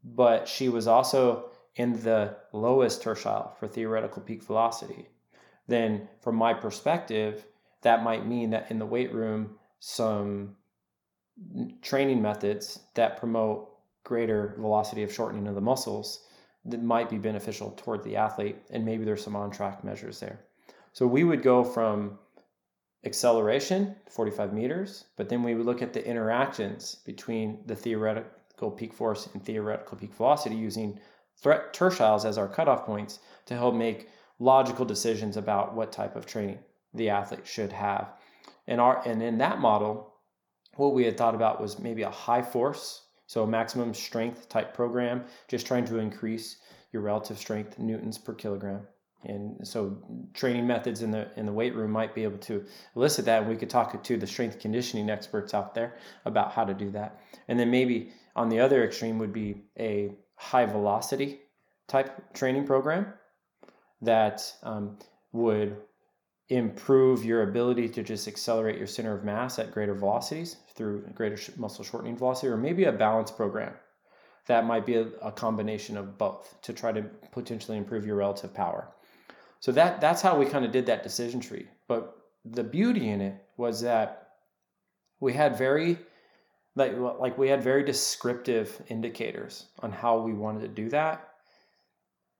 but 0.04 0.48
she 0.48 0.68
was 0.68 0.86
also 0.86 1.50
in 1.76 2.00
the 2.02 2.36
lowest 2.52 3.02
tertile 3.02 3.56
for 3.58 3.66
theoretical 3.66 4.22
peak 4.22 4.42
velocity, 4.42 5.08
then 5.68 6.08
from 6.20 6.36
my 6.36 6.54
perspective, 6.54 7.46
that 7.82 8.02
might 8.02 8.26
mean 8.26 8.50
that 8.50 8.70
in 8.70 8.78
the 8.78 8.86
weight 8.86 9.12
room, 9.12 9.58
some 9.80 10.56
training 11.80 12.20
methods 12.20 12.80
that 12.94 13.16
promote 13.16 13.71
greater 14.04 14.54
velocity 14.58 15.02
of 15.02 15.12
shortening 15.12 15.46
of 15.46 15.54
the 15.54 15.60
muscles 15.60 16.24
that 16.64 16.82
might 16.82 17.10
be 17.10 17.18
beneficial 17.18 17.72
toward 17.72 18.04
the 18.04 18.16
athlete, 18.16 18.56
and 18.70 18.84
maybe 18.84 19.04
there's 19.04 19.24
some 19.24 19.36
on 19.36 19.50
track 19.50 19.82
measures 19.82 20.20
there. 20.20 20.40
So 20.92 21.06
we 21.06 21.24
would 21.24 21.42
go 21.42 21.64
from 21.64 22.18
acceleration, 23.04 23.96
45 24.10 24.52
meters, 24.52 25.04
but 25.16 25.28
then 25.28 25.42
we 25.42 25.54
would 25.54 25.66
look 25.66 25.82
at 25.82 25.92
the 25.92 26.06
interactions 26.06 26.96
between 27.04 27.62
the 27.66 27.74
theoretical 27.74 28.70
peak 28.70 28.92
force 28.92 29.28
and 29.32 29.44
theoretical 29.44 29.96
peak 29.96 30.14
velocity 30.14 30.54
using 30.54 31.00
threat 31.36 31.72
tertiles 31.72 32.24
as 32.24 32.38
our 32.38 32.46
cutoff 32.46 32.84
points 32.84 33.18
to 33.46 33.54
help 33.54 33.74
make 33.74 34.08
logical 34.38 34.84
decisions 34.84 35.36
about 35.36 35.74
what 35.74 35.92
type 35.92 36.14
of 36.14 36.26
training 36.26 36.58
the 36.94 37.08
athlete 37.08 37.46
should 37.46 37.72
have. 37.72 38.12
And 38.66 38.80
our 38.80 39.02
and 39.06 39.22
in 39.22 39.38
that 39.38 39.58
model, 39.58 40.14
what 40.76 40.94
we 40.94 41.04
had 41.04 41.16
thought 41.16 41.34
about 41.34 41.60
was 41.60 41.78
maybe 41.78 42.02
a 42.02 42.10
high 42.10 42.42
force, 42.42 43.02
so 43.32 43.46
maximum 43.46 43.94
strength 43.94 44.46
type 44.50 44.74
program, 44.74 45.24
just 45.48 45.66
trying 45.66 45.86
to 45.86 45.96
increase 45.96 46.58
your 46.92 47.00
relative 47.00 47.38
strength 47.38 47.78
newtons 47.78 48.18
per 48.18 48.34
kilogram. 48.34 48.82
And 49.24 49.66
so 49.66 49.96
training 50.34 50.66
methods 50.66 51.00
in 51.00 51.10
the 51.10 51.30
in 51.38 51.46
the 51.46 51.52
weight 51.52 51.74
room 51.74 51.92
might 51.92 52.14
be 52.14 52.24
able 52.24 52.36
to 52.40 52.62
elicit 52.94 53.24
that. 53.24 53.40
And 53.40 53.50
we 53.50 53.56
could 53.56 53.70
talk 53.70 54.04
to 54.04 54.16
the 54.18 54.26
strength 54.26 54.60
conditioning 54.60 55.08
experts 55.08 55.54
out 55.54 55.74
there 55.74 55.96
about 56.26 56.52
how 56.52 56.66
to 56.66 56.74
do 56.74 56.90
that. 56.90 57.20
And 57.48 57.58
then 57.58 57.70
maybe 57.70 58.12
on 58.36 58.50
the 58.50 58.60
other 58.60 58.84
extreme 58.84 59.18
would 59.18 59.32
be 59.32 59.62
a 59.78 60.12
high 60.36 60.66
velocity 60.66 61.40
type 61.88 62.34
training 62.34 62.66
program 62.66 63.14
that 64.02 64.42
um, 64.62 64.98
would 65.32 65.78
improve 66.50 67.24
your 67.24 67.44
ability 67.44 67.88
to 67.88 68.02
just 68.02 68.28
accelerate 68.28 68.76
your 68.76 68.86
center 68.86 69.16
of 69.16 69.24
mass 69.24 69.58
at 69.58 69.72
greater 69.72 69.94
velocities 69.94 70.56
through 70.74 71.02
greater 71.14 71.38
muscle 71.56 71.84
shortening 71.84 72.16
velocity, 72.16 72.48
or 72.48 72.56
maybe 72.56 72.84
a 72.84 72.92
balance 72.92 73.30
program 73.30 73.74
that 74.46 74.64
might 74.64 74.84
be 74.84 74.96
a, 74.96 75.06
a, 75.22 75.30
combination 75.30 75.96
of 75.96 76.18
both 76.18 76.60
to 76.62 76.72
try 76.72 76.90
to 76.90 77.02
potentially 77.30 77.78
improve 77.78 78.04
your 78.04 78.16
relative 78.16 78.52
power. 78.52 78.88
So 79.60 79.70
that 79.72 80.00
that's 80.00 80.20
how 80.20 80.36
we 80.36 80.46
kind 80.46 80.64
of 80.64 80.72
did 80.72 80.86
that 80.86 81.02
decision 81.02 81.40
tree. 81.40 81.68
But 81.86 82.16
the 82.44 82.64
beauty 82.64 83.10
in 83.10 83.20
it 83.20 83.36
was 83.56 83.80
that 83.82 84.30
we 85.20 85.32
had 85.32 85.56
very 85.56 85.98
like 86.74 86.96
like 86.96 87.38
we 87.38 87.48
had 87.48 87.62
very 87.62 87.84
descriptive 87.84 88.82
indicators 88.88 89.66
on 89.80 89.92
how 89.92 90.18
we 90.18 90.32
wanted 90.32 90.62
to 90.62 90.68
do 90.68 90.88
that. 90.90 91.28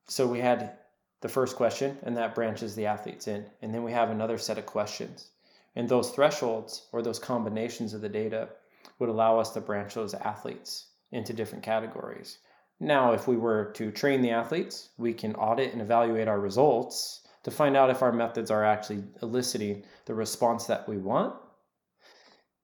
So 0.09 0.27
we 0.27 0.41
had 0.41 0.79
the 1.21 1.29
first 1.29 1.55
question, 1.57 1.97
and 2.03 2.17
that 2.17 2.35
branches 2.35 2.75
the 2.75 2.87
athletes 2.87 3.29
in. 3.29 3.47
And 3.63 3.73
then 3.73 3.85
we 3.85 3.93
have 3.93 4.11
another 4.11 4.37
set 4.37 4.59
of 4.59 4.67
questions. 4.67 5.31
And 5.75 5.89
those 5.89 6.11
thresholds 6.11 6.89
or 6.93 7.03
those 7.03 7.19
combinations 7.19 7.95
of 7.95 8.01
the 8.01 8.09
data 8.09 8.51
would 8.99 9.09
allow 9.09 9.39
us 9.39 9.51
to 9.51 9.61
branch 9.61 9.95
those 9.95 10.15
athletes 10.15 10.87
into 11.11 11.33
different 11.33 11.65
categories. 11.65 12.39
Now, 12.81 13.13
if 13.13 13.29
we 13.29 13.37
were 13.37 13.73
to 13.77 13.91
train 13.91 14.23
the 14.23 14.31
athletes, 14.31 14.91
we 14.99 15.15
can 15.15 15.35
audit 15.37 15.73
and 15.73 15.81
evaluate 15.81 16.29
our 16.29 16.41
results 16.41 17.27
to 17.45 17.51
find 17.51 17.77
out 17.77 17.91
if 17.91 18.03
our 18.03 18.13
methods 18.13 18.51
are 18.51 18.65
actually 18.65 19.05
eliciting 19.23 19.85
the 20.07 20.15
response 20.15 20.67
that 20.67 20.89
we 20.89 20.99
want. 20.99 21.35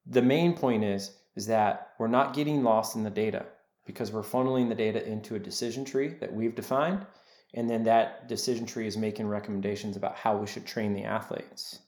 The 0.06 0.22
main 0.22 0.54
point 0.54 0.84
is, 0.84 1.16
is 1.36 1.46
that 1.46 1.92
we're 1.98 2.09
not 2.09 2.34
getting 2.34 2.62
lost 2.62 2.96
in 2.96 3.04
the 3.04 3.11
data 3.11 3.46
because 3.86 4.12
we're 4.12 4.22
funneling 4.22 4.68
the 4.68 4.74
data 4.74 5.06
into 5.06 5.34
a 5.34 5.38
decision 5.40 5.84
tree 5.84 6.09
that 6.20 6.32
we've 6.32 6.54
defined 6.54 7.06
and 7.54 7.68
then 7.68 7.84
that 7.84 8.28
decision 8.28 8.66
tree 8.66 8.86
is 8.86 8.96
making 8.96 9.26
recommendations 9.26 9.96
about 9.96 10.16
how 10.16 10.36
we 10.36 10.46
should 10.46 10.66
train 10.66 10.92
the 10.92 11.04
athletes. 11.04 11.80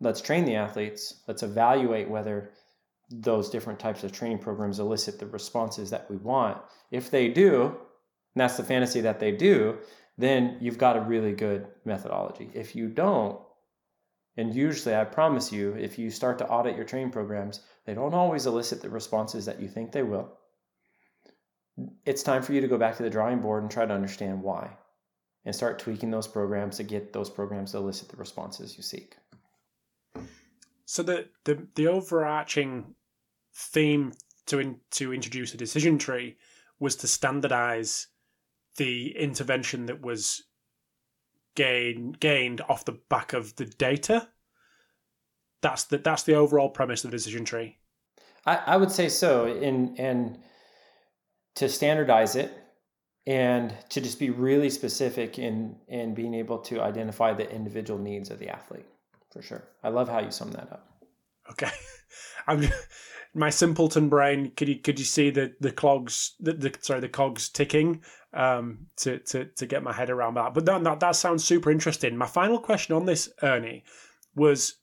Let's 0.00 0.20
train 0.20 0.44
the 0.44 0.56
athletes. 0.56 1.22
Let's 1.26 1.42
evaluate 1.42 2.08
whether 2.08 2.50
those 3.10 3.50
different 3.50 3.78
types 3.78 4.04
of 4.04 4.12
training 4.12 4.38
programs 4.38 4.78
elicit 4.78 5.18
the 5.18 5.26
responses 5.26 5.90
that 5.90 6.10
we 6.10 6.16
want. 6.16 6.58
If 6.90 7.10
they 7.10 7.28
do, 7.28 7.64
and 7.64 7.74
that's 8.34 8.56
the 8.56 8.64
fantasy 8.64 9.00
that 9.02 9.20
they 9.20 9.32
do, 9.32 9.78
then 10.18 10.58
you've 10.60 10.78
got 10.78 10.96
a 10.96 11.02
really 11.02 11.32
good 11.32 11.66
methodology. 11.84 12.50
If 12.52 12.74
you 12.74 12.88
don't, 12.88 13.38
and 14.36 14.54
usually 14.54 14.94
I 14.94 15.04
promise 15.04 15.52
you, 15.52 15.74
if 15.74 15.98
you 15.98 16.10
start 16.10 16.38
to 16.38 16.48
audit 16.48 16.76
your 16.76 16.84
training 16.84 17.12
programs, 17.12 17.60
they 17.86 17.94
don't 17.94 18.14
always 18.14 18.46
elicit 18.46 18.82
the 18.82 18.90
responses 18.90 19.46
that 19.46 19.60
you 19.60 19.68
think 19.68 19.92
they 19.92 20.02
will 20.02 20.30
it's 22.04 22.22
time 22.22 22.42
for 22.42 22.52
you 22.52 22.60
to 22.60 22.68
go 22.68 22.78
back 22.78 22.96
to 22.96 23.02
the 23.02 23.10
drawing 23.10 23.40
board 23.40 23.62
and 23.62 23.70
try 23.70 23.84
to 23.84 23.94
understand 23.94 24.42
why 24.42 24.70
and 25.44 25.54
start 25.54 25.78
tweaking 25.78 26.10
those 26.10 26.26
programs 26.26 26.76
to 26.78 26.82
get 26.82 27.12
those 27.12 27.30
programs 27.30 27.72
to 27.72 27.78
elicit 27.78 28.08
the 28.08 28.16
responses 28.16 28.76
you 28.76 28.82
seek. 28.82 29.16
So 30.86 31.02
the 31.02 31.28
the, 31.44 31.66
the 31.74 31.88
overarching 31.88 32.94
theme 33.54 34.12
to 34.46 34.60
in, 34.60 34.80
to 34.92 35.12
introduce 35.12 35.52
a 35.52 35.58
decision 35.58 35.98
tree 35.98 36.36
was 36.78 36.96
to 36.96 37.08
standardize 37.08 38.06
the 38.76 39.16
intervention 39.16 39.86
that 39.86 40.00
was 40.00 40.44
gain, 41.54 42.12
gained 42.12 42.60
off 42.68 42.84
the 42.84 42.98
back 43.08 43.32
of 43.32 43.56
the 43.56 43.64
data. 43.64 44.28
That's 45.60 45.84
the 45.84 45.98
that's 45.98 46.22
the 46.22 46.34
overall 46.34 46.70
premise 46.70 47.04
of 47.04 47.10
the 47.10 47.16
decision 47.16 47.44
tree. 47.44 47.78
I, 48.44 48.56
I 48.56 48.76
would 48.76 48.92
say 48.92 49.08
so. 49.08 49.46
In 49.46 49.96
and 49.98 50.38
to 51.56 51.68
standardize 51.68 52.36
it 52.36 52.52
and 53.26 53.74
to 53.88 54.00
just 54.00 54.20
be 54.20 54.30
really 54.30 54.70
specific 54.70 55.38
in 55.40 55.76
in 55.88 56.14
being 56.14 56.34
able 56.34 56.58
to 56.58 56.80
identify 56.80 57.32
the 57.32 57.50
individual 57.50 57.98
needs 57.98 58.30
of 58.30 58.38
the 58.38 58.48
athlete 58.48 58.86
for 59.36 59.42
sure. 59.42 59.64
I 59.82 59.90
love 59.90 60.08
how 60.08 60.20
you 60.20 60.30
sum 60.30 60.50
that 60.52 60.72
up. 60.72 60.88
Okay. 61.50 61.70
I'm 62.46 62.66
my 63.34 63.50
simpleton 63.50 64.08
brain 64.08 64.50
could 64.56 64.68
you 64.68 64.76
could 64.76 64.98
you 64.98 65.04
see 65.04 65.28
the 65.28 65.52
the 65.60 65.70
clogs 65.70 66.34
the, 66.40 66.54
the 66.54 66.74
sorry 66.80 67.00
the 67.00 67.08
cogs 67.08 67.50
ticking 67.50 68.00
um 68.32 68.86
to 68.96 69.18
to 69.18 69.44
to 69.44 69.66
get 69.66 69.82
my 69.82 69.92
head 69.92 70.08
around 70.08 70.34
that? 70.34 70.54
But 70.54 70.64
that, 70.64 70.82
that 70.84 71.00
that 71.00 71.16
sounds 71.16 71.44
super 71.44 71.70
interesting. 71.70 72.16
My 72.16 72.26
final 72.26 72.58
question 72.58 72.96
on 72.96 73.04
this 73.04 73.28
ernie 73.42 73.84
was 74.34 74.76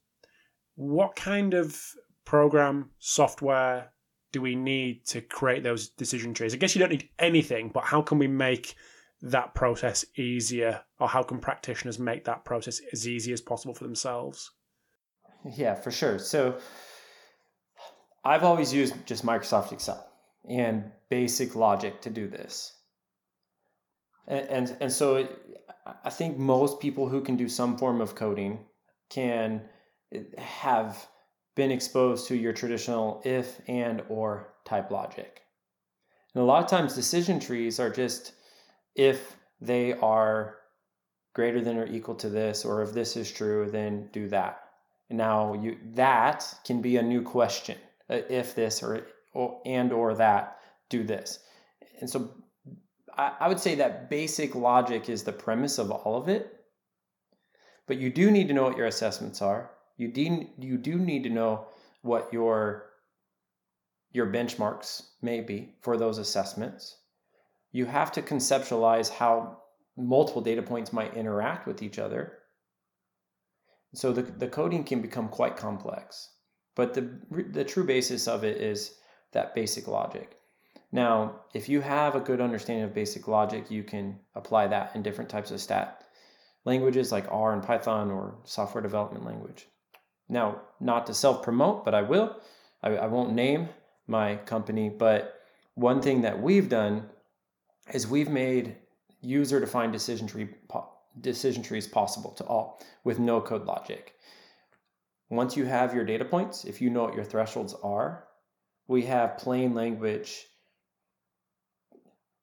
what 0.75 1.15
kind 1.15 1.55
of 1.55 1.81
program 2.25 2.91
software 2.99 3.91
do 4.31 4.41
we 4.41 4.55
need 4.55 5.05
to 5.07 5.21
create 5.21 5.63
those 5.63 5.89
decision 5.89 6.33
trees? 6.33 6.53
I 6.53 6.57
guess 6.57 6.75
you 6.75 6.79
don't 6.79 6.91
need 6.91 7.09
anything, 7.17 7.69
but 7.69 7.83
how 7.83 8.01
can 8.01 8.19
we 8.19 8.27
make 8.27 8.75
that 9.24 9.55
process 9.55 10.03
easier, 10.17 10.82
or 10.99 11.07
how 11.07 11.24
can 11.24 11.39
practitioners 11.39 11.97
make 11.97 12.26
that 12.26 12.43
process 12.43 12.82
as 12.91 13.07
easy 13.07 13.32
as 13.32 13.41
possible 13.41 13.74
for 13.74 13.86
themselves? 13.86 14.51
Yeah, 15.55 15.76
for 15.76 15.91
sure. 15.91 16.19
So 16.19 16.57
I've 18.26 18.43
always 18.43 18.74
used 18.74 18.93
just 19.05 19.26
Microsoft 19.26 19.71
Excel 19.71 20.05
and 20.49 20.91
basic 21.09 21.55
logic 21.55 22.01
to 22.01 22.09
do 22.09 22.28
this. 22.28 22.74
And, 24.28 24.47
and, 24.49 24.78
and 24.82 24.91
so 24.91 25.28
I 26.03 26.09
think 26.09 26.38
most 26.38 26.82
people 26.82 27.07
who 27.07 27.21
can 27.21 27.38
do 27.38 27.47
some 27.47 27.78
form 27.78 28.01
of 28.01 28.15
coding 28.15 28.65
can 29.09 29.61
have 30.38 31.07
been 31.55 31.71
exposed 31.71 32.28
to 32.28 32.36
your 32.36 32.51
traditional 32.53 33.21
if 33.24 33.61
and 33.67 34.03
or 34.09 34.53
type 34.65 34.91
logic. 34.91 35.41
And 36.36 36.41
a 36.41 36.45
lot 36.45 36.63
of 36.63 36.69
times 36.69 36.93
decision 36.93 37.39
trees 37.39 37.80
are 37.80 37.89
just 37.89 38.34
if 38.95 39.35
they 39.59 39.93
are 39.93 40.57
greater 41.33 41.61
than 41.61 41.77
or 41.77 41.85
equal 41.87 42.15
to 42.15 42.29
this 42.29 42.65
or 42.65 42.81
if 42.81 42.93
this 42.93 43.15
is 43.17 43.31
true 43.31 43.69
then 43.71 44.09
do 44.11 44.27
that. 44.29 44.59
Now 45.09 45.53
you 45.53 45.77
that 45.93 46.45
can 46.65 46.81
be 46.81 46.97
a 46.97 47.03
new 47.03 47.21
question. 47.21 47.77
Uh, 48.09 48.21
if 48.29 48.55
this 48.55 48.83
or, 48.83 49.07
or 49.33 49.61
and 49.65 49.93
or 49.93 50.15
that 50.15 50.59
do 50.89 51.03
this. 51.03 51.39
And 52.01 52.09
so 52.09 52.31
I, 53.17 53.33
I 53.41 53.47
would 53.47 53.59
say 53.59 53.75
that 53.75 54.09
basic 54.09 54.55
logic 54.55 55.09
is 55.09 55.23
the 55.23 55.31
premise 55.31 55.77
of 55.77 55.91
all 55.91 56.17
of 56.17 56.27
it. 56.29 56.59
But 57.87 57.97
you 57.97 58.09
do 58.09 58.31
need 58.31 58.47
to 58.47 58.53
know 58.53 58.63
what 58.63 58.77
your 58.77 58.87
assessments 58.87 59.41
are 59.41 59.71
you 59.97 60.07
do 60.07 60.47
you 60.59 60.77
do 60.77 60.97
need 60.97 61.23
to 61.23 61.29
know 61.29 61.65
what 62.01 62.31
your 62.33 62.89
your 64.11 64.27
benchmarks 64.27 65.03
may 65.21 65.41
be 65.41 65.73
for 65.81 65.97
those 65.97 66.17
assessments. 66.17 66.97
You 67.74 67.86
have 67.86 68.13
to 68.13 68.21
conceptualize 68.21 69.09
how 69.09 69.57
multiple 69.97 70.41
data 70.41 70.61
points 70.61 70.93
might 70.93 71.15
interact 71.15 71.67
with 71.67 71.84
each 71.84 71.99
other. 71.99 72.39
So 73.93 74.13
the, 74.13 74.21
the 74.21 74.47
coding 74.47 74.86
can 74.86 75.01
become 75.01 75.28
quite 75.28 75.57
complex. 75.57 76.30
But 76.76 76.93
the 76.93 77.19
the 77.51 77.63
true 77.63 77.84
basis 77.84 78.28
of 78.28 78.43
it 78.43 78.57
is 78.57 78.95
that 79.34 79.53
basic 79.53 79.88
logic. 79.88 80.38
Now, 80.91 81.41
if 81.53 81.69
you 81.69 81.82
have 81.82 82.15
a 82.15 82.19
good 82.19 82.41
understanding 82.41 82.86
of 82.86 82.93
basic 82.93 83.28
logic, 83.28 83.69
you 83.69 83.84
can 83.84 84.19
apply 84.36 84.67
that 84.67 84.95
in 84.95 85.03
different 85.03 85.30
types 85.30 85.51
of 85.51 85.61
stat 85.61 86.03
languages 86.65 87.11
like 87.11 87.26
R 87.30 87.53
and 87.53 87.63
Python 87.63 88.09
or 88.09 88.36
software 88.43 88.82
development 88.82 89.26
language. 89.26 89.67
Now, 90.30 90.61
not 90.80 91.05
to 91.07 91.13
self 91.13 91.43
promote, 91.43 91.86
but 91.86 91.93
I 91.93 92.01
will. 92.01 92.38
I, 92.82 92.89
I 92.95 93.07
won't 93.07 93.34
name 93.34 93.69
my 94.07 94.38
company, 94.38 94.89
but 94.89 95.41
one 95.76 96.01
thing 96.01 96.21
that 96.21 96.41
we've 96.41 96.69
done 96.69 97.09
is 97.91 98.07
we've 98.07 98.29
made 98.29 98.75
user 99.21 99.59
defined 99.59 99.93
decision 99.93 100.27
tree 100.27 100.49
decision 101.21 101.61
trees 101.61 101.88
possible 101.88 102.31
to 102.31 102.43
all 102.45 102.81
with 103.03 103.19
no 103.19 103.39
code 103.39 103.65
logic. 103.65 104.15
Once 105.29 105.55
you 105.55 105.65
have 105.65 105.93
your 105.93 106.03
data 106.03 106.25
points, 106.25 106.65
if 106.65 106.81
you 106.81 106.89
know 106.89 107.03
what 107.03 107.15
your 107.15 107.23
thresholds 107.23 107.75
are, 107.84 108.25
we 108.88 109.03
have 109.03 109.38
plain 109.38 109.73
language 109.73 110.45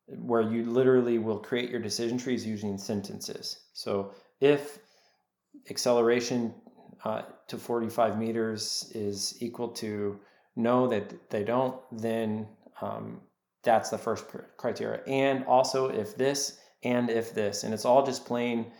where 0.07 0.43
you 0.43 0.65
literally 0.65 1.19
will 1.19 1.39
create 1.39 1.71
your 1.71 1.81
decision 1.81 2.19
trees 2.19 2.47
using 2.47 2.77
sentences. 2.79 3.65
So 3.73 4.13
if 4.41 4.79
acceleration 5.69 6.55
uh, 7.05 7.23
to 7.49 7.59
45 7.59 8.19
meters 8.19 8.91
is 8.95 9.37
equal 9.41 9.69
to 9.69 10.19
no 10.57 10.89
that 10.89 11.31
they 11.31 11.45
don't, 11.45 11.77
then 11.93 12.49
um, 12.81 13.21
that's 13.63 13.91
the 13.91 13.99
first 13.99 14.25
criteria. 14.57 15.03
And 15.07 15.45
also 15.45 15.89
if 15.89 16.17
this 16.17 16.59
and 16.83 17.11
if 17.11 17.35
this, 17.35 17.65
and 17.65 17.75
it's 17.75 17.85
all 17.85 18.05
just 18.05 18.25
plain 18.25 18.73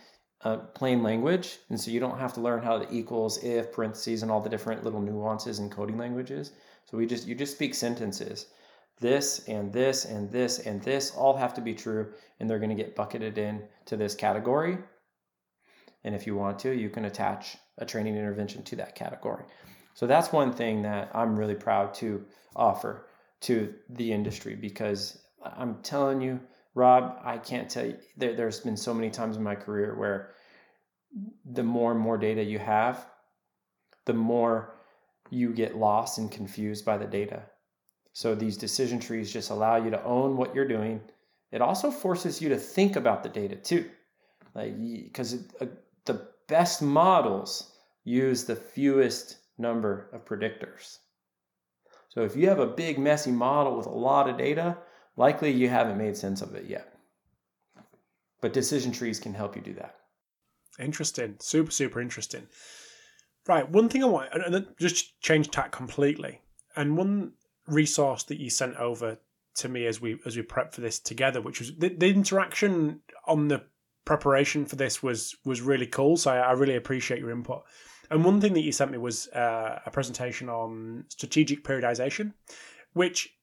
uh, 0.43 0.57
plain 0.57 1.03
language, 1.03 1.59
and 1.69 1.79
so 1.79 1.91
you 1.91 1.99
don't 1.99 2.17
have 2.17 2.33
to 2.33 2.41
learn 2.41 2.63
how 2.63 2.79
the 2.79 2.91
equals, 2.91 3.43
if, 3.43 3.71
parentheses, 3.71 4.23
and 4.23 4.31
all 4.31 4.41
the 4.41 4.49
different 4.49 4.83
little 4.83 4.99
nuances 4.99 5.59
in 5.59 5.69
coding 5.69 5.99
languages. 5.99 6.53
So 6.85 6.97
we 6.97 7.05
just 7.05 7.27
you 7.27 7.35
just 7.35 7.53
speak 7.53 7.75
sentences. 7.75 8.47
This 8.99 9.47
and 9.47 9.71
this 9.71 10.05
and 10.05 10.31
this 10.31 10.59
and 10.59 10.81
this 10.81 11.11
all 11.11 11.37
have 11.37 11.53
to 11.55 11.61
be 11.61 11.75
true, 11.75 12.13
and 12.39 12.49
they're 12.49 12.59
going 12.59 12.75
to 12.75 12.83
get 12.83 12.95
bucketed 12.95 13.37
in 13.37 13.61
to 13.85 13.95
this 13.95 14.15
category. 14.15 14.79
And 16.03 16.15
if 16.15 16.25
you 16.25 16.35
want 16.35 16.57
to, 16.59 16.71
you 16.71 16.89
can 16.89 17.05
attach 17.05 17.57
a 17.77 17.85
training 17.85 18.15
intervention 18.15 18.63
to 18.63 18.75
that 18.77 18.95
category. 18.95 19.43
So 19.93 20.07
that's 20.07 20.31
one 20.31 20.51
thing 20.51 20.81
that 20.81 21.11
I'm 21.13 21.37
really 21.37 21.55
proud 21.55 21.93
to 21.95 22.25
offer 22.55 23.05
to 23.41 23.73
the 23.89 24.11
industry 24.11 24.55
because 24.55 25.21
I'm 25.43 25.81
telling 25.81 26.21
you, 26.21 26.39
Rob, 26.73 27.19
I 27.23 27.37
can't 27.37 27.69
tell 27.69 27.85
you, 27.85 27.97
there, 28.15 28.35
there's 28.35 28.59
been 28.59 28.77
so 28.77 28.93
many 28.93 29.09
times 29.09 29.35
in 29.35 29.43
my 29.43 29.55
career 29.55 29.95
where 29.97 30.31
the 31.45 31.63
more 31.63 31.91
and 31.91 31.99
more 31.99 32.17
data 32.17 32.43
you 32.43 32.59
have, 32.59 33.05
the 34.05 34.13
more 34.13 34.75
you 35.29 35.53
get 35.53 35.77
lost 35.77 36.17
and 36.17 36.31
confused 36.31 36.85
by 36.85 36.97
the 36.97 37.05
data. 37.05 37.43
So 38.13 38.35
these 38.35 38.57
decision 38.57 38.99
trees 38.99 39.31
just 39.31 39.49
allow 39.49 39.77
you 39.77 39.89
to 39.89 40.03
own 40.03 40.37
what 40.37 40.53
you're 40.53 40.67
doing. 40.67 41.01
It 41.51 41.61
also 41.61 41.91
forces 41.91 42.41
you 42.41 42.49
to 42.49 42.57
think 42.57 42.95
about 42.95 43.23
the 43.23 43.29
data 43.29 43.55
too. 43.55 43.89
Like 44.53 44.77
because 44.79 45.45
uh, 45.59 45.65
the 46.05 46.27
best 46.47 46.81
models 46.81 47.71
use 48.03 48.43
the 48.43 48.55
fewest 48.55 49.37
number 49.57 50.09
of 50.13 50.25
predictors. 50.25 50.97
So 52.11 52.23
if 52.23 52.35
you 52.35 52.49
have 52.49 52.59
a 52.59 52.67
big 52.67 52.99
messy 52.99 53.31
model 53.31 53.77
with 53.77 53.85
a 53.85 53.89
lot 53.89 54.29
of 54.29 54.37
data, 54.37 54.77
likely 55.15 55.49
you 55.49 55.69
haven't 55.69 55.97
made 55.97 56.17
sense 56.17 56.41
of 56.41 56.53
it 56.55 56.65
yet. 56.65 56.93
But 58.41 58.53
decision 58.53 58.91
trees 58.91 59.19
can 59.19 59.33
help 59.33 59.55
you 59.55 59.61
do 59.61 59.73
that. 59.75 59.95
Interesting. 60.77 61.35
Super, 61.39 61.71
super 61.71 62.01
interesting. 62.01 62.47
Right. 63.47 63.67
One 63.69 63.87
thing 63.87 64.03
I 64.03 64.07
want, 64.07 64.29
and 64.33 64.67
just 64.79 65.19
change 65.21 65.51
tack 65.51 65.71
completely. 65.71 66.41
And 66.75 66.97
one 66.97 67.33
resource 67.67 68.23
that 68.23 68.39
you 68.39 68.49
sent 68.49 68.75
over 68.75 69.17
to 69.55 69.69
me 69.69 69.85
as 69.85 70.01
we 70.01 70.19
as 70.25 70.35
we 70.35 70.43
prep 70.43 70.73
for 70.73 70.81
this 70.81 70.99
together, 70.99 71.41
which 71.41 71.59
was 71.59 71.75
the, 71.77 71.89
the 71.89 72.09
interaction 72.09 73.01
on 73.25 73.47
the 73.47 73.63
preparation 74.05 74.65
for 74.65 74.75
this 74.75 75.01
was 75.01 75.35
was 75.45 75.61
really 75.61 75.87
cool. 75.87 76.17
So 76.17 76.31
I, 76.31 76.37
I, 76.37 76.51
really 76.51 76.75
appreciate 76.75 77.19
your 77.19 77.31
input. 77.31 77.63
And 78.11 78.25
one 78.25 78.41
thing 78.41 78.53
that 78.53 78.61
you 78.61 78.73
sent 78.73 78.91
me 78.91 78.97
was 78.97 79.29
uh, 79.29 79.79
a 79.85 79.89
presentation 79.89 80.49
on 80.49 81.05
strategic 81.07 81.63
periodization, 81.63 82.33
which 82.91 83.37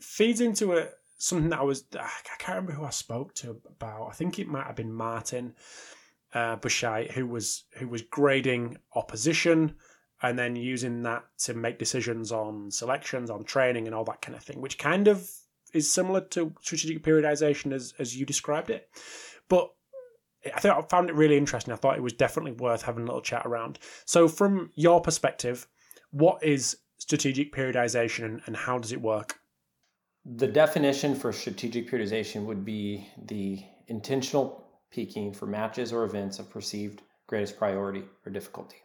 feeds 0.00 0.40
into 0.40 0.76
a 0.76 0.88
something 1.18 1.50
that 1.50 1.60
I 1.60 1.62
was 1.62 1.84
I 1.94 2.10
can't 2.38 2.56
remember 2.56 2.72
who 2.72 2.84
I 2.84 2.90
spoke 2.90 3.32
to 3.36 3.60
about. 3.66 4.08
I 4.08 4.12
think 4.12 4.38
it 4.38 4.48
might 4.48 4.66
have 4.66 4.76
been 4.76 4.92
Martin 4.92 5.54
uh, 6.34 6.56
who 7.14 7.26
was 7.26 7.64
who 7.76 7.88
was 7.88 8.02
grading 8.02 8.78
opposition 8.94 9.76
and 10.20 10.38
then 10.38 10.56
using 10.56 11.02
that 11.02 11.24
to 11.38 11.54
make 11.54 11.78
decisions 11.78 12.32
on 12.32 12.70
selections, 12.72 13.30
on 13.30 13.44
training, 13.44 13.86
and 13.86 13.94
all 13.94 14.04
that 14.04 14.20
kind 14.20 14.36
of 14.36 14.42
thing, 14.42 14.60
which 14.60 14.78
kind 14.78 15.06
of 15.06 15.30
is 15.72 15.92
similar 15.92 16.20
to 16.20 16.54
strategic 16.60 17.04
periodization 17.04 17.72
as 17.72 17.94
as 18.00 18.16
you 18.16 18.26
described 18.26 18.70
it. 18.70 18.88
But 19.48 19.70
I 20.46 20.60
think 20.60 20.74
I 20.74 20.82
found 20.82 21.08
it 21.08 21.14
really 21.14 21.36
interesting. 21.36 21.72
I 21.72 21.76
thought 21.76 21.96
it 21.96 22.02
was 22.02 22.12
definitely 22.12 22.52
worth 22.52 22.82
having 22.82 23.04
a 23.04 23.06
little 23.06 23.22
chat 23.22 23.46
around. 23.46 23.78
So, 24.04 24.28
from 24.28 24.70
your 24.74 25.00
perspective, 25.00 25.66
what 26.10 26.42
is 26.42 26.76
strategic 26.98 27.52
periodization 27.52 28.40
and 28.46 28.56
how 28.56 28.78
does 28.78 28.92
it 28.92 29.00
work? 29.00 29.40
The 30.24 30.46
definition 30.46 31.14
for 31.14 31.32
strategic 31.32 31.90
periodization 31.90 32.44
would 32.46 32.64
be 32.64 33.08
the 33.26 33.62
intentional 33.88 34.64
peaking 34.90 35.32
for 35.34 35.46
matches 35.46 35.92
or 35.92 36.04
events 36.04 36.38
of 36.38 36.48
perceived 36.48 37.02
greatest 37.26 37.58
priority 37.58 38.04
or 38.24 38.32
difficulty. 38.32 38.76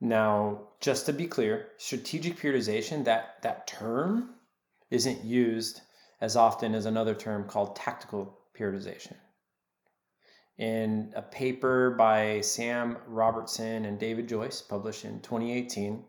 Now, 0.00 0.68
just 0.80 1.06
to 1.06 1.12
be 1.12 1.26
clear, 1.26 1.68
strategic 1.78 2.38
periodization, 2.38 3.04
that, 3.04 3.42
that 3.42 3.66
term 3.66 4.34
isn't 4.90 5.24
used 5.24 5.80
as 6.20 6.36
often 6.36 6.74
as 6.74 6.86
another 6.86 7.14
term 7.14 7.48
called 7.48 7.74
tactical 7.74 8.38
periodization. 8.56 9.14
In 10.58 11.12
a 11.14 11.22
paper 11.22 11.90
by 11.90 12.40
Sam 12.40 12.98
Robertson 13.06 13.84
and 13.84 13.98
David 13.98 14.28
Joyce, 14.28 14.60
published 14.60 15.04
in 15.04 15.20
2018, 15.20 16.04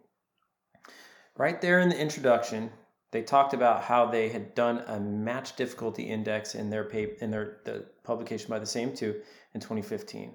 right 1.37 1.61
there 1.61 1.79
in 1.79 1.89
the 1.89 1.99
introduction, 1.99 2.71
they 3.11 3.21
talked 3.21 3.53
about 3.53 3.83
how 3.83 4.07
they 4.07 4.29
had 4.29 4.55
done 4.55 4.79
a 4.87 4.99
match 4.99 5.55
difficulty 5.55 6.03
index 6.03 6.55
in 6.55 6.71
their 6.71 6.83
paper 6.83 7.15
in 7.23 7.29
their 7.29 7.59
the 7.63 7.85
publication 8.03 8.49
by 8.49 8.57
the 8.57 8.65
same 8.65 8.95
two 8.95 9.21
in 9.53 9.61
2015. 9.61 10.33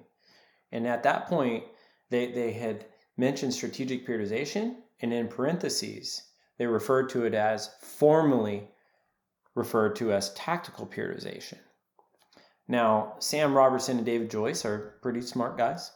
And 0.71 0.87
at 0.87 1.03
that 1.03 1.27
point, 1.27 1.65
they, 2.09 2.31
they 2.31 2.53
had 2.53 2.85
mentioned 3.17 3.53
strategic 3.53 4.07
periodization, 4.07 4.75
and 5.01 5.11
in 5.11 5.27
parentheses, 5.27 6.23
they 6.57 6.67
referred 6.67 7.09
to 7.09 7.25
it 7.25 7.33
as 7.33 7.71
formally 7.81 8.69
referred 9.55 9.95
to 9.97 10.13
as 10.13 10.33
tactical 10.33 10.85
periodization. 10.85 11.57
Now, 12.67 13.15
Sam 13.19 13.53
Robertson 13.53 13.97
and 13.97 14.05
David 14.05 14.31
Joyce 14.31 14.65
are 14.65 14.97
pretty 15.01 15.21
smart 15.21 15.57
guys, 15.57 15.91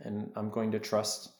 and 0.00 0.32
I'm 0.36 0.50
going 0.50 0.72
to 0.72 0.78
trust 0.78 1.32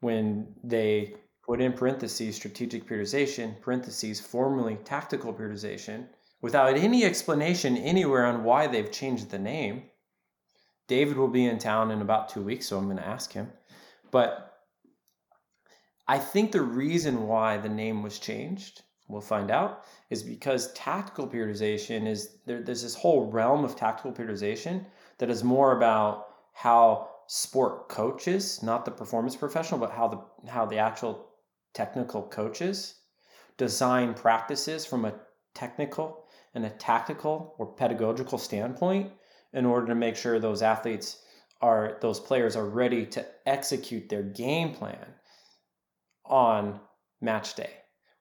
when 0.00 0.54
they 0.62 1.14
put 1.44 1.60
in 1.60 1.72
parentheses 1.72 2.36
strategic 2.36 2.86
periodization, 2.86 3.60
parentheses 3.60 4.20
formally 4.20 4.76
tactical 4.84 5.34
periodization, 5.34 6.06
without 6.40 6.76
any 6.76 7.04
explanation 7.04 7.76
anywhere 7.76 8.26
on 8.26 8.44
why 8.44 8.66
they've 8.66 8.92
changed 8.92 9.30
the 9.30 9.38
name. 9.38 9.84
David 10.88 11.16
will 11.16 11.28
be 11.28 11.46
in 11.46 11.58
town 11.58 11.90
in 11.90 12.00
about 12.00 12.28
two 12.28 12.42
weeks, 12.42 12.66
so 12.66 12.78
I'm 12.78 12.84
going 12.84 12.96
to 12.96 13.06
ask 13.06 13.32
him. 13.32 13.50
But 14.10 14.52
I 16.06 16.18
think 16.18 16.52
the 16.52 16.62
reason 16.62 17.26
why 17.26 17.56
the 17.56 17.68
name 17.68 18.02
was 18.02 18.18
changed, 18.18 18.82
we'll 19.12 19.20
find 19.20 19.50
out, 19.50 19.84
is 20.10 20.22
because 20.22 20.72
tactical 20.72 21.28
periodization 21.28 22.06
is 22.06 22.38
there, 22.46 22.62
there's 22.62 22.82
this 22.82 22.94
whole 22.94 23.30
realm 23.30 23.64
of 23.64 23.76
tactical 23.76 24.12
periodization 24.12 24.84
that 25.18 25.30
is 25.30 25.44
more 25.44 25.76
about 25.76 26.28
how 26.54 27.08
sport 27.26 27.88
coaches, 27.88 28.62
not 28.62 28.84
the 28.84 28.90
performance 28.90 29.36
professional, 29.36 29.78
but 29.78 29.90
how 29.90 30.08
the 30.08 30.50
how 30.50 30.66
the 30.66 30.78
actual 30.78 31.28
technical 31.74 32.22
coaches 32.22 32.96
design 33.56 34.14
practices 34.14 34.84
from 34.84 35.04
a 35.04 35.14
technical 35.54 36.24
and 36.54 36.64
a 36.64 36.70
tactical 36.70 37.54
or 37.58 37.66
pedagogical 37.66 38.38
standpoint 38.38 39.10
in 39.52 39.66
order 39.66 39.86
to 39.86 39.94
make 39.94 40.16
sure 40.16 40.38
those 40.38 40.62
athletes 40.62 41.22
are 41.60 41.98
those 42.00 42.18
players 42.18 42.56
are 42.56 42.66
ready 42.66 43.06
to 43.06 43.24
execute 43.46 44.08
their 44.08 44.22
game 44.22 44.74
plan 44.74 45.06
on 46.24 46.80
match 47.20 47.54
day. 47.54 47.70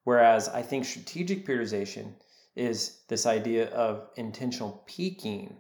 Whereas 0.03 0.49
I 0.49 0.61
think 0.61 0.85
strategic 0.85 1.45
periodization 1.45 2.13
is 2.55 3.01
this 3.07 3.25
idea 3.25 3.69
of 3.69 4.09
intentional 4.15 4.83
peaking 4.85 5.57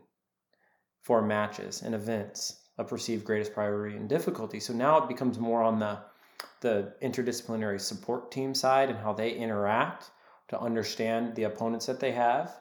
for 1.01 1.21
matches 1.21 1.81
and 1.81 1.95
events 1.95 2.61
of 2.77 2.87
perceived 2.87 3.25
greatest 3.25 3.53
priority 3.53 3.97
and 3.97 4.09
difficulty. 4.09 4.59
So 4.59 4.73
now 4.73 5.03
it 5.03 5.07
becomes 5.07 5.39
more 5.39 5.63
on 5.63 5.79
the 5.79 5.99
the 6.61 6.93
interdisciplinary 7.01 7.79
support 7.81 8.31
team 8.31 8.53
side 8.53 8.89
and 8.89 8.97
how 8.97 9.13
they 9.13 9.31
interact 9.31 10.11
to 10.47 10.59
understand 10.59 11.35
the 11.35 11.43
opponents 11.43 11.87
that 11.87 11.99
they 11.99 12.11
have 12.11 12.55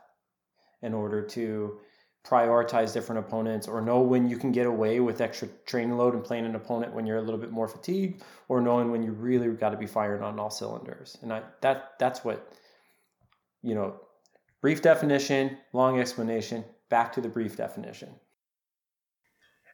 in 0.82 0.94
order 0.94 1.22
to 1.22 1.78
prioritize 2.26 2.92
different 2.92 3.18
opponents 3.18 3.66
or 3.66 3.80
know 3.80 4.00
when 4.00 4.28
you 4.28 4.36
can 4.36 4.52
get 4.52 4.66
away 4.66 5.00
with 5.00 5.20
extra 5.20 5.48
training 5.66 5.96
load 5.96 6.14
and 6.14 6.22
playing 6.22 6.44
an 6.44 6.54
opponent 6.54 6.92
when 6.92 7.06
you're 7.06 7.16
a 7.16 7.22
little 7.22 7.40
bit 7.40 7.50
more 7.50 7.66
fatigued 7.66 8.22
or 8.48 8.60
knowing 8.60 8.90
when 8.90 9.02
you 9.02 9.12
really 9.12 9.48
got 9.48 9.70
to 9.70 9.76
be 9.76 9.86
firing 9.86 10.22
on 10.22 10.38
all 10.38 10.50
cylinders. 10.50 11.16
And 11.22 11.32
I, 11.32 11.42
that 11.62 11.92
that's 11.98 12.24
what 12.24 12.52
you 13.62 13.74
know 13.74 14.00
brief 14.60 14.82
definition 14.82 15.56
long 15.72 15.98
explanation 15.98 16.64
back 16.90 17.12
to 17.14 17.20
the 17.20 17.28
brief 17.28 17.56
definition. 17.56 18.10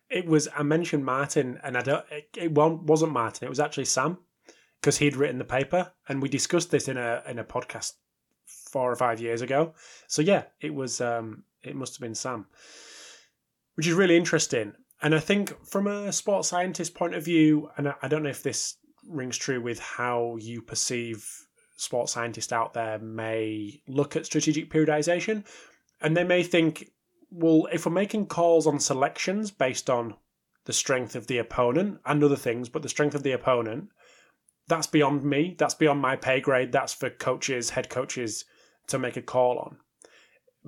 It 0.09 0.27
was 0.27 0.49
i 0.57 0.63
mentioned 0.63 1.05
martin 1.05 1.59
and 1.65 1.77
i 1.77 1.83
don't 1.83 2.05
it, 2.13 2.29
it 2.37 2.53
wasn't 2.53 3.11
martin 3.11 3.45
it 3.45 3.49
was 3.49 3.59
actually 3.59 3.87
sam 3.87 4.19
because 4.81 4.99
he'd 4.99 5.17
written 5.17 5.39
the 5.39 5.45
paper 5.45 5.93
and 6.09 6.23
we 6.23 6.29
discussed 6.29 6.71
this 6.71 6.87
in 6.87 6.97
a 6.97 7.23
in 7.27 7.41
a 7.41 7.45
podcast 7.45 7.95
four 8.47 8.91
or 8.91 8.97
five 8.97 9.21
years 9.21 9.43
ago. 9.43 9.75
So 10.07 10.23
yeah 10.23 10.45
it 10.61 10.75
was 10.75 11.01
um 11.01 11.45
it 11.67 11.77
must 11.77 11.95
have 11.95 12.01
been 12.01 12.15
Sam, 12.15 12.47
which 13.75 13.87
is 13.87 13.95
really 13.95 14.17
interesting. 14.17 14.73
And 15.03 15.15
I 15.15 15.19
think 15.19 15.55
from 15.67 15.87
a 15.87 16.13
sports 16.13 16.49
scientist 16.49 16.95
point 16.95 17.15
of 17.15 17.25
view, 17.25 17.71
and 17.77 17.93
I 18.01 18.09
don't 18.09 18.23
know 18.23 18.31
if 18.31 18.43
this 18.43 18.77
rings 19.09 19.37
true 19.37 19.61
with 19.61 19.79
how 19.79 20.37
you 20.41 20.63
perceive 20.63 21.29
sports 21.77 22.13
scientists 22.13 22.53
out 22.53 22.73
there 22.73 22.99
may 22.99 23.83
look 23.87 24.17
at 24.17 24.27
strategic 24.27 24.71
periodization, 24.71 25.45
and 26.01 26.17
they 26.17 26.25
may 26.25 26.43
think, 26.43 26.91
well, 27.31 27.69
if 27.73 27.85
we're 27.85 27.93
making 27.93 28.27
calls 28.27 28.67
on 28.67 28.81
selections 28.81 29.51
based 29.51 29.91
on 29.91 30.15
the 30.65 30.73
strength 30.73 31.15
of 31.15 31.27
the 31.27 31.39
opponent 31.39 31.99
and 32.07 32.25
other 32.25 32.37
things, 32.37 32.69
but 32.69 32.83
the 32.83 32.89
strength 32.89 33.15
of 33.15 33.23
the 33.23 33.33
opponent, 33.33 33.89
that's 34.69 34.87
beyond 34.87 35.23
me. 35.23 35.55
That's 35.59 35.75
beyond 35.75 36.01
my 36.01 36.17
pay 36.17 36.41
grade. 36.41 36.73
That's 36.73 36.93
for 36.93 37.11
coaches, 37.11 37.71
head 37.71 37.89
coaches 37.89 38.45
to 38.89 38.99
make 38.99 39.17
a 39.17 39.23
call 39.23 39.59
on. 39.59 39.79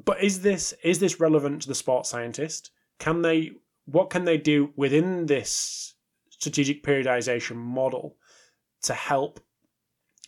But 0.05 0.22
is 0.22 0.42
this 0.42 0.74
is 0.82 1.01
this 1.01 1.20
relevant 1.20 1.62
to 1.62 1.68
the 1.68 1.74
sports 1.74 2.09
scientist? 2.09 2.70
Can 2.99 3.22
they 3.22 3.53
what 3.86 4.11
can 4.11 4.24
they 4.24 4.38
do 4.38 4.72
within 4.76 5.26
this 5.26 5.94
strategic 6.30 6.84
periodization 6.84 7.57
model 7.57 8.16
to 8.82 8.94
help 8.94 9.40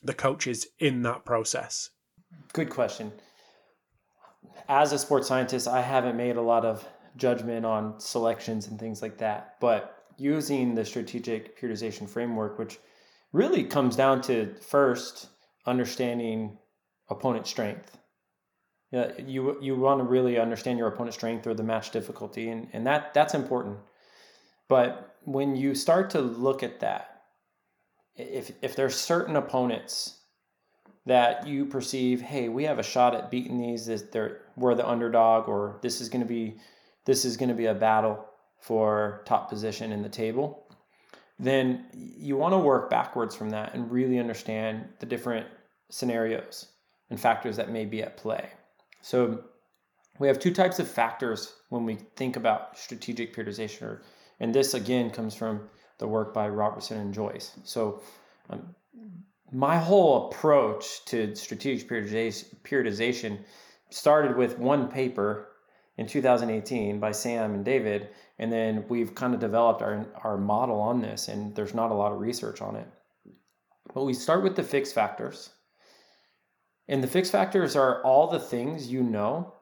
the 0.03 0.15
coaches 0.15 0.67
in 0.79 1.03
that 1.03 1.25
process? 1.25 1.91
Good 2.53 2.71
question. 2.71 3.13
As 4.69 4.93
a 4.93 4.99
sports 4.99 5.29
scientist, 5.29 5.69
I 5.69 5.83
haven't 5.83 6.17
made 6.17 6.37
a 6.37 6.43
lot 6.43 6.65
of 6.65 6.87
judgment 7.17 7.67
on 7.67 8.01
selections 8.01 8.69
and 8.69 8.79
things 8.79 9.03
like 9.03 9.19
that, 9.19 9.57
but 9.61 10.05
using 10.17 10.75
the 10.75 10.85
strategic 10.85 11.61
periodization 11.61 12.09
framework, 12.09 12.59
which 12.59 12.79
really 13.33 13.65
comes 13.65 13.97
down 13.97 14.21
to 14.23 14.55
first 14.61 15.29
understanding 15.67 16.57
opponent 17.09 17.47
strength 17.47 18.00
yeah, 18.91 19.13
you 19.25 19.57
you 19.61 19.77
want 19.77 20.01
to 20.01 20.05
really 20.05 20.39
understand 20.39 20.79
your 20.79 20.89
opponent's 20.89 21.17
strength 21.17 21.47
or 21.47 21.55
the 21.55 21.63
match 21.63 21.91
difficulty, 21.91 22.49
and, 22.49 22.69
and 22.73 22.87
that 22.87 23.15
that's 23.15 23.35
important. 23.35 23.79
But 24.69 25.17
when 25.25 25.57
you 25.57 25.75
start 25.75 26.11
to 26.11 26.21
look 26.21 26.63
at 26.63 26.81
that, 26.81 27.23
if 28.17 28.53
if 28.63 28.75
there's 28.75 28.97
certain 28.97 29.37
opponents 29.37 30.19
that 31.07 31.47
you 31.47 31.67
perceive, 31.67 32.21
hey, 32.21 32.49
we 32.49 32.65
have 32.65 32.79
a 32.79 32.83
shot 32.83 33.15
at 33.15 33.31
beating 33.31 33.59
these, 33.59 33.87
this 33.87 34.03
they're 34.13 34.43
we're 34.57 34.75
the 34.75 34.89
underdog, 34.89 35.49
or 35.49 35.79
this 35.83 36.01
is 36.01 36.09
going 36.09 36.23
to 36.23 36.29
be 36.29 36.57
this 37.07 37.25
is 37.25 37.37
going 37.37 37.49
to 37.49 37.55
be 37.55 37.67
a 37.67 37.75
battle 37.75 38.27
for 38.61 39.23
top 39.25 39.49
position 39.49 39.93
in 39.93 40.03
the 40.03 40.09
table, 40.09 40.67
then 41.39 41.87
you 41.95 42.37
want 42.37 42.53
to 42.53 42.59
work 42.59 42.91
backwards 42.91 43.35
from 43.35 43.51
that 43.51 43.75
and 43.75 43.91
really 43.91 44.19
understand 44.19 44.85
the 44.99 45.07
different 45.07 45.47
scenarios 45.91 46.67
and 47.09 47.19
factors 47.19 47.57
that 47.57 47.71
may 47.71 47.85
be 47.85 48.03
at 48.03 48.17
play. 48.17 48.51
So 49.03 49.45
we 50.19 50.29
have 50.29 50.39
two 50.39 50.53
types 50.53 50.79
of 50.79 50.89
factors 50.89 51.55
when 51.71 51.85
we 51.85 51.97
think 52.17 52.37
about 52.37 52.79
strategic 52.79 53.35
periodization, 53.35 53.99
and 54.41 54.55
this 54.55 54.75
again 54.75 55.11
comes 55.11 55.35
from 55.35 55.69
the 55.99 56.07
work 56.07 56.33
by 56.35 56.49
Robertson 56.49 56.99
and 56.99 57.15
Joyce. 57.15 57.53
So 57.65 58.03
um, 58.49 58.75
my 59.53 59.79
whole 59.79 60.29
approach 60.29 61.05
to 61.07 61.35
strategic 61.35 61.89
periodization 61.89 63.39
started 63.91 64.37
with 64.37 64.59
one 64.59 64.89
paper 64.89 65.49
in 65.97 66.07
2018 66.07 66.99
by 66.99 67.13
Sam 67.13 67.55
and 67.55 67.65
David, 67.65 68.09
and 68.39 68.51
then 68.51 68.85
we've 68.89 69.15
kind 69.15 69.35
of 69.35 69.41
developed 69.41 69.83
our, 69.83 70.07
our 70.25 70.39
model 70.39 70.81
on 70.81 71.01
this, 71.01 71.29
and 71.29 71.55
there's 71.55 71.75
not 71.75 71.91
a 71.91 71.95
lot 71.95 72.13
of 72.13 72.21
research 72.21 72.63
on 72.63 72.77
it. 72.77 72.87
But 73.93 74.05
we 74.05 74.15
start 74.15 74.43
with 74.43 74.57
the 74.57 74.63
fixed 74.63 74.95
factors, 74.95 75.51
and 76.91 77.05
the 77.05 77.09
fixed 77.09 77.31
factors 77.31 77.77
are 77.77 78.03
all 78.03 78.27
the 78.27 78.41
things 78.41 78.91
you 78.91 79.05
know 79.05 79.55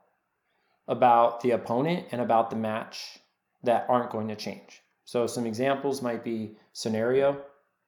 about 0.88 1.42
the 1.42 1.50
opponent 1.50 2.06
and 2.10 2.22
about 2.22 2.48
the 2.48 2.56
match 2.56 3.18
that 3.62 3.84
aren't 3.86 4.10
going 4.10 4.28
to 4.28 4.34
change. 4.34 4.80
So 5.04 5.26
some 5.26 5.44
examples 5.44 6.00
might 6.00 6.24
be 6.24 6.56
scenario. 6.72 7.42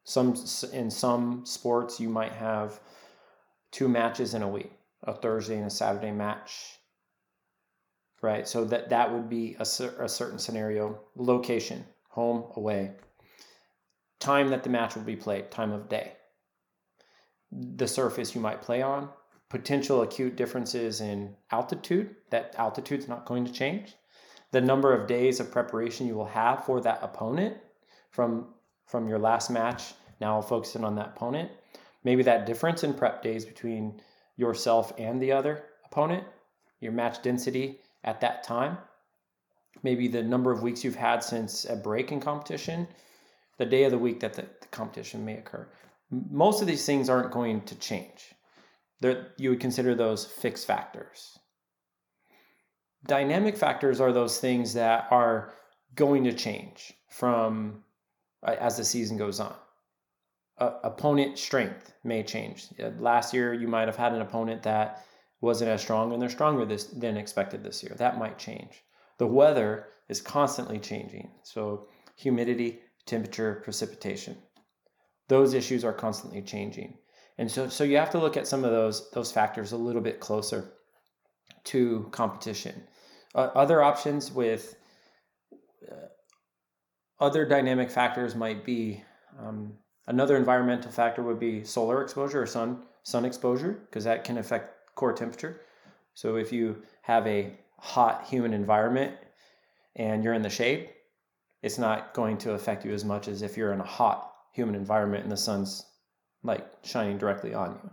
Some 0.04 0.36
in 0.74 0.90
some 0.90 1.46
sports 1.46 1.98
you 1.98 2.10
might 2.10 2.32
have 2.32 2.80
two 3.70 3.88
matches 3.88 4.34
in 4.34 4.42
a 4.42 4.48
week, 4.48 4.72
a 5.04 5.14
Thursday 5.14 5.56
and 5.56 5.66
a 5.66 5.70
Saturday 5.70 6.12
match. 6.12 6.78
Right? 8.20 8.46
So 8.46 8.66
that 8.66 8.90
that 8.90 9.10
would 9.10 9.30
be 9.30 9.56
a, 9.58 9.62
a 9.62 10.08
certain 10.08 10.38
scenario, 10.38 11.00
location, 11.16 11.86
home, 12.10 12.44
away. 12.56 12.90
Time 14.18 14.48
that 14.48 14.64
the 14.64 14.68
match 14.68 14.96
will 14.96 15.02
be 15.04 15.16
played, 15.16 15.50
time 15.50 15.72
of 15.72 15.88
day. 15.88 16.12
The 17.50 17.88
surface 17.88 18.34
you 18.34 18.42
might 18.42 18.60
play 18.60 18.82
on, 18.82 19.08
potential 19.50 20.02
acute 20.02 20.36
differences 20.36 21.00
in 21.00 21.36
altitude, 21.50 22.14
that 22.30 22.54
altitude's 22.56 23.08
not 23.08 23.26
going 23.26 23.44
to 23.44 23.52
change. 23.52 23.96
The 24.52 24.60
number 24.60 24.94
of 24.94 25.08
days 25.08 25.40
of 25.40 25.50
preparation 25.50 26.06
you 26.06 26.14
will 26.14 26.24
have 26.24 26.64
for 26.64 26.80
that 26.80 27.00
opponent 27.02 27.56
from, 28.10 28.46
from 28.86 29.08
your 29.08 29.18
last 29.18 29.50
match, 29.50 29.92
now 30.20 30.40
focusing 30.40 30.84
on 30.84 30.94
that 30.94 31.12
opponent. 31.16 31.50
Maybe 32.04 32.22
that 32.22 32.46
difference 32.46 32.84
in 32.84 32.94
prep 32.94 33.22
days 33.22 33.44
between 33.44 34.00
yourself 34.36 34.92
and 34.98 35.20
the 35.20 35.32
other 35.32 35.64
opponent, 35.84 36.24
your 36.80 36.92
match 36.92 37.20
density 37.20 37.80
at 38.04 38.20
that 38.20 38.44
time. 38.44 38.78
Maybe 39.82 40.08
the 40.08 40.22
number 40.22 40.52
of 40.52 40.62
weeks 40.62 40.84
you've 40.84 40.94
had 40.94 41.24
since 41.24 41.64
a 41.64 41.76
break 41.76 42.12
in 42.12 42.20
competition, 42.20 42.86
the 43.58 43.66
day 43.66 43.84
of 43.84 43.90
the 43.90 43.98
week 43.98 44.20
that 44.20 44.34
the, 44.34 44.42
the 44.42 44.68
competition 44.70 45.24
may 45.24 45.38
occur. 45.38 45.68
Most 46.30 46.60
of 46.60 46.68
these 46.68 46.86
things 46.86 47.08
aren't 47.08 47.32
going 47.32 47.62
to 47.62 47.74
change 47.76 48.32
you 49.36 49.50
would 49.50 49.60
consider 49.60 49.94
those 49.94 50.24
fixed 50.24 50.66
factors. 50.66 51.38
Dynamic 53.06 53.56
factors 53.56 54.00
are 54.00 54.12
those 54.12 54.38
things 54.38 54.74
that 54.74 55.06
are 55.10 55.54
going 55.94 56.24
to 56.24 56.32
change 56.32 56.92
from 57.08 57.82
uh, 58.46 58.56
as 58.60 58.76
the 58.76 58.84
season 58.84 59.16
goes 59.16 59.40
on. 59.40 59.54
Uh, 60.58 60.72
opponent 60.84 61.38
strength 61.38 61.94
may 62.04 62.22
change. 62.22 62.66
Last 62.98 63.32
year, 63.32 63.54
you 63.54 63.66
might 63.66 63.88
have 63.88 63.96
had 63.96 64.12
an 64.12 64.20
opponent 64.20 64.62
that 64.64 65.04
wasn't 65.40 65.70
as 65.70 65.80
strong, 65.80 66.12
and 66.12 66.20
they're 66.20 66.28
stronger 66.28 66.66
this 66.66 66.84
than 66.84 67.16
expected 67.16 67.64
this 67.64 67.82
year. 67.82 67.94
That 67.96 68.18
might 68.18 68.38
change. 68.38 68.82
The 69.16 69.26
weather 69.26 69.86
is 70.08 70.20
constantly 70.20 70.78
changing, 70.78 71.30
so 71.42 71.88
humidity, 72.16 72.80
temperature, 73.06 73.60
precipitation. 73.64 74.36
Those 75.28 75.54
issues 75.54 75.84
are 75.84 75.92
constantly 75.94 76.42
changing. 76.42 76.98
And 77.40 77.50
so, 77.50 77.70
so 77.70 77.84
you 77.84 77.96
have 77.96 78.10
to 78.10 78.18
look 78.18 78.36
at 78.36 78.46
some 78.46 78.64
of 78.64 78.70
those 78.70 79.10
those 79.12 79.32
factors 79.32 79.72
a 79.72 79.76
little 79.76 80.02
bit 80.02 80.20
closer 80.20 80.72
to 81.64 82.06
competition. 82.10 82.82
Uh, 83.34 83.48
other 83.54 83.82
options 83.82 84.30
with 84.30 84.76
uh, 85.90 86.08
other 87.18 87.46
dynamic 87.46 87.90
factors 87.90 88.34
might 88.34 88.62
be 88.62 89.02
um, 89.38 89.72
another 90.06 90.36
environmental 90.36 90.90
factor 90.90 91.22
would 91.22 91.40
be 91.40 91.64
solar 91.64 92.02
exposure 92.02 92.42
or 92.42 92.46
sun 92.46 92.82
sun 93.04 93.24
exposure 93.24 93.72
because 93.86 94.04
that 94.04 94.22
can 94.22 94.36
affect 94.36 94.94
core 94.94 95.14
temperature. 95.14 95.62
So 96.12 96.36
if 96.36 96.52
you 96.52 96.82
have 97.00 97.26
a 97.26 97.54
hot 97.78 98.26
humid 98.28 98.52
environment 98.52 99.14
and 99.96 100.22
you're 100.22 100.34
in 100.34 100.42
the 100.42 100.50
shade, 100.50 100.90
it's 101.62 101.78
not 101.78 102.12
going 102.12 102.36
to 102.36 102.52
affect 102.52 102.84
you 102.84 102.92
as 102.92 103.06
much 103.06 103.28
as 103.28 103.40
if 103.40 103.56
you're 103.56 103.72
in 103.72 103.80
a 103.80 103.92
hot 103.98 104.30
humid 104.52 104.74
environment 104.74 105.22
and 105.22 105.32
the 105.32 105.38
sun's 105.38 105.86
like 106.42 106.66
shining 106.82 107.18
directly 107.18 107.54
on 107.54 107.78
you. 107.82 107.90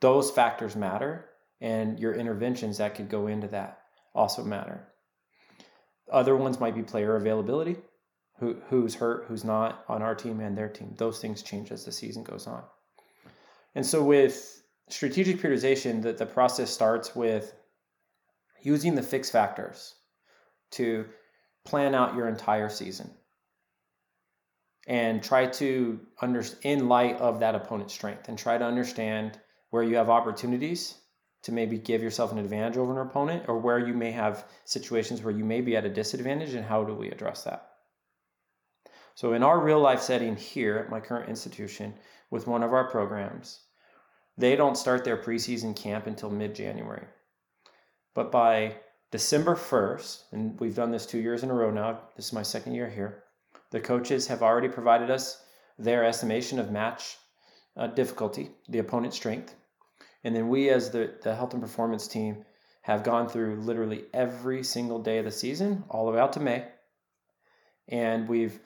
Those 0.00 0.30
factors 0.30 0.76
matter, 0.76 1.28
and 1.60 1.98
your 1.98 2.14
interventions 2.14 2.78
that 2.78 2.94
could 2.94 3.08
go 3.08 3.28
into 3.28 3.48
that 3.48 3.78
also 4.14 4.42
matter. 4.42 4.88
Other 6.10 6.36
ones 6.36 6.60
might 6.60 6.74
be 6.74 6.82
player 6.82 7.16
availability, 7.16 7.76
who, 8.38 8.56
who's 8.68 8.96
hurt, 8.96 9.26
who's 9.28 9.44
not 9.44 9.84
on 9.88 10.02
our 10.02 10.14
team 10.14 10.40
and 10.40 10.58
their 10.58 10.68
team. 10.68 10.94
Those 10.98 11.20
things 11.20 11.42
change 11.42 11.70
as 11.70 11.84
the 11.84 11.92
season 11.92 12.24
goes 12.24 12.46
on. 12.46 12.62
And 13.74 13.86
so 13.86 14.02
with 14.02 14.62
strategic 14.90 15.38
periodization, 15.40 16.02
the, 16.02 16.12
the 16.12 16.26
process 16.26 16.70
starts 16.70 17.14
with 17.14 17.54
using 18.60 18.94
the 18.94 19.02
fixed 19.02 19.32
factors 19.32 19.94
to 20.72 21.06
plan 21.64 21.94
out 21.94 22.16
your 22.16 22.28
entire 22.28 22.68
season 22.68 23.10
and 24.86 25.22
try 25.22 25.46
to 25.46 26.00
under 26.20 26.44
in 26.62 26.88
light 26.88 27.16
of 27.18 27.40
that 27.40 27.54
opponent's 27.54 27.94
strength 27.94 28.28
and 28.28 28.38
try 28.38 28.58
to 28.58 28.64
understand 28.64 29.38
where 29.70 29.82
you 29.82 29.96
have 29.96 30.10
opportunities 30.10 30.94
to 31.42 31.52
maybe 31.52 31.78
give 31.78 32.02
yourself 32.02 32.32
an 32.32 32.38
advantage 32.38 32.76
over 32.76 33.00
an 33.00 33.06
opponent 33.06 33.44
or 33.48 33.58
where 33.58 33.78
you 33.78 33.94
may 33.94 34.10
have 34.10 34.46
situations 34.64 35.22
where 35.22 35.34
you 35.34 35.44
may 35.44 35.60
be 35.60 35.76
at 35.76 35.84
a 35.84 35.88
disadvantage 35.88 36.54
and 36.54 36.64
how 36.64 36.84
do 36.84 36.94
we 36.94 37.10
address 37.10 37.44
that? 37.44 37.68
So, 39.14 39.34
in 39.34 39.42
our 39.42 39.60
real 39.60 39.80
life 39.80 40.00
setting 40.00 40.36
here 40.36 40.78
at 40.78 40.90
my 40.90 41.00
current 41.00 41.28
institution 41.28 41.94
with 42.30 42.46
one 42.46 42.62
of 42.62 42.72
our 42.72 42.88
programs, 42.90 43.60
they 44.38 44.56
don't 44.56 44.76
start 44.76 45.04
their 45.04 45.18
preseason 45.18 45.76
camp 45.76 46.06
until 46.06 46.30
mid 46.30 46.54
January. 46.54 47.06
But 48.14 48.32
by 48.32 48.76
December 49.10 49.54
1st, 49.54 50.32
and 50.32 50.58
we've 50.60 50.74
done 50.74 50.90
this 50.90 51.06
two 51.06 51.18
years 51.18 51.42
in 51.42 51.50
a 51.50 51.54
row 51.54 51.70
now, 51.70 52.00
this 52.16 52.26
is 52.26 52.32
my 52.32 52.42
second 52.42 52.74
year 52.74 52.88
here, 52.88 53.24
the 53.72 53.80
coaches 53.80 54.26
have 54.28 54.42
already 54.42 54.68
provided 54.68 55.10
us 55.10 55.42
their 55.78 56.04
estimation 56.04 56.58
of 56.58 56.70
match 56.70 57.16
uh, 57.76 57.86
difficulty, 57.88 58.50
the 58.68 58.78
opponent's 58.78 59.16
strength. 59.16 59.56
And 60.24 60.36
then 60.36 60.48
we, 60.48 60.68
as 60.68 60.90
the, 60.90 61.14
the 61.22 61.34
health 61.34 61.54
and 61.54 61.62
performance 61.62 62.06
team, 62.06 62.44
have 62.82 63.02
gone 63.02 63.28
through 63.28 63.62
literally 63.62 64.04
every 64.12 64.62
single 64.62 64.98
day 64.98 65.18
of 65.18 65.24
the 65.24 65.30
season, 65.30 65.84
all 65.88 66.04
the 66.04 66.12
way 66.12 66.18
out 66.20 66.34
to 66.34 66.40
May. 66.40 66.68
And 67.88 68.28
we've 68.28 68.60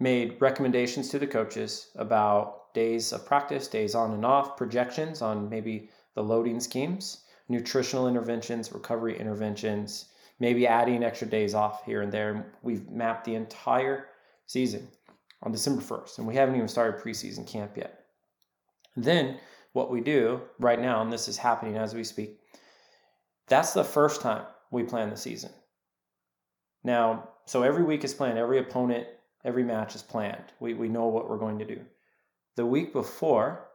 made 0.00 0.40
recommendations 0.40 1.10
to 1.10 1.18
the 1.18 1.26
coaches 1.26 1.90
about 1.96 2.72
days 2.72 3.12
of 3.12 3.26
practice, 3.26 3.68
days 3.68 3.94
on 3.94 4.12
and 4.12 4.24
off, 4.24 4.56
projections 4.56 5.20
on 5.20 5.48
maybe 5.48 5.90
the 6.14 6.22
loading 6.22 6.60
schemes, 6.60 7.24
nutritional 7.48 8.08
interventions, 8.08 8.72
recovery 8.72 9.18
interventions, 9.18 10.06
maybe 10.40 10.66
adding 10.66 11.04
extra 11.04 11.28
days 11.28 11.54
off 11.54 11.84
here 11.84 12.02
and 12.02 12.10
there. 12.10 12.54
We've 12.62 12.88
mapped 12.90 13.24
the 13.26 13.34
entire 13.34 14.08
season 14.46 14.88
on 15.42 15.52
December 15.52 15.82
1st, 15.82 16.18
and 16.18 16.26
we 16.26 16.34
haven't 16.34 16.56
even 16.56 16.68
started 16.68 17.00
preseason 17.00 17.46
camp 17.46 17.76
yet. 17.76 18.04
Then, 18.96 19.38
what 19.72 19.90
we 19.90 20.00
do 20.00 20.40
right 20.58 20.80
now, 20.80 21.02
and 21.02 21.12
this 21.12 21.28
is 21.28 21.36
happening 21.36 21.76
as 21.76 21.94
we 21.94 22.04
speak, 22.04 22.38
that's 23.48 23.72
the 23.72 23.84
first 23.84 24.20
time 24.20 24.44
we 24.70 24.82
plan 24.84 25.10
the 25.10 25.16
season. 25.16 25.50
Now, 26.82 27.28
so 27.46 27.62
every 27.62 27.82
week 27.82 28.04
is 28.04 28.14
planned, 28.14 28.38
every 28.38 28.58
opponent, 28.58 29.06
every 29.44 29.64
match 29.64 29.94
is 29.94 30.02
planned. 30.02 30.52
We, 30.60 30.74
we 30.74 30.88
know 30.88 31.06
what 31.06 31.28
we're 31.28 31.38
going 31.38 31.58
to 31.58 31.64
do. 31.64 31.80
The 32.56 32.66
week 32.66 32.92
before, 32.92 33.66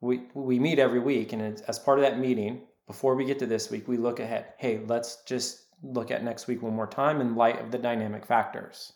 we, 0.00 0.28
we 0.34 0.58
meet 0.58 0.78
every 0.78 1.00
week, 1.00 1.32
and 1.32 1.62
as 1.66 1.78
part 1.78 1.98
of 1.98 2.04
that 2.04 2.18
meeting, 2.18 2.62
before 2.86 3.14
we 3.14 3.24
get 3.24 3.38
to 3.38 3.46
this 3.46 3.70
week, 3.70 3.88
we 3.88 3.96
look 3.96 4.20
ahead. 4.20 4.54
Hey, 4.58 4.80
let's 4.86 5.22
just 5.24 5.66
look 5.82 6.10
at 6.10 6.24
next 6.24 6.46
week 6.46 6.62
one 6.62 6.74
more 6.74 6.86
time 6.86 7.20
in 7.20 7.36
light 7.36 7.60
of 7.60 7.70
the 7.70 7.78
dynamic 7.78 8.26
factors. 8.26 8.92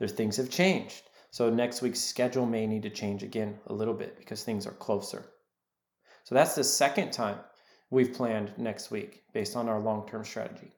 There's 0.00 0.12
things 0.12 0.38
have 0.38 0.50
changed. 0.50 1.02
So 1.30 1.50
next 1.50 1.82
week's 1.82 2.00
schedule 2.00 2.46
may 2.46 2.66
need 2.66 2.82
to 2.82 2.90
change 2.90 3.22
again 3.22 3.58
a 3.66 3.72
little 3.72 3.94
bit 3.94 4.18
because 4.18 4.42
things 4.42 4.66
are 4.66 4.72
closer. 4.72 5.26
So 6.24 6.34
that's 6.34 6.54
the 6.54 6.64
second 6.64 7.12
time 7.12 7.36
we've 7.90 8.14
planned 8.14 8.52
next 8.56 8.90
week 8.90 9.22
based 9.34 9.56
on 9.56 9.68
our 9.68 9.78
long 9.78 10.08
term 10.08 10.24
strategy. 10.24 10.72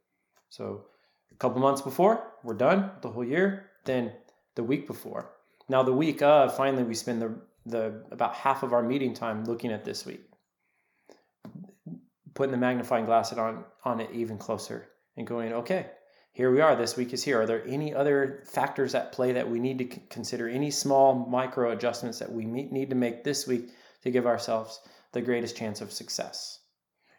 So 0.51 0.87
a 1.31 1.37
couple 1.37 1.61
months 1.61 1.81
before, 1.81 2.33
we're 2.43 2.55
done 2.55 2.91
the 3.01 3.11
whole 3.11 3.25
year. 3.25 3.71
Then 3.85 4.13
the 4.57 4.65
week 4.65 4.87
before. 4.89 5.31
Now 5.69 5.85
the 5.85 5.93
week 5.93 6.21
of, 6.21 6.57
finally 6.57 6.83
we 6.83 6.95
spend 6.95 7.23
the 7.23 7.35
the 7.65 8.03
about 8.11 8.35
half 8.35 8.65
of 8.65 8.73
our 8.73 8.83
meeting 8.83 9.15
time 9.15 9.45
looking 9.45 9.71
at 9.71 9.85
this 9.85 10.05
week. 10.05 10.23
Putting 12.35 12.51
the 12.51 12.59
magnifying 12.59 13.05
glass 13.05 13.33
on 13.33 13.65
on 13.85 14.01
it 14.01 14.11
even 14.13 14.37
closer 14.37 14.89
and 15.17 15.27
going, 15.27 15.53
okay, 15.53 15.87
here 16.35 16.51
we 16.51 16.63
are. 16.63 16.75
This 16.75 16.97
week 16.97 17.13
is 17.13 17.23
here. 17.23 17.43
Are 17.43 17.47
there 17.47 17.63
any 17.67 17.95
other 17.95 18.43
factors 18.47 18.95
at 18.95 19.13
play 19.13 19.33
that 19.33 19.51
we 19.51 19.61
need 19.61 19.79
to 19.79 19.85
consider? 19.85 20.49
Any 20.49 20.71
small 20.71 21.15
micro 21.15 21.73
adjustments 21.73 22.19
that 22.21 22.33
we 22.33 22.47
need 22.47 22.89
to 22.89 22.97
make 22.97 23.23
this 23.23 23.47
week 23.47 23.69
to 24.03 24.11
give 24.11 24.27
ourselves 24.27 24.81
the 25.13 25.21
greatest 25.21 25.59
chance 25.59 25.83
of 25.83 25.93
success? 25.93 26.61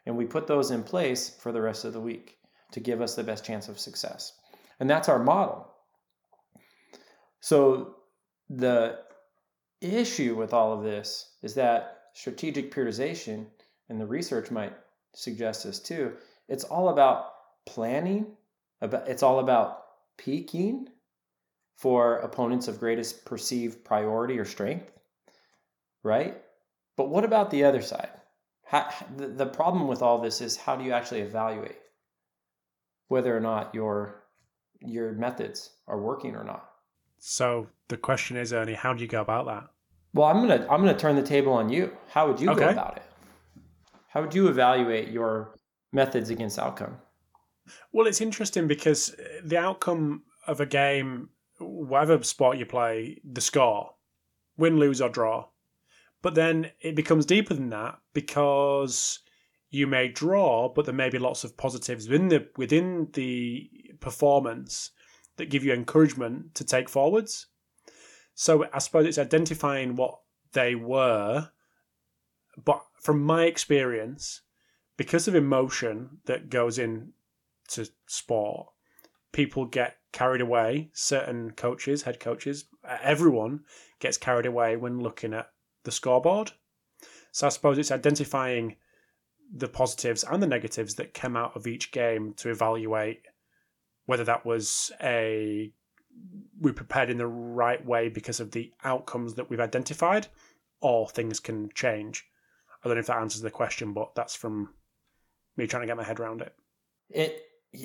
And 0.08 0.18
we 0.18 0.26
put 0.26 0.48
those 0.48 0.72
in 0.72 0.82
place 0.82 1.30
for 1.30 1.52
the 1.52 1.62
rest 1.62 1.86
of 1.86 1.94
the 1.94 2.00
week 2.00 2.38
to 2.72 2.80
give 2.80 3.02
us 3.02 3.14
the 3.14 3.24
best 3.24 3.46
chance 3.46 3.70
of 3.70 3.80
success. 3.80 4.34
And 4.80 4.90
that's 4.90 5.08
our 5.10 5.20
model. 5.20 5.72
So 7.40 7.98
the 8.50 9.00
issue 9.80 10.36
with 10.36 10.54
all 10.54 10.74
of 10.74 10.84
this 10.84 11.34
is 11.44 11.54
that 11.54 12.00
strategic 12.14 12.74
periodization, 12.74 13.46
and 13.90 14.02
the 14.02 14.08
research 14.08 14.50
might 14.50 14.74
suggest 15.14 15.66
this 15.66 15.80
too, 15.80 16.14
it's 16.50 16.64
all 16.64 16.90
about 16.90 17.28
planning 17.68 18.26
it's 18.84 19.24
all 19.24 19.40
about 19.40 19.84
peaking 20.18 20.90
for 21.78 22.18
opponents 22.18 22.68
of 22.68 22.80
greatest 22.80 23.26
perceived 23.26 23.84
priority 23.84 24.38
or 24.38 24.46
strength, 24.46 24.92
right? 26.04 26.42
But 26.96 27.10
what 27.10 27.26
about 27.26 27.50
the 27.50 27.64
other 27.64 27.82
side? 27.82 28.10
How, 28.66 28.90
the, 29.18 29.28
the 29.28 29.46
problem 29.46 29.88
with 29.88 30.02
all 30.02 30.20
this 30.20 30.42
is 30.42 30.56
how 30.56 30.76
do 30.76 30.84
you 30.84 30.92
actually 30.92 31.22
evaluate 31.22 31.78
whether 33.08 33.36
or 33.36 33.40
not 33.40 33.74
your 33.74 34.24
your 34.86 35.14
methods 35.14 35.72
are 35.88 36.00
working 36.00 36.36
or 36.36 36.44
not? 36.44 36.70
So 37.20 37.68
the 37.88 37.98
question 37.98 38.36
is, 38.36 38.52
Ernie, 38.52 38.74
how 38.74 38.94
do 38.94 39.02
you 39.02 39.08
go 39.08 39.22
about 39.22 39.46
that? 39.46 39.64
Well, 40.14 40.28
I'm 40.28 40.42
gonna 40.42 40.66
I'm 40.70 40.82
gonna 40.82 40.98
turn 40.98 41.16
the 41.16 41.24
table 41.24 41.54
on 41.54 41.70
you. 41.70 41.96
How 42.10 42.28
would 42.28 42.40
you 42.40 42.50
okay. 42.52 42.66
go 42.66 42.70
about 42.70 42.98
it? 42.98 43.04
How 44.08 44.22
would 44.22 44.34
you 44.34 44.48
evaluate 44.48 45.10
your 45.10 45.56
methods 45.92 46.30
against 46.30 46.60
outcome? 46.60 46.98
Well, 47.92 48.08
it's 48.08 48.22
interesting 48.22 48.68
because 48.68 49.14
uh, 49.14 49.42
the 49.44 49.58
outcome 49.58 50.24
of 50.48 50.60
a 50.60 50.66
game, 50.66 51.30
whatever 51.60 52.22
sport 52.24 52.58
you 52.58 52.66
play, 52.66 53.22
the 53.24 53.42
score, 53.42 53.96
win, 54.58 54.78
lose, 54.78 55.02
or 55.02 55.10
draw. 55.10 55.48
But 56.22 56.36
then 56.36 56.72
it 56.80 56.96
becomes 56.96 57.26
deeper 57.26 57.54
than 57.54 57.70
that 57.70 58.00
because 58.14 59.20
you 59.70 59.88
may 59.88 60.08
draw, 60.08 60.70
but 60.70 60.86
there 60.86 60.94
may 60.94 61.10
be 61.10 61.20
lots 61.20 61.44
of 61.44 61.58
positives 61.58 62.08
within 62.08 62.30
the 62.30 62.48
within 62.58 63.10
the 63.14 63.70
performance 64.00 64.92
that 65.38 65.50
give 65.50 65.64
you 65.64 65.74
encouragement 65.74 66.54
to 66.56 66.64
take 66.64 66.88
forwards. 66.88 67.48
So 68.36 68.66
I 68.72 68.80
suppose 68.80 69.06
it's 69.06 69.18
identifying 69.18 69.96
what 69.96 70.20
they 70.54 70.76
were, 70.76 71.50
but 72.64 72.86
from 73.02 73.24
my 73.24 73.46
experience, 73.46 74.42
because 74.96 75.28
of 75.28 75.36
emotion 75.36 76.20
that 76.26 76.50
goes 76.50 76.78
in 76.78 77.14
to 77.74 77.90
sport, 78.08 78.68
people 79.32 79.66
get 79.66 79.98
carried 80.12 80.42
away. 80.42 80.90
Certain 80.94 81.52
coaches, 81.52 82.04
head 82.04 82.20
coaches, 82.20 82.66
everyone 83.02 83.62
gets 84.00 84.18
carried 84.18 84.46
away 84.46 84.76
when 84.76 85.00
looking 85.00 85.34
at 85.34 85.50
the 85.84 85.92
scoreboard. 85.92 86.52
So 87.32 87.48
I 87.48 87.50
suppose 87.50 87.78
it's 87.78 87.92
identifying 87.92 88.76
the 89.56 89.68
positives 89.68 90.24
and 90.24 90.42
the 90.42 90.48
negatives 90.48 90.96
that 90.96 91.14
came 91.14 91.36
out 91.36 91.56
of 91.56 91.68
each 91.68 91.92
game 91.92 92.34
to 92.38 92.50
evaluate 92.50 93.22
whether 94.06 94.24
that 94.24 94.46
was 94.46 94.92
a 95.02 95.72
we 96.60 96.72
prepared 96.72 97.10
in 97.10 97.18
the 97.18 97.28
right 97.28 97.84
way 97.84 98.08
because 98.08 98.40
of 98.40 98.52
the 98.52 98.72
outcomes 98.84 99.34
that 99.34 99.50
we've 99.50 99.60
identified 99.60 100.28
or 100.80 101.10
things 101.10 101.40
can 101.40 101.70
change. 101.74 102.26
I 102.84 102.88
don't 102.88 102.98
know 102.98 103.00
if 103.00 103.08
that 103.08 103.18
answers 103.18 103.42
the 103.42 103.50
question, 103.50 103.94
but 103.94 104.14
that's 104.14 104.36
from 104.36 104.70
me 105.58 105.66
trying 105.66 105.82
to 105.82 105.88
get 105.88 105.98
my 105.98 106.04
head 106.04 106.20
around 106.20 106.42
it. 106.42 106.54
It 107.10 107.42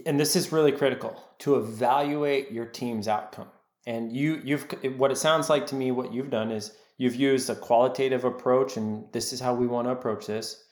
and 0.06 0.18
this 0.18 0.36
is 0.36 0.52
really 0.52 0.72
critical 0.72 1.22
to 1.40 1.56
evaluate 1.56 2.50
your 2.50 2.66
team's 2.66 3.08
outcome. 3.08 3.48
And 3.86 4.14
you 4.14 4.40
you've 4.44 4.66
what 4.96 5.10
it 5.10 5.16
sounds 5.16 5.48
like 5.48 5.66
to 5.68 5.74
me 5.74 5.90
what 5.90 6.12
you've 6.12 6.30
done 6.30 6.50
is 6.50 6.72
you've 6.98 7.14
used 7.14 7.48
a 7.48 7.54
qualitative 7.54 8.24
approach 8.24 8.76
and 8.76 9.10
this 9.12 9.32
is 9.32 9.40
how 9.40 9.54
we 9.54 9.66
want 9.66 9.86
to 9.86 9.92
approach 9.92 10.26
this. 10.26 10.62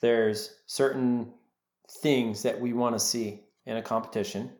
There's 0.00 0.54
certain 0.66 1.32
things 2.02 2.42
that 2.42 2.60
we 2.60 2.72
want 2.72 2.94
to 2.94 3.00
see 3.00 3.44
in 3.66 3.76
a 3.76 3.82
competition 3.82 4.50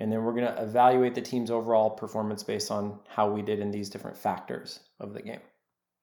and 0.00 0.10
then 0.10 0.24
we're 0.24 0.32
going 0.32 0.46
to 0.46 0.62
evaluate 0.62 1.14
the 1.14 1.20
team's 1.20 1.50
overall 1.50 1.90
performance 1.90 2.42
based 2.42 2.70
on 2.70 2.98
how 3.06 3.30
we 3.30 3.42
did 3.42 3.60
in 3.60 3.70
these 3.70 3.90
different 3.90 4.16
factors 4.16 4.80
of 4.98 5.14
the 5.14 5.22
game 5.22 5.40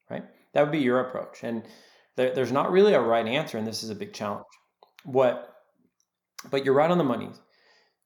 right 0.09 0.23
that 0.53 0.61
would 0.61 0.71
be 0.71 0.79
your 0.79 1.01
approach 1.01 1.43
and 1.43 1.63
there, 2.15 2.33
there's 2.33 2.51
not 2.51 2.71
really 2.71 2.93
a 2.93 3.01
right 3.01 3.27
answer 3.27 3.57
and 3.57 3.67
this 3.67 3.83
is 3.83 3.89
a 3.89 3.95
big 3.95 4.13
challenge 4.13 4.45
what 5.03 5.56
but 6.49 6.65
you're 6.65 6.73
right 6.73 6.91
on 6.91 6.97
the 6.97 7.03
money. 7.03 7.29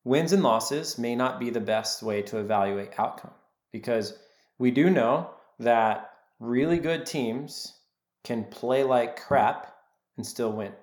Wins 0.04 0.34
and 0.34 0.42
losses 0.44 0.98
may 0.98 1.16
not 1.16 1.40
be 1.40 1.50
the 1.50 1.60
best 1.60 2.02
way 2.02 2.22
to 2.24 2.40
evaluate 2.40 3.00
outcome 3.00 3.34
because 3.72 4.18
we 4.58 4.72
do 4.72 4.90
know 4.90 5.30
that 5.60 6.12
really 6.40 6.80
good 6.80 7.06
teams 7.06 7.80
can 8.24 8.44
play 8.46 8.84
like 8.84 9.16
crap 9.16 9.76
and 10.18 10.26
still 10.26 10.52
win. 10.52 10.74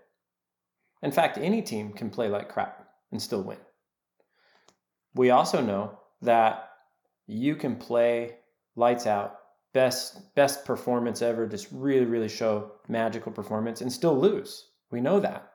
In 1.02 1.10
fact, 1.10 1.38
any 1.38 1.62
team 1.62 1.92
can 1.92 2.10
play 2.10 2.28
like 2.28 2.48
crap 2.48 2.88
and 3.10 3.20
still 3.20 3.42
win. 3.42 3.58
We 5.14 5.30
also 5.30 5.60
know 5.60 5.98
that 6.22 6.70
you 7.26 7.56
can 7.56 7.76
play 7.76 8.36
lights 8.76 9.06
out, 9.06 9.36
best 9.72 10.34
best 10.34 10.64
performance 10.64 11.22
ever, 11.22 11.46
just 11.46 11.68
really 11.72 12.06
really 12.06 12.28
show 12.28 12.72
magical 12.88 13.32
performance 13.32 13.80
and 13.80 13.92
still 13.92 14.18
lose. 14.18 14.68
We 14.90 15.00
know 15.00 15.20
that. 15.20 15.52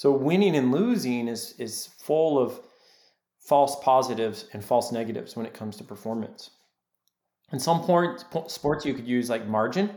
So 0.00 0.10
winning 0.12 0.56
and 0.56 0.72
losing 0.72 1.28
is 1.28 1.54
is 1.58 1.86
full 1.98 2.38
of 2.38 2.58
false 3.38 3.78
positives 3.80 4.46
and 4.54 4.64
false 4.64 4.92
negatives 4.92 5.36
when 5.36 5.44
it 5.44 5.52
comes 5.52 5.76
to 5.76 5.84
performance. 5.84 6.52
In 7.52 7.58
some 7.58 7.82
sports, 8.46 8.86
you 8.86 8.94
could 8.94 9.06
use 9.06 9.28
like 9.28 9.46
margin 9.46 9.90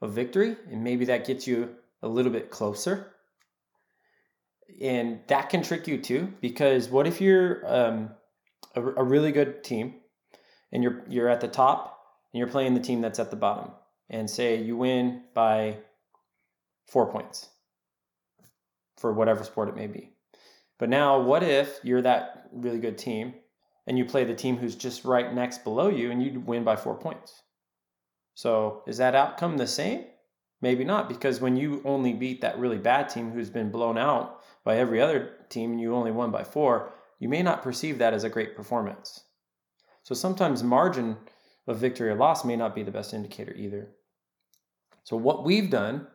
of 0.00 0.14
victory, 0.14 0.56
and 0.72 0.82
maybe 0.82 1.04
that 1.04 1.26
gets 1.26 1.46
you 1.46 1.74
a 2.00 2.08
little 2.08 2.32
bit 2.32 2.50
closer. 2.50 3.12
And 4.80 5.20
that 5.26 5.50
can 5.50 5.62
trick 5.62 5.86
you 5.86 5.98
too, 5.98 6.32
because 6.40 6.88
what 6.88 7.06
if 7.06 7.20
you're 7.20 7.70
um, 7.70 8.10
a, 8.74 8.80
a 8.80 9.04
really 9.04 9.30
good 9.30 9.62
team 9.62 9.96
and 10.72 10.82
you're 10.82 11.04
you're 11.06 11.28
at 11.28 11.42
the 11.42 11.48
top 11.48 12.00
and 12.32 12.38
you're 12.38 12.48
playing 12.48 12.72
the 12.72 12.80
team 12.80 13.02
that's 13.02 13.18
at 13.18 13.30
the 13.30 13.36
bottom, 13.36 13.72
and 14.08 14.30
say 14.30 14.62
you 14.62 14.74
win 14.74 15.24
by 15.34 15.76
four 16.86 17.12
points 17.12 17.50
for 18.96 19.12
whatever 19.12 19.44
sport 19.44 19.68
it 19.68 19.76
may 19.76 19.86
be. 19.86 20.12
But 20.78 20.88
now, 20.88 21.20
what 21.20 21.42
if 21.42 21.80
you're 21.82 22.02
that 22.02 22.48
really 22.52 22.78
good 22.78 22.98
team 22.98 23.34
and 23.86 23.96
you 23.96 24.04
play 24.04 24.24
the 24.24 24.34
team 24.34 24.56
who's 24.56 24.74
just 24.74 25.04
right 25.04 25.32
next 25.32 25.64
below 25.64 25.88
you 25.88 26.10
and 26.10 26.22
you 26.22 26.40
win 26.40 26.64
by 26.64 26.76
four 26.76 26.94
points? 26.94 27.42
So, 28.34 28.82
is 28.86 28.98
that 28.98 29.14
outcome 29.14 29.56
the 29.56 29.66
same? 29.66 30.04
Maybe 30.60 30.84
not, 30.84 31.08
because 31.08 31.40
when 31.40 31.56
you 31.56 31.82
only 31.84 32.12
beat 32.12 32.40
that 32.40 32.58
really 32.58 32.78
bad 32.78 33.08
team 33.08 33.30
who's 33.30 33.50
been 33.50 33.70
blown 33.70 33.96
out 33.96 34.40
by 34.64 34.76
every 34.76 35.00
other 35.00 35.32
team 35.48 35.72
and 35.72 35.80
you 35.80 35.94
only 35.94 36.10
won 36.10 36.30
by 36.30 36.44
four, 36.44 36.92
you 37.18 37.28
may 37.28 37.42
not 37.42 37.62
perceive 37.62 37.98
that 37.98 38.14
as 38.14 38.24
a 38.24 38.30
great 38.30 38.56
performance. 38.56 39.24
So, 40.02 40.14
sometimes 40.14 40.62
margin 40.62 41.16
of 41.66 41.78
victory 41.78 42.10
or 42.10 42.14
loss 42.14 42.44
may 42.44 42.56
not 42.56 42.74
be 42.74 42.82
the 42.82 42.90
best 42.90 43.14
indicator 43.14 43.54
either. 43.54 43.88
So, 45.04 45.16
what 45.16 45.44
we've 45.44 45.70
done 45.70 46.06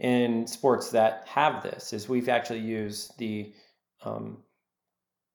in 0.00 0.46
sports 0.46 0.90
that 0.90 1.24
have 1.26 1.62
this 1.62 1.92
is 1.92 2.08
we've 2.08 2.28
actually 2.28 2.60
used 2.60 3.16
the 3.18 3.52
um, 4.02 4.38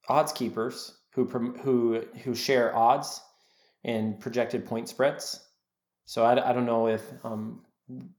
odds 0.09 0.31
keepers 0.31 0.97
who 1.13 1.25
who 1.61 2.01
who 2.23 2.35
share 2.35 2.75
odds 2.75 3.21
and 3.83 4.19
projected 4.19 4.65
point 4.65 4.89
spreads. 4.89 5.47
So 6.05 6.23
I, 6.23 6.49
I 6.49 6.53
don't 6.53 6.65
know 6.65 6.87
if 6.87 7.03
um, 7.23 7.61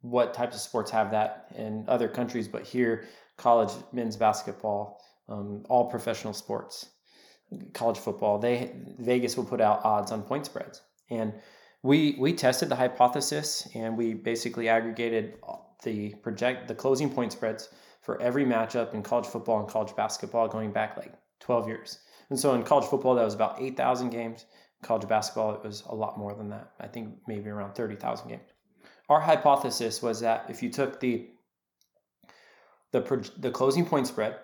what 0.00 0.32
types 0.32 0.54
of 0.54 0.62
sports 0.62 0.90
have 0.92 1.10
that 1.10 1.48
in 1.56 1.84
other 1.88 2.08
countries, 2.08 2.46
but 2.46 2.62
here, 2.62 3.06
college 3.36 3.72
men's 3.92 4.16
basketball, 4.16 5.00
um, 5.28 5.64
all 5.68 5.90
professional 5.90 6.32
sports, 6.32 6.90
college 7.74 7.98
football, 7.98 8.38
they 8.38 8.72
Vegas 9.00 9.36
will 9.36 9.44
put 9.44 9.60
out 9.60 9.84
odds 9.84 10.12
on 10.12 10.22
point 10.22 10.46
spreads, 10.46 10.82
and 11.10 11.32
we 11.82 12.16
we 12.20 12.32
tested 12.32 12.68
the 12.68 12.76
hypothesis 12.76 13.68
and 13.74 13.96
we 13.96 14.14
basically 14.14 14.68
aggregated 14.68 15.34
the 15.82 16.14
project 16.16 16.68
the 16.68 16.74
closing 16.74 17.10
point 17.10 17.32
spreads 17.32 17.68
for 18.02 18.20
every 18.20 18.44
matchup 18.44 18.94
in 18.94 19.02
college 19.02 19.26
football 19.26 19.60
and 19.60 19.68
college 19.68 19.94
basketball 19.96 20.48
going 20.48 20.72
back 20.72 20.96
like 20.96 21.12
12 21.40 21.68
years. 21.68 21.98
And 22.30 22.38
so 22.38 22.54
in 22.54 22.62
college 22.62 22.86
football 22.86 23.14
that 23.14 23.24
was 23.24 23.34
about 23.34 23.60
8,000 23.60 24.10
games. 24.10 24.46
College 24.82 25.08
basketball 25.08 25.54
it 25.54 25.64
was 25.64 25.82
a 25.88 25.94
lot 25.94 26.18
more 26.18 26.34
than 26.34 26.48
that. 26.50 26.72
I 26.80 26.86
think 26.86 27.14
maybe 27.26 27.50
around 27.50 27.74
30,000 27.74 28.28
games. 28.28 28.48
Our 29.08 29.20
hypothesis 29.20 30.02
was 30.02 30.20
that 30.20 30.46
if 30.48 30.62
you 30.62 30.70
took 30.70 31.00
the 31.00 31.28
the 32.92 33.30
the 33.38 33.50
closing 33.50 33.84
point 33.84 34.06
spread, 34.06 34.36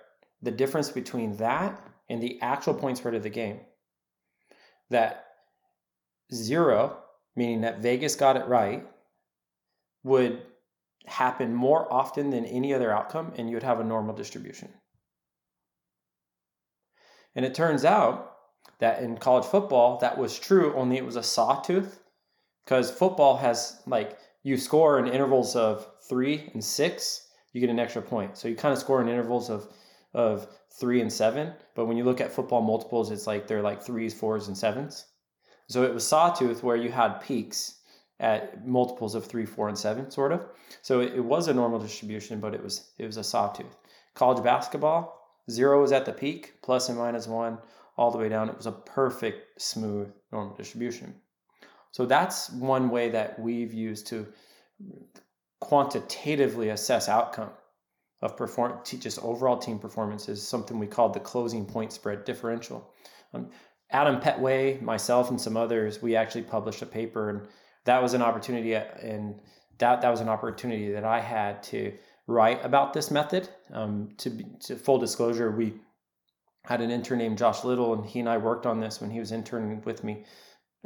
the 0.42 0.50
difference 0.50 0.90
between 0.90 1.36
that 1.36 1.80
and 2.08 2.22
the 2.22 2.40
actual 2.40 2.74
point 2.74 2.98
spread 2.98 3.14
of 3.14 3.22
the 3.22 3.30
game, 3.30 3.60
that 4.90 5.26
zero, 6.32 6.98
meaning 7.36 7.62
that 7.62 7.80
Vegas 7.80 8.16
got 8.16 8.36
it 8.36 8.46
right, 8.46 8.86
would 10.04 10.42
happen 11.06 11.54
more 11.54 11.92
often 11.92 12.30
than 12.30 12.44
any 12.44 12.72
other 12.72 12.92
outcome, 12.92 13.32
and 13.36 13.48
you 13.48 13.56
would 13.56 13.62
have 13.62 13.80
a 13.80 13.84
normal 13.84 14.14
distribution. 14.14 14.68
And 17.34 17.44
it 17.44 17.54
turns 17.54 17.84
out 17.84 18.36
that 18.78 19.02
in 19.02 19.16
college 19.16 19.44
football, 19.44 19.98
that 19.98 20.18
was 20.18 20.38
true, 20.38 20.74
only 20.74 20.96
it 20.96 21.04
was 21.04 21.16
a 21.16 21.22
sawtooth 21.22 22.00
because 22.64 22.90
football 22.90 23.36
has 23.36 23.80
like 23.86 24.18
you 24.42 24.56
score 24.56 24.98
in 24.98 25.06
intervals 25.06 25.56
of 25.56 25.86
three 26.08 26.50
and 26.52 26.62
six, 26.62 27.28
you 27.52 27.60
get 27.60 27.70
an 27.70 27.78
extra 27.78 28.02
point. 28.02 28.36
So 28.36 28.48
you 28.48 28.56
kind 28.56 28.72
of 28.72 28.78
score 28.78 29.00
in 29.00 29.08
intervals 29.08 29.50
of 29.50 29.68
of 30.14 30.46
three 30.78 31.00
and 31.00 31.12
seven, 31.12 31.52
but 31.74 31.86
when 31.86 31.96
you 31.96 32.04
look 32.04 32.20
at 32.20 32.32
football 32.32 32.60
multiples, 32.60 33.10
it's 33.10 33.26
like 33.26 33.46
they're 33.46 33.62
like 33.62 33.82
threes, 33.82 34.12
fours, 34.12 34.48
and 34.48 34.56
sevens. 34.56 35.06
So 35.68 35.84
it 35.84 35.94
was 35.94 36.06
sawtooth 36.06 36.62
where 36.62 36.76
you 36.76 36.90
had 36.90 37.20
peaks 37.22 37.78
at 38.22 38.66
multiples 38.66 39.14
of 39.14 39.26
three, 39.26 39.44
four, 39.44 39.68
and 39.68 39.76
seven, 39.76 40.10
sort 40.10 40.32
of. 40.32 40.46
So 40.80 41.00
it, 41.00 41.12
it 41.14 41.24
was 41.24 41.48
a 41.48 41.54
normal 41.54 41.78
distribution, 41.78 42.40
but 42.40 42.54
it 42.54 42.62
was 42.62 42.92
it 42.98 43.04
was 43.04 43.18
a 43.18 43.24
sawtooth. 43.24 43.76
College 44.14 44.42
basketball, 44.42 45.28
zero 45.50 45.82
was 45.82 45.92
at 45.92 46.06
the 46.06 46.12
peak, 46.12 46.54
plus 46.62 46.88
and 46.88 46.96
minus 46.96 47.26
one, 47.26 47.58
all 47.98 48.10
the 48.10 48.18
way 48.18 48.28
down. 48.28 48.48
It 48.48 48.56
was 48.56 48.66
a 48.66 48.72
perfect, 48.72 49.60
smooth, 49.60 50.10
normal 50.30 50.54
distribution. 50.54 51.14
So 51.90 52.06
that's 52.06 52.48
one 52.50 52.88
way 52.88 53.10
that 53.10 53.38
we've 53.38 53.74
used 53.74 54.06
to 54.08 54.26
quantitatively 55.60 56.70
assess 56.70 57.08
outcome 57.08 57.50
of 58.22 58.36
perform 58.36 58.78
just 58.84 59.18
overall 59.18 59.58
team 59.58 59.78
performance 59.78 60.28
is 60.28 60.46
something 60.46 60.78
we 60.78 60.86
called 60.86 61.12
the 61.12 61.20
closing 61.20 61.66
point 61.66 61.92
spread 61.92 62.24
differential. 62.24 62.88
Um, 63.34 63.50
Adam 63.90 64.20
Petway, 64.20 64.80
myself, 64.80 65.28
and 65.28 65.40
some 65.40 65.56
others, 65.56 66.00
we 66.00 66.16
actually 66.16 66.42
published 66.42 66.82
a 66.82 66.86
paper, 66.86 67.28
and 67.28 67.48
that 67.84 68.02
was 68.02 68.14
an 68.14 68.22
opportunity, 68.22 68.74
and 68.74 69.40
that 69.78 70.00
that 70.02 70.10
was 70.10 70.20
an 70.20 70.28
opportunity 70.28 70.92
that 70.92 71.04
I 71.04 71.20
had 71.20 71.62
to 71.64 71.92
write 72.26 72.64
about 72.64 72.92
this 72.92 73.10
method. 73.10 73.48
Um, 73.72 74.10
to, 74.18 74.30
to 74.60 74.76
full 74.76 74.98
disclosure, 74.98 75.50
we 75.50 75.74
had 76.64 76.80
an 76.80 76.90
intern 76.90 77.18
named 77.18 77.38
Josh 77.38 77.64
Little, 77.64 77.94
and 77.94 78.04
he 78.04 78.20
and 78.20 78.28
I 78.28 78.38
worked 78.38 78.66
on 78.66 78.80
this 78.80 79.00
when 79.00 79.10
he 79.10 79.18
was 79.18 79.32
interning 79.32 79.82
with 79.84 80.04
me 80.04 80.24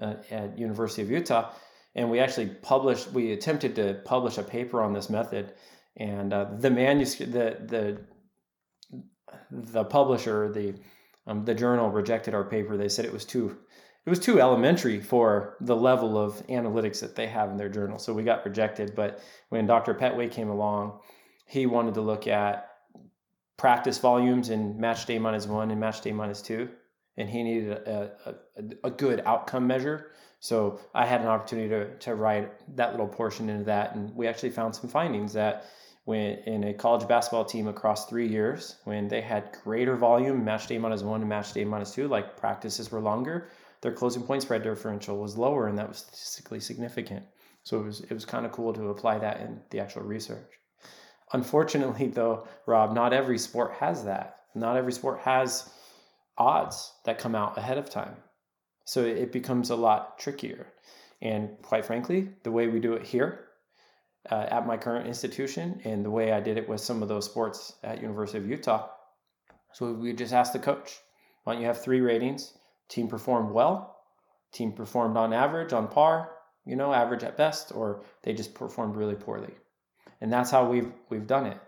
uh, 0.01 0.15
at 0.31 0.59
University 0.59 1.03
of 1.03 1.11
Utah, 1.11 1.53
and 1.95 2.11
we 2.11 2.21
actually 2.21 2.47
published. 2.47 3.13
We 3.13 3.33
attempted 3.33 3.77
to 3.77 4.01
publish 4.05 4.39
a 4.39 4.43
paper 4.43 4.83
on 4.83 4.93
this 4.93 5.11
method, 5.11 5.53
and 5.97 6.33
uh, 6.33 6.47
the 6.59 6.71
manuscript, 6.71 7.33
the 7.33 7.59
the 7.67 8.01
the 9.51 9.85
publisher, 9.85 10.51
the 10.53 10.75
um, 11.27 11.45
the 11.45 11.55
journal 11.55 11.91
rejected 11.91 12.35
our 12.35 12.45
paper. 12.45 12.77
They 12.77 12.89
said 12.89 13.05
it 13.05 13.13
was 13.13 13.25
too 13.25 13.59
it 14.07 14.11
was 14.11 14.21
too 14.21 14.41
elementary 14.41 15.01
for 15.01 15.57
the 15.61 15.75
level 15.75 16.17
of 16.17 16.35
analytics 16.47 17.01
that 17.01 17.17
they 17.17 17.27
have 17.27 17.51
in 17.51 17.57
their 17.57 17.69
journal. 17.69 17.99
So 17.99 18.13
we 18.13 18.23
got 18.23 18.45
rejected. 18.45 18.95
But 18.95 19.21
when 19.49 19.67
Dr. 19.67 19.95
Petway 19.95 20.31
came 20.31 20.49
along, 20.49 21.01
he 21.45 21.67
wanted 21.67 21.95
to 21.95 22.01
look 22.01 22.29
at 22.29 22.71
practice 23.57 23.99
volumes 23.99 24.51
in 24.51 24.81
match 24.81 25.07
day 25.07 25.19
minus 25.19 25.49
one 25.49 25.73
and 25.73 25.81
match 25.81 26.03
day 26.03 26.13
minus 26.13 26.41
two. 26.41 26.69
And 27.17 27.29
he 27.29 27.43
needed 27.43 27.73
a, 27.73 28.13
a, 28.27 28.63
a 28.85 28.91
good 28.91 29.23
outcome 29.27 29.67
measure. 29.67 30.13
So 30.39 30.79
I 30.95 31.05
had 31.05 31.23
an 31.23 31.27
opportunity 31.27 31.69
to, 31.71 31.99
to 31.99 32.15
write 32.15 32.53
that 32.77 32.93
little 32.93 33.09
portion 33.09 33.49
into 33.49 33.65
that. 33.65 33.97
And 33.97 34.15
we 34.15 34.29
actually 34.29 34.51
found 34.51 34.77
some 34.77 34.89
findings 34.89 35.33
that 35.33 35.65
when 36.05 36.39
in 36.47 36.63
a 36.63 36.75
college 36.75 37.09
basketball 37.09 37.45
team 37.45 37.67
across 37.67 38.07
three 38.07 38.29
years, 38.29 38.77
when 38.85 39.09
they 39.09 39.21
had 39.21 39.57
greater 39.65 39.97
volume, 39.97 40.45
match 40.45 40.69
day 40.69 40.79
minus 40.79 41.03
one 41.03 41.23
and 41.23 41.29
match 41.29 41.53
day 41.53 41.65
minus 41.65 41.93
two, 41.93 42.07
like 42.07 42.37
practices 42.37 42.93
were 42.93 43.01
longer, 43.01 43.49
their 43.83 43.93
closing 43.93 44.23
point 44.23 44.43
spread 44.43 44.63
differential 44.63 45.19
was 45.19 45.37
lower, 45.37 45.69
and 45.69 45.79
that 45.79 45.89
was 45.89 45.99
statistically 45.99 46.61
significant. 46.61 47.25
So 47.63 47.81
it 47.81 47.85
was 47.85 48.01
it 48.01 48.13
was 48.13 48.25
kind 48.25 48.47
of 48.47 48.53
cool 48.53 48.73
to 48.73 48.91
apply 48.91 49.19
that 49.19 49.41
in 49.41 49.61
the 49.71 49.81
actual 49.81 50.03
research. 50.03 50.53
Unfortunately, 51.33 52.09
though, 52.09 52.47
Rob, 52.67 52.93
not 52.93 53.13
every 53.13 53.39
sport 53.39 53.75
has 53.75 54.05
that. 54.05 54.41
Not 54.55 54.77
every 54.77 54.93
sport 54.93 55.21
has 55.21 55.69
odds 56.39 56.93
that 57.05 57.19
come 57.19 57.35
out 57.35 57.59
ahead 57.59 57.79
of 57.79 57.91
time. 57.91 58.17
So 58.85 59.03
it 59.05 59.33
becomes 59.33 59.71
a 59.71 59.77
lot 59.77 60.19
trickier. 60.19 60.69
And 61.21 61.51
quite 61.63 61.85
frankly, 61.85 62.29
the 62.45 62.53
way 62.53 62.69
we 62.69 62.79
do 62.79 62.93
it 62.93 63.03
here 63.03 63.47
uh, 64.31 64.47
at 64.51 64.67
my 64.67 64.77
current 64.77 65.09
institution 65.09 65.81
and 65.85 66.05
the 66.05 66.11
way 66.11 66.33
I 66.33 66.41
did 66.41 66.57
it 66.59 66.69
with 66.69 66.81
some 66.81 67.03
of 67.03 67.09
those 67.09 67.25
sports 67.25 67.75
at 67.83 68.01
University 68.01 68.39
of 68.39 68.49
Utah, 68.49 68.89
so 69.77 69.93
we 69.93 70.15
just 70.15 70.33
ask 70.33 70.55
the 70.55 70.59
coach, 70.59 71.01
why 71.45 71.53
don't 71.53 71.61
you 71.61 71.69
have 71.69 71.83
three 71.83 72.01
ratings? 72.01 72.55
Team 72.89 73.09
performed 73.09 73.53
well, 73.53 73.97
team 74.53 74.73
performed 74.73 75.17
on 75.17 75.33
average, 75.33 75.73
on 75.73 75.89
par, 75.89 76.31
you 76.65 76.77
know, 76.77 76.93
average 76.93 77.25
at 77.25 77.37
best, 77.37 77.73
or 77.75 78.03
they 78.23 78.33
just 78.33 78.55
performed 78.55 78.97
really 78.97 79.15
poorly. 79.15 79.55
And 80.21 80.33
that's 80.33 80.51
how 80.51 80.69
we've 80.69 80.93
we've 81.11 81.27
done 81.27 81.47
it. 81.47 81.59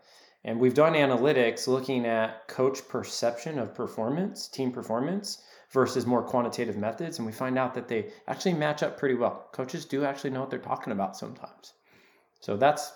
And 0.45 0.59
we've 0.61 0.75
done 0.75 0.95
analytics 0.95 1.67
looking 1.67 2.07
at 2.07 2.49
coach 2.49 2.87
perception 2.89 3.59
of 3.59 3.75
performance, 3.75 4.49
team 4.49 4.73
performance 4.73 5.43
versus 5.71 6.07
more 6.07 6.23
quantitative 6.23 6.77
methods 6.77 7.19
and 7.19 7.27
we 7.27 7.33
find 7.33 7.59
out 7.59 7.75
that 7.75 7.89
they 7.89 8.11
actually 8.27 8.55
match 8.55 8.83
up 8.83 8.97
pretty 8.99 9.15
well. 9.15 9.49
Coaches 9.53 9.85
do 9.85 10.05
actually 10.05 10.31
know 10.31 10.41
what 10.41 10.51
they're 10.51 10.59
talking 10.59 10.93
about 10.93 11.17
sometimes. 11.17 11.75
So 12.41 12.57
that's 12.57 12.93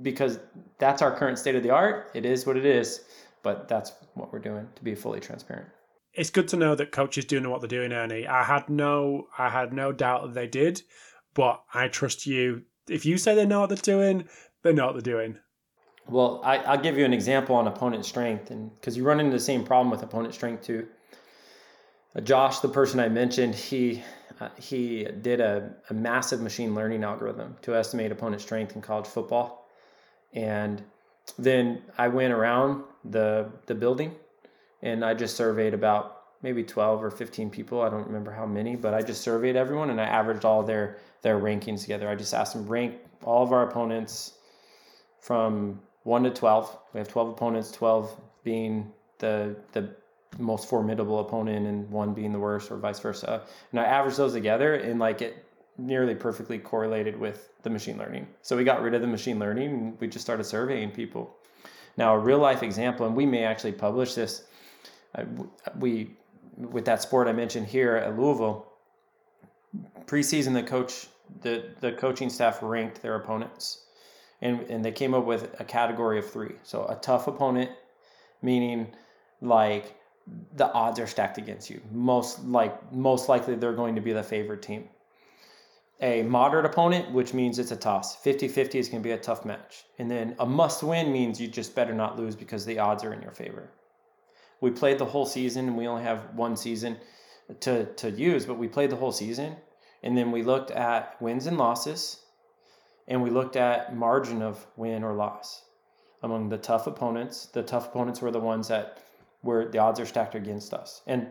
because 0.00 0.38
that's 0.78 1.02
our 1.02 1.14
current 1.14 1.38
state 1.38 1.54
of 1.54 1.62
the 1.62 1.70
art. 1.70 2.10
It 2.14 2.24
is 2.24 2.46
what 2.46 2.56
it 2.56 2.64
is, 2.64 3.04
but 3.42 3.68
that's 3.68 3.92
what 4.14 4.32
we're 4.32 4.38
doing 4.38 4.66
to 4.76 4.84
be 4.84 4.94
fully 4.94 5.20
transparent 5.20 5.68
it's 6.14 6.30
good 6.30 6.48
to 6.48 6.56
know 6.56 6.74
that 6.74 6.92
coaches 6.92 7.24
do 7.24 7.40
know 7.40 7.50
what 7.50 7.60
they're 7.60 7.68
doing, 7.68 7.92
Ernie. 7.92 8.26
I 8.26 8.44
had 8.44 8.68
no, 8.68 9.28
I 9.36 9.48
had 9.48 9.72
no 9.72 9.92
doubt 9.92 10.22
that 10.22 10.34
they 10.34 10.46
did, 10.46 10.82
but 11.34 11.62
I 11.72 11.88
trust 11.88 12.26
you. 12.26 12.62
If 12.88 13.04
you 13.04 13.18
say 13.18 13.34
they 13.34 13.46
know 13.46 13.60
what 13.60 13.70
they're 13.70 13.78
doing, 13.78 14.28
they 14.62 14.72
know 14.72 14.86
what 14.86 14.92
they're 14.92 15.14
doing. 15.14 15.38
Well, 16.08 16.40
I, 16.44 16.76
will 16.76 16.82
give 16.82 16.98
you 16.98 17.04
an 17.04 17.14
example 17.14 17.56
on 17.56 17.66
opponent 17.66 18.04
strength, 18.04 18.50
and 18.50 18.74
because 18.74 18.96
you 18.96 19.04
run 19.04 19.20
into 19.20 19.32
the 19.32 19.40
same 19.40 19.64
problem 19.64 19.90
with 19.90 20.02
opponent 20.02 20.34
strength 20.34 20.62
too. 20.62 20.86
Uh, 22.14 22.20
Josh, 22.20 22.60
the 22.60 22.68
person 22.68 23.00
I 23.00 23.08
mentioned, 23.08 23.54
he 23.54 24.02
uh, 24.40 24.50
he 24.58 25.04
did 25.22 25.40
a, 25.40 25.74
a 25.88 25.94
massive 25.94 26.40
machine 26.42 26.74
learning 26.74 27.04
algorithm 27.04 27.56
to 27.62 27.74
estimate 27.74 28.12
opponent 28.12 28.42
strength 28.42 28.76
in 28.76 28.82
college 28.82 29.06
football, 29.06 29.68
and 30.34 30.82
then 31.38 31.82
I 31.96 32.08
went 32.08 32.34
around 32.34 32.84
the 33.04 33.50
the 33.66 33.74
building, 33.74 34.14
and 34.84 35.04
I 35.04 35.14
just 35.14 35.36
surveyed 35.36 35.74
about 35.74 36.20
maybe 36.42 36.62
12 36.62 37.02
or 37.02 37.10
15 37.10 37.50
people. 37.50 37.80
I 37.80 37.88
don't 37.88 38.06
remember 38.06 38.30
how 38.30 38.46
many, 38.46 38.76
but 38.76 38.94
I 38.94 39.00
just 39.00 39.22
surveyed 39.22 39.56
everyone 39.56 39.90
and 39.90 40.00
I 40.00 40.04
averaged 40.04 40.44
all 40.44 40.62
their 40.62 40.98
their 41.22 41.40
rankings 41.40 41.80
together. 41.80 42.08
I 42.08 42.14
just 42.14 42.34
asked 42.34 42.52
them 42.52 42.66
rank 42.68 42.96
all 43.24 43.42
of 43.42 43.52
our 43.52 43.66
opponents 43.66 44.34
from 45.20 45.80
1 46.02 46.24
to 46.24 46.30
12. 46.30 46.78
We 46.92 46.98
have 46.98 47.08
12 47.08 47.30
opponents, 47.30 47.72
12 47.72 48.20
being 48.44 48.92
the 49.18 49.56
the 49.72 49.88
most 50.38 50.68
formidable 50.68 51.20
opponent 51.20 51.66
and 51.66 51.88
one 51.90 52.12
being 52.12 52.32
the 52.32 52.38
worst 52.38 52.70
or 52.70 52.76
vice 52.76 53.00
versa. 53.00 53.42
And 53.70 53.80
I 53.80 53.84
averaged 53.84 54.18
those 54.18 54.34
together 54.34 54.74
and 54.74 55.00
like 55.00 55.22
it 55.22 55.46
nearly 55.78 56.14
perfectly 56.14 56.58
correlated 56.58 57.18
with 57.18 57.50
the 57.62 57.70
machine 57.70 57.96
learning. 57.96 58.26
So 58.42 58.56
we 58.56 58.64
got 58.64 58.82
rid 58.82 58.94
of 58.94 59.00
the 59.00 59.06
machine 59.06 59.38
learning 59.38 59.70
and 59.70 60.00
we 60.00 60.08
just 60.08 60.24
started 60.24 60.44
surveying 60.44 60.90
people. 60.90 61.36
Now, 61.96 62.14
a 62.14 62.18
real 62.18 62.38
life 62.38 62.62
example, 62.62 63.06
and 63.06 63.14
we 63.14 63.26
may 63.26 63.44
actually 63.44 63.72
publish 63.72 64.14
this. 64.14 64.44
We, 65.78 66.10
with 66.56 66.84
that 66.86 67.02
sport 67.02 67.28
I 67.28 67.32
mentioned 67.32 67.66
here 67.66 67.96
at 67.96 68.18
Louisville, 68.18 68.66
preseason 70.06 70.52
the 70.54 70.62
coach, 70.62 71.06
the 71.42 71.70
the 71.80 71.92
coaching 71.92 72.30
staff 72.30 72.58
ranked 72.62 73.02
their 73.02 73.16
opponents, 73.16 73.84
and 74.40 74.60
and 74.70 74.84
they 74.84 74.92
came 74.92 75.14
up 75.14 75.24
with 75.24 75.58
a 75.60 75.64
category 75.64 76.18
of 76.18 76.30
three. 76.30 76.54
So 76.62 76.86
a 76.86 76.96
tough 76.96 77.26
opponent, 77.26 77.70
meaning 78.42 78.88
like 79.40 79.94
the 80.56 80.72
odds 80.72 80.98
are 81.00 81.06
stacked 81.06 81.38
against 81.38 81.70
you. 81.70 81.80
Most 81.90 82.44
like 82.44 82.92
most 82.92 83.28
likely 83.28 83.54
they're 83.56 83.72
going 83.72 83.94
to 83.94 84.00
be 84.00 84.12
the 84.12 84.22
favored 84.22 84.62
team 84.62 84.88
a 86.00 86.22
moderate 86.22 86.66
opponent, 86.66 87.10
which 87.12 87.32
means 87.32 87.58
it's 87.58 87.70
a 87.70 87.76
toss. 87.76 88.16
50 88.16 88.48
50 88.48 88.78
is 88.78 88.88
going 88.88 89.02
to 89.02 89.06
be 89.06 89.12
a 89.12 89.18
tough 89.18 89.44
match. 89.44 89.84
And 89.98 90.10
then 90.10 90.36
a 90.38 90.46
must 90.46 90.82
win 90.82 91.12
means 91.12 91.40
you 91.40 91.48
just 91.48 91.74
better 91.74 91.94
not 91.94 92.18
lose 92.18 92.34
because 92.36 92.64
the 92.64 92.78
odds 92.78 93.04
are 93.04 93.12
in 93.12 93.22
your 93.22 93.32
favor. 93.32 93.70
We 94.64 94.70
played 94.70 94.98
the 94.98 95.04
whole 95.04 95.26
season 95.26 95.68
and 95.68 95.76
we 95.76 95.86
only 95.86 96.04
have 96.04 96.34
one 96.34 96.56
season 96.56 96.96
to, 97.60 97.84
to 97.84 98.10
use, 98.10 98.46
but 98.46 98.56
we 98.56 98.66
played 98.66 98.88
the 98.88 98.96
whole 98.96 99.12
season. 99.12 99.56
And 100.02 100.16
then 100.16 100.32
we 100.32 100.42
looked 100.42 100.70
at 100.70 101.20
wins 101.20 101.46
and 101.46 101.58
losses 101.58 102.22
and 103.06 103.22
we 103.22 103.28
looked 103.28 103.56
at 103.56 103.94
margin 103.94 104.40
of 104.40 104.66
win 104.76 105.04
or 105.04 105.12
loss 105.12 105.64
among 106.22 106.48
the 106.48 106.56
tough 106.56 106.86
opponents. 106.86 107.44
The 107.44 107.62
tough 107.62 107.88
opponents 107.88 108.22
were 108.22 108.30
the 108.30 108.40
ones 108.40 108.68
that 108.68 109.02
where 109.42 109.68
the 109.68 109.76
odds 109.76 110.00
are 110.00 110.06
stacked 110.06 110.34
against 110.34 110.72
us. 110.72 111.02
And 111.06 111.28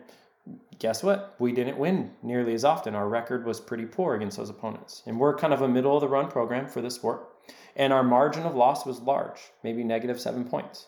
guess 0.78 1.02
what? 1.02 1.36
We 1.40 1.54
didn't 1.54 1.80
win 1.80 2.12
nearly 2.22 2.54
as 2.54 2.64
often. 2.64 2.94
Our 2.94 3.10
record 3.10 3.48
was 3.48 3.60
pretty 3.60 3.88
poor 3.88 4.14
against 4.14 4.38
those 4.38 4.52
opponents. 4.52 5.02
And 5.08 5.20
we're 5.20 5.36
kind 5.36 5.56
of 5.56 5.64
a 5.64 5.68
middle 5.68 5.96
of 5.96 6.02
the 6.02 6.08
run 6.08 6.28
program 6.28 6.68
for 6.68 6.82
the 6.82 6.92
sport. 6.92 7.30
And 7.76 7.92
our 7.92 8.04
margin 8.04 8.44
of 8.44 8.54
loss 8.54 8.86
was 8.86 9.02
large, 9.02 9.40
maybe 9.64 9.84
negative 9.84 10.22
seven 10.22 10.44
points. 10.44 10.86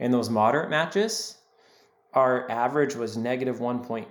In 0.00 0.10
those 0.10 0.28
moderate 0.28 0.70
matches, 0.70 1.37
our 2.18 2.50
average 2.50 2.96
was 2.96 3.16
negative 3.16 3.60
one 3.60 3.84
point 3.84 4.08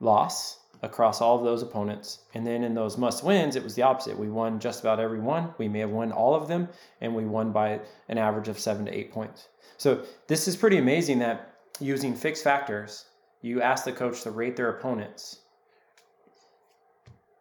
loss 0.00 0.58
across 0.82 1.20
all 1.20 1.38
of 1.38 1.44
those 1.44 1.62
opponents. 1.62 2.18
And 2.34 2.46
then 2.46 2.64
in 2.64 2.74
those 2.74 2.98
must 2.98 3.24
wins, 3.24 3.56
it 3.56 3.64
was 3.64 3.74
the 3.74 3.82
opposite. 3.82 4.18
We 4.18 4.28
won 4.28 4.60
just 4.60 4.80
about 4.80 5.00
every 5.00 5.20
one. 5.20 5.54
We 5.56 5.68
may 5.68 5.78
have 5.78 5.90
won 5.90 6.12
all 6.12 6.34
of 6.34 6.48
them, 6.48 6.68
and 7.00 7.14
we 7.14 7.24
won 7.24 7.52
by 7.52 7.80
an 8.08 8.18
average 8.18 8.48
of 8.48 8.58
seven 8.58 8.84
to 8.86 8.96
eight 8.96 9.12
points. 9.12 9.48
So 9.78 10.04
this 10.26 10.46
is 10.46 10.56
pretty 10.56 10.78
amazing 10.78 11.20
that 11.20 11.54
using 11.80 12.14
fixed 12.14 12.44
factors 12.44 13.06
you 13.40 13.62
ask 13.62 13.84
the 13.84 13.92
coach 13.92 14.22
to 14.22 14.30
rate 14.30 14.56
their 14.56 14.70
opponents 14.70 15.38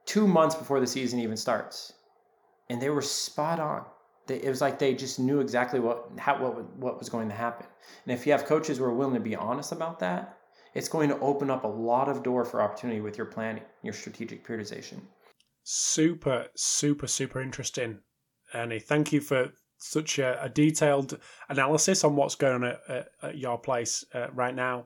two 0.06 0.28
months 0.28 0.56
before 0.56 0.80
the 0.80 0.88
season 0.88 1.20
even 1.20 1.38
starts, 1.38 1.94
and 2.70 2.82
they 2.82 2.90
were 2.90 3.02
spot 3.02 3.60
on. 3.60 3.86
They, 4.28 4.38
it 4.38 4.50
was 4.50 4.62
like 4.62 4.80
they 4.80 4.94
just 4.94 5.20
knew 5.20 5.40
exactly 5.40 5.80
what 5.80 6.10
how 6.18 6.42
what 6.42 6.76
what 6.76 7.00
was 7.00 7.10
going 7.10 7.30
to 7.30 7.36
happen. 7.36 7.68
And 8.06 8.14
if 8.14 8.26
you 8.26 8.32
have 8.32 8.46
coaches 8.46 8.78
who 8.78 8.84
are 8.84 8.94
willing 8.94 9.16
to 9.16 9.20
be 9.20 9.36
honest 9.36 9.72
about 9.72 10.00
that, 10.00 10.38
it's 10.74 10.88
going 10.88 11.10
to 11.10 11.20
open 11.20 11.50
up 11.50 11.64
a 11.64 11.68
lot 11.68 12.08
of 12.08 12.24
door 12.24 12.46
for 12.46 12.62
opportunity 12.62 13.02
with 13.02 13.18
your 13.18 13.26
planning, 13.26 13.64
your 13.84 13.94
strategic 13.94 14.46
periodization. 14.46 15.02
Super, 15.64 16.48
super, 16.56 17.08
super 17.08 17.42
interesting, 17.42 18.00
Ernie. 18.54 18.80
Thank 18.80 19.12
you 19.12 19.22
for 19.22 19.52
such 19.78 20.20
a, 20.20 20.42
a 20.44 20.50
detailed 20.50 21.20
analysis 21.50 22.04
on 22.04 22.16
what's 22.16 22.36
going 22.36 22.56
on 22.56 22.64
at, 22.64 22.80
at, 22.88 23.08
at 23.24 23.38
your 23.38 23.58
place 23.58 24.06
uh, 24.14 24.28
right 24.34 24.56
now. 24.56 24.86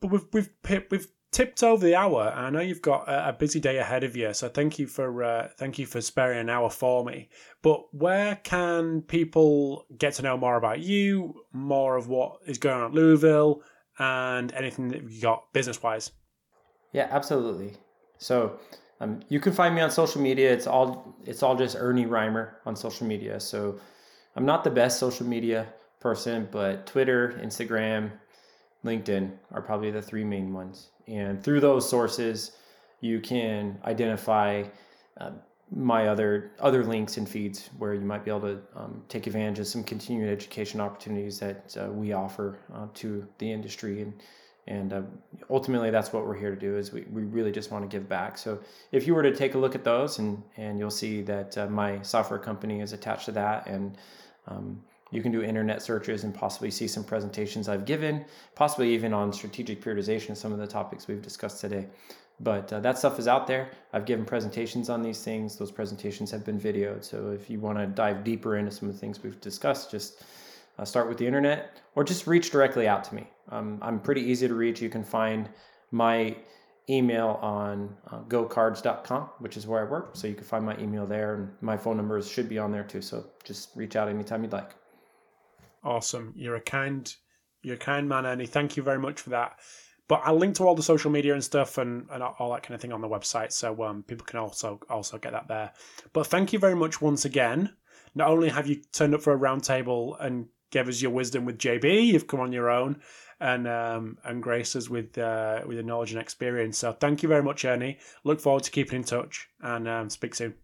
But 0.00 0.10
we've 0.10 0.26
we've 0.32 0.50
we've 0.90 1.08
tipped 1.32 1.62
over 1.62 1.84
the 1.84 1.96
hour. 1.96 2.32
I 2.34 2.50
know 2.50 2.60
you've 2.60 2.82
got 2.82 3.04
a 3.08 3.32
busy 3.32 3.58
day 3.58 3.78
ahead 3.78 4.04
of 4.04 4.14
you, 4.14 4.32
so 4.34 4.48
thank 4.48 4.78
you 4.78 4.86
for 4.86 5.24
uh, 5.24 5.48
thank 5.56 5.78
you 5.78 5.86
for 5.86 6.00
sparing 6.00 6.38
an 6.38 6.50
hour 6.50 6.70
for 6.70 7.04
me. 7.04 7.30
But 7.62 7.92
where 7.94 8.36
can 8.36 9.02
people 9.02 9.86
get 9.98 10.14
to 10.14 10.22
know 10.22 10.36
more 10.36 10.56
about 10.56 10.80
you, 10.80 11.42
more 11.52 11.96
of 11.96 12.08
what 12.08 12.38
is 12.46 12.58
going 12.58 12.76
on 12.76 12.90
at 12.90 12.92
Louisville, 12.92 13.62
and 13.98 14.52
anything 14.52 14.88
that 14.88 15.10
you 15.10 15.20
got 15.20 15.52
business 15.52 15.82
wise? 15.82 16.12
Yeah, 16.92 17.08
absolutely. 17.10 17.72
So 18.18 18.58
um, 19.00 19.20
you 19.28 19.40
can 19.40 19.52
find 19.52 19.74
me 19.74 19.80
on 19.80 19.90
social 19.90 20.20
media. 20.20 20.52
It's 20.52 20.66
all 20.66 21.16
it's 21.24 21.42
all 21.42 21.56
just 21.56 21.76
Ernie 21.78 22.06
Rimer 22.06 22.58
on 22.66 22.76
social 22.76 23.06
media. 23.06 23.40
So 23.40 23.80
I'm 24.36 24.44
not 24.46 24.64
the 24.64 24.70
best 24.70 24.98
social 24.98 25.26
media 25.26 25.66
person, 26.00 26.48
but 26.50 26.86
Twitter, 26.86 27.40
Instagram, 27.42 28.12
LinkedIn 28.84 29.32
are 29.52 29.62
probably 29.62 29.90
the 29.90 30.02
three 30.02 30.24
main 30.24 30.52
ones. 30.52 30.90
And 31.06 31.42
through 31.42 31.60
those 31.60 31.88
sources, 31.88 32.52
you 33.00 33.20
can 33.20 33.78
identify 33.84 34.64
uh, 35.18 35.32
my 35.74 36.08
other 36.08 36.52
other 36.60 36.84
links 36.84 37.16
and 37.16 37.28
feeds 37.28 37.70
where 37.78 37.94
you 37.94 38.00
might 38.00 38.24
be 38.24 38.30
able 38.30 38.40
to 38.40 38.58
um, 38.76 39.02
take 39.08 39.26
advantage 39.26 39.58
of 39.58 39.66
some 39.66 39.82
continuing 39.82 40.28
education 40.30 40.80
opportunities 40.80 41.38
that 41.38 41.76
uh, 41.80 41.90
we 41.90 42.12
offer 42.12 42.58
uh, 42.74 42.86
to 42.94 43.26
the 43.38 43.50
industry. 43.50 44.02
And 44.02 44.12
and 44.68 44.92
uh, 44.92 45.02
ultimately 45.50 45.90
that's 45.90 46.12
what 46.12 46.24
we're 46.24 46.38
here 46.38 46.54
to 46.54 46.60
do 46.60 46.76
is 46.76 46.92
we, 46.92 47.02
we 47.10 47.22
really 47.22 47.50
just 47.50 47.72
want 47.72 47.88
to 47.88 47.88
give 47.88 48.08
back. 48.08 48.38
So 48.38 48.60
if 48.92 49.06
you 49.06 49.14
were 49.14 49.22
to 49.22 49.34
take 49.34 49.54
a 49.54 49.58
look 49.58 49.74
at 49.74 49.82
those 49.82 50.18
and 50.18 50.42
and 50.56 50.78
you'll 50.78 50.90
see 50.90 51.22
that 51.22 51.56
uh, 51.56 51.66
my 51.66 52.00
software 52.02 52.38
company 52.38 52.80
is 52.80 52.92
attached 52.92 53.24
to 53.26 53.32
that 53.32 53.66
and 53.66 53.96
um, 54.46 54.82
you 55.12 55.22
can 55.22 55.30
do 55.30 55.42
internet 55.42 55.82
searches 55.82 56.24
and 56.24 56.34
possibly 56.34 56.70
see 56.70 56.88
some 56.88 57.04
presentations 57.04 57.68
I've 57.68 57.84
given, 57.84 58.24
possibly 58.54 58.92
even 58.92 59.12
on 59.12 59.32
strategic 59.32 59.82
periodization, 59.82 60.36
some 60.36 60.52
of 60.52 60.58
the 60.58 60.66
topics 60.66 61.06
we've 61.06 61.22
discussed 61.22 61.60
today. 61.60 61.86
But 62.40 62.72
uh, 62.72 62.80
that 62.80 62.98
stuff 62.98 63.18
is 63.18 63.28
out 63.28 63.46
there. 63.46 63.70
I've 63.92 64.06
given 64.06 64.24
presentations 64.24 64.88
on 64.88 65.02
these 65.02 65.22
things. 65.22 65.56
Those 65.56 65.70
presentations 65.70 66.30
have 66.30 66.44
been 66.44 66.58
videoed. 66.58 67.04
So 67.04 67.30
if 67.30 67.48
you 67.48 67.60
want 67.60 67.78
to 67.78 67.86
dive 67.86 68.24
deeper 68.24 68.56
into 68.56 68.72
some 68.72 68.88
of 68.88 68.94
the 68.94 69.00
things 69.00 69.22
we've 69.22 69.40
discussed, 69.40 69.90
just 69.90 70.24
uh, 70.78 70.84
start 70.84 71.08
with 71.08 71.18
the 71.18 71.26
internet 71.26 71.76
or 71.94 72.02
just 72.02 72.26
reach 72.26 72.50
directly 72.50 72.88
out 72.88 73.04
to 73.04 73.14
me. 73.14 73.28
Um, 73.50 73.78
I'm 73.82 74.00
pretty 74.00 74.22
easy 74.22 74.48
to 74.48 74.54
reach. 74.54 74.80
You 74.80 74.88
can 74.88 75.04
find 75.04 75.48
my 75.90 76.34
email 76.88 77.38
on 77.42 77.94
uh, 78.10 78.20
gocards.com, 78.22 79.28
which 79.38 79.56
is 79.56 79.66
where 79.66 79.86
I 79.86 79.88
work. 79.88 80.16
So 80.16 80.26
you 80.26 80.34
can 80.34 80.44
find 80.44 80.64
my 80.64 80.76
email 80.78 81.06
there, 81.06 81.34
and 81.34 81.50
my 81.60 81.76
phone 81.76 81.96
numbers 81.96 82.28
should 82.28 82.48
be 82.48 82.58
on 82.58 82.72
there 82.72 82.82
too. 82.82 83.02
So 83.02 83.24
just 83.44 83.70
reach 83.76 83.94
out 83.94 84.08
anytime 84.08 84.42
you'd 84.42 84.52
like. 84.52 84.72
Awesome. 85.84 86.32
You're 86.36 86.56
a 86.56 86.60
kind, 86.60 87.12
you're 87.62 87.76
a 87.76 87.78
kind 87.78 88.08
man, 88.08 88.26
Ernie. 88.26 88.46
Thank 88.46 88.76
you 88.76 88.82
very 88.82 88.98
much 88.98 89.20
for 89.20 89.30
that. 89.30 89.58
But 90.08 90.22
I'll 90.24 90.36
link 90.36 90.56
to 90.56 90.66
all 90.66 90.74
the 90.74 90.82
social 90.82 91.10
media 91.10 91.32
and 91.32 91.42
stuff 91.42 91.78
and, 91.78 92.06
and 92.10 92.22
all 92.22 92.52
that 92.52 92.62
kind 92.62 92.74
of 92.74 92.80
thing 92.80 92.92
on 92.92 93.00
the 93.00 93.08
website, 93.08 93.52
so 93.52 93.82
um, 93.84 94.02
people 94.02 94.26
can 94.26 94.38
also 94.38 94.80
also 94.90 95.16
get 95.16 95.32
that 95.32 95.48
there. 95.48 95.72
But 96.12 96.26
thank 96.26 96.52
you 96.52 96.58
very 96.58 96.74
much 96.74 97.00
once 97.00 97.24
again. 97.24 97.74
Not 98.14 98.28
only 98.28 98.50
have 98.50 98.66
you 98.66 98.82
turned 98.92 99.14
up 99.14 99.22
for 99.22 99.32
a 99.32 99.38
roundtable 99.38 100.16
and 100.20 100.48
gave 100.70 100.88
us 100.88 101.00
your 101.00 101.12
wisdom 101.12 101.44
with 101.44 101.58
JB, 101.58 102.06
you've 102.06 102.26
come 102.26 102.40
on 102.40 102.52
your 102.52 102.68
own 102.68 103.00
and 103.40 103.66
um, 103.66 104.18
and 104.24 104.42
graced 104.42 104.76
us 104.76 104.90
with 104.90 105.16
uh, 105.16 105.62
with 105.66 105.76
your 105.76 105.84
knowledge 105.84 106.12
and 106.12 106.20
experience. 106.20 106.78
So 106.78 106.92
thank 106.92 107.22
you 107.22 107.28
very 107.28 107.42
much, 107.42 107.64
Ernie. 107.64 107.98
Look 108.24 108.40
forward 108.40 108.64
to 108.64 108.70
keeping 108.70 108.96
in 108.96 109.04
touch 109.04 109.48
and 109.60 109.88
um, 109.88 110.10
speak 110.10 110.34
soon. 110.34 110.54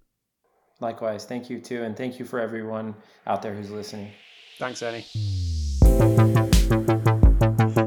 Likewise, 0.80 1.24
thank 1.24 1.48
you 1.48 1.60
too, 1.60 1.84
and 1.84 1.96
thank 1.96 2.18
you 2.18 2.24
for 2.24 2.38
everyone 2.38 2.94
out 3.26 3.42
there 3.42 3.54
who's 3.54 3.70
listening. 3.70 4.12
Thanks, 4.58 4.82
Ernie. 4.82 5.06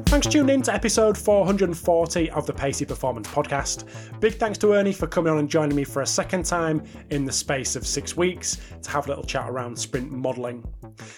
Thanks 0.05 0.27
for 0.27 0.31
tuning 0.31 0.55
in 0.55 0.61
to 0.63 0.73
episode 0.73 1.17
440 1.17 2.29
of 2.31 2.45
the 2.45 2.53
Pacey 2.53 2.85
Performance 2.85 3.27
Podcast. 3.27 3.85
Big 4.21 4.35
thanks 4.35 4.57
to 4.59 4.73
Ernie 4.73 4.93
for 4.93 5.05
coming 5.05 5.33
on 5.33 5.39
and 5.39 5.49
joining 5.49 5.75
me 5.75 5.83
for 5.83 6.01
a 6.01 6.07
second 6.07 6.45
time 6.45 6.81
in 7.09 7.25
the 7.25 7.31
space 7.31 7.75
of 7.75 7.85
six 7.85 8.15
weeks 8.15 8.57
to 8.83 8.89
have 8.89 9.05
a 9.07 9.09
little 9.09 9.23
chat 9.23 9.49
around 9.49 9.77
sprint 9.77 10.11
modelling. 10.11 10.63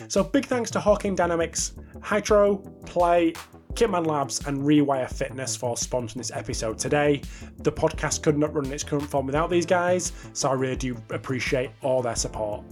So, 0.08 0.24
big 0.24 0.46
thanks 0.46 0.72
to 0.72 0.80
Hawkin 0.80 1.16
Dynamics, 1.16 1.74
Hytro, 2.00 2.86
Play, 2.88 3.34
Kitman 3.76 4.06
Labs, 4.06 4.46
and 4.48 4.60
Rewire 4.62 5.12
Fitness 5.12 5.56
for 5.56 5.76
sponsoring 5.76 6.16
this 6.16 6.32
episode 6.32 6.78
today. 6.78 7.22
The 7.60 7.72
podcast 7.72 8.24
could 8.24 8.38
not 8.38 8.54
run 8.54 8.66
in 8.66 8.74
its 8.74 8.84
current 8.84 9.10
form 9.10 9.26
without 9.26 9.50
these 9.50 9.66
guys, 9.66 10.12
so 10.34 10.50
I 10.50 10.54
really 10.54 10.76
do 10.76 10.98
appreciate 11.10 11.72
all 11.82 12.02
their 12.02 12.16
support. 12.16 12.64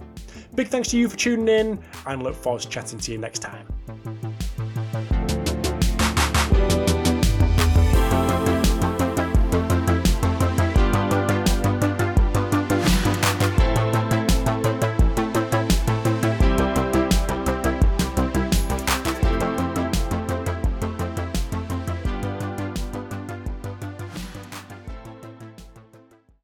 Big 0.54 0.68
thanks 0.68 0.88
to 0.90 0.98
you 0.98 1.08
for 1.08 1.16
tuning 1.16 1.48
in 1.48 1.84
and 2.06 2.22
look 2.22 2.34
forward 2.34 2.62
to 2.62 2.68
chatting 2.68 2.98
to 2.98 3.12
you 3.12 3.18
next 3.18 3.40
time. 3.40 3.66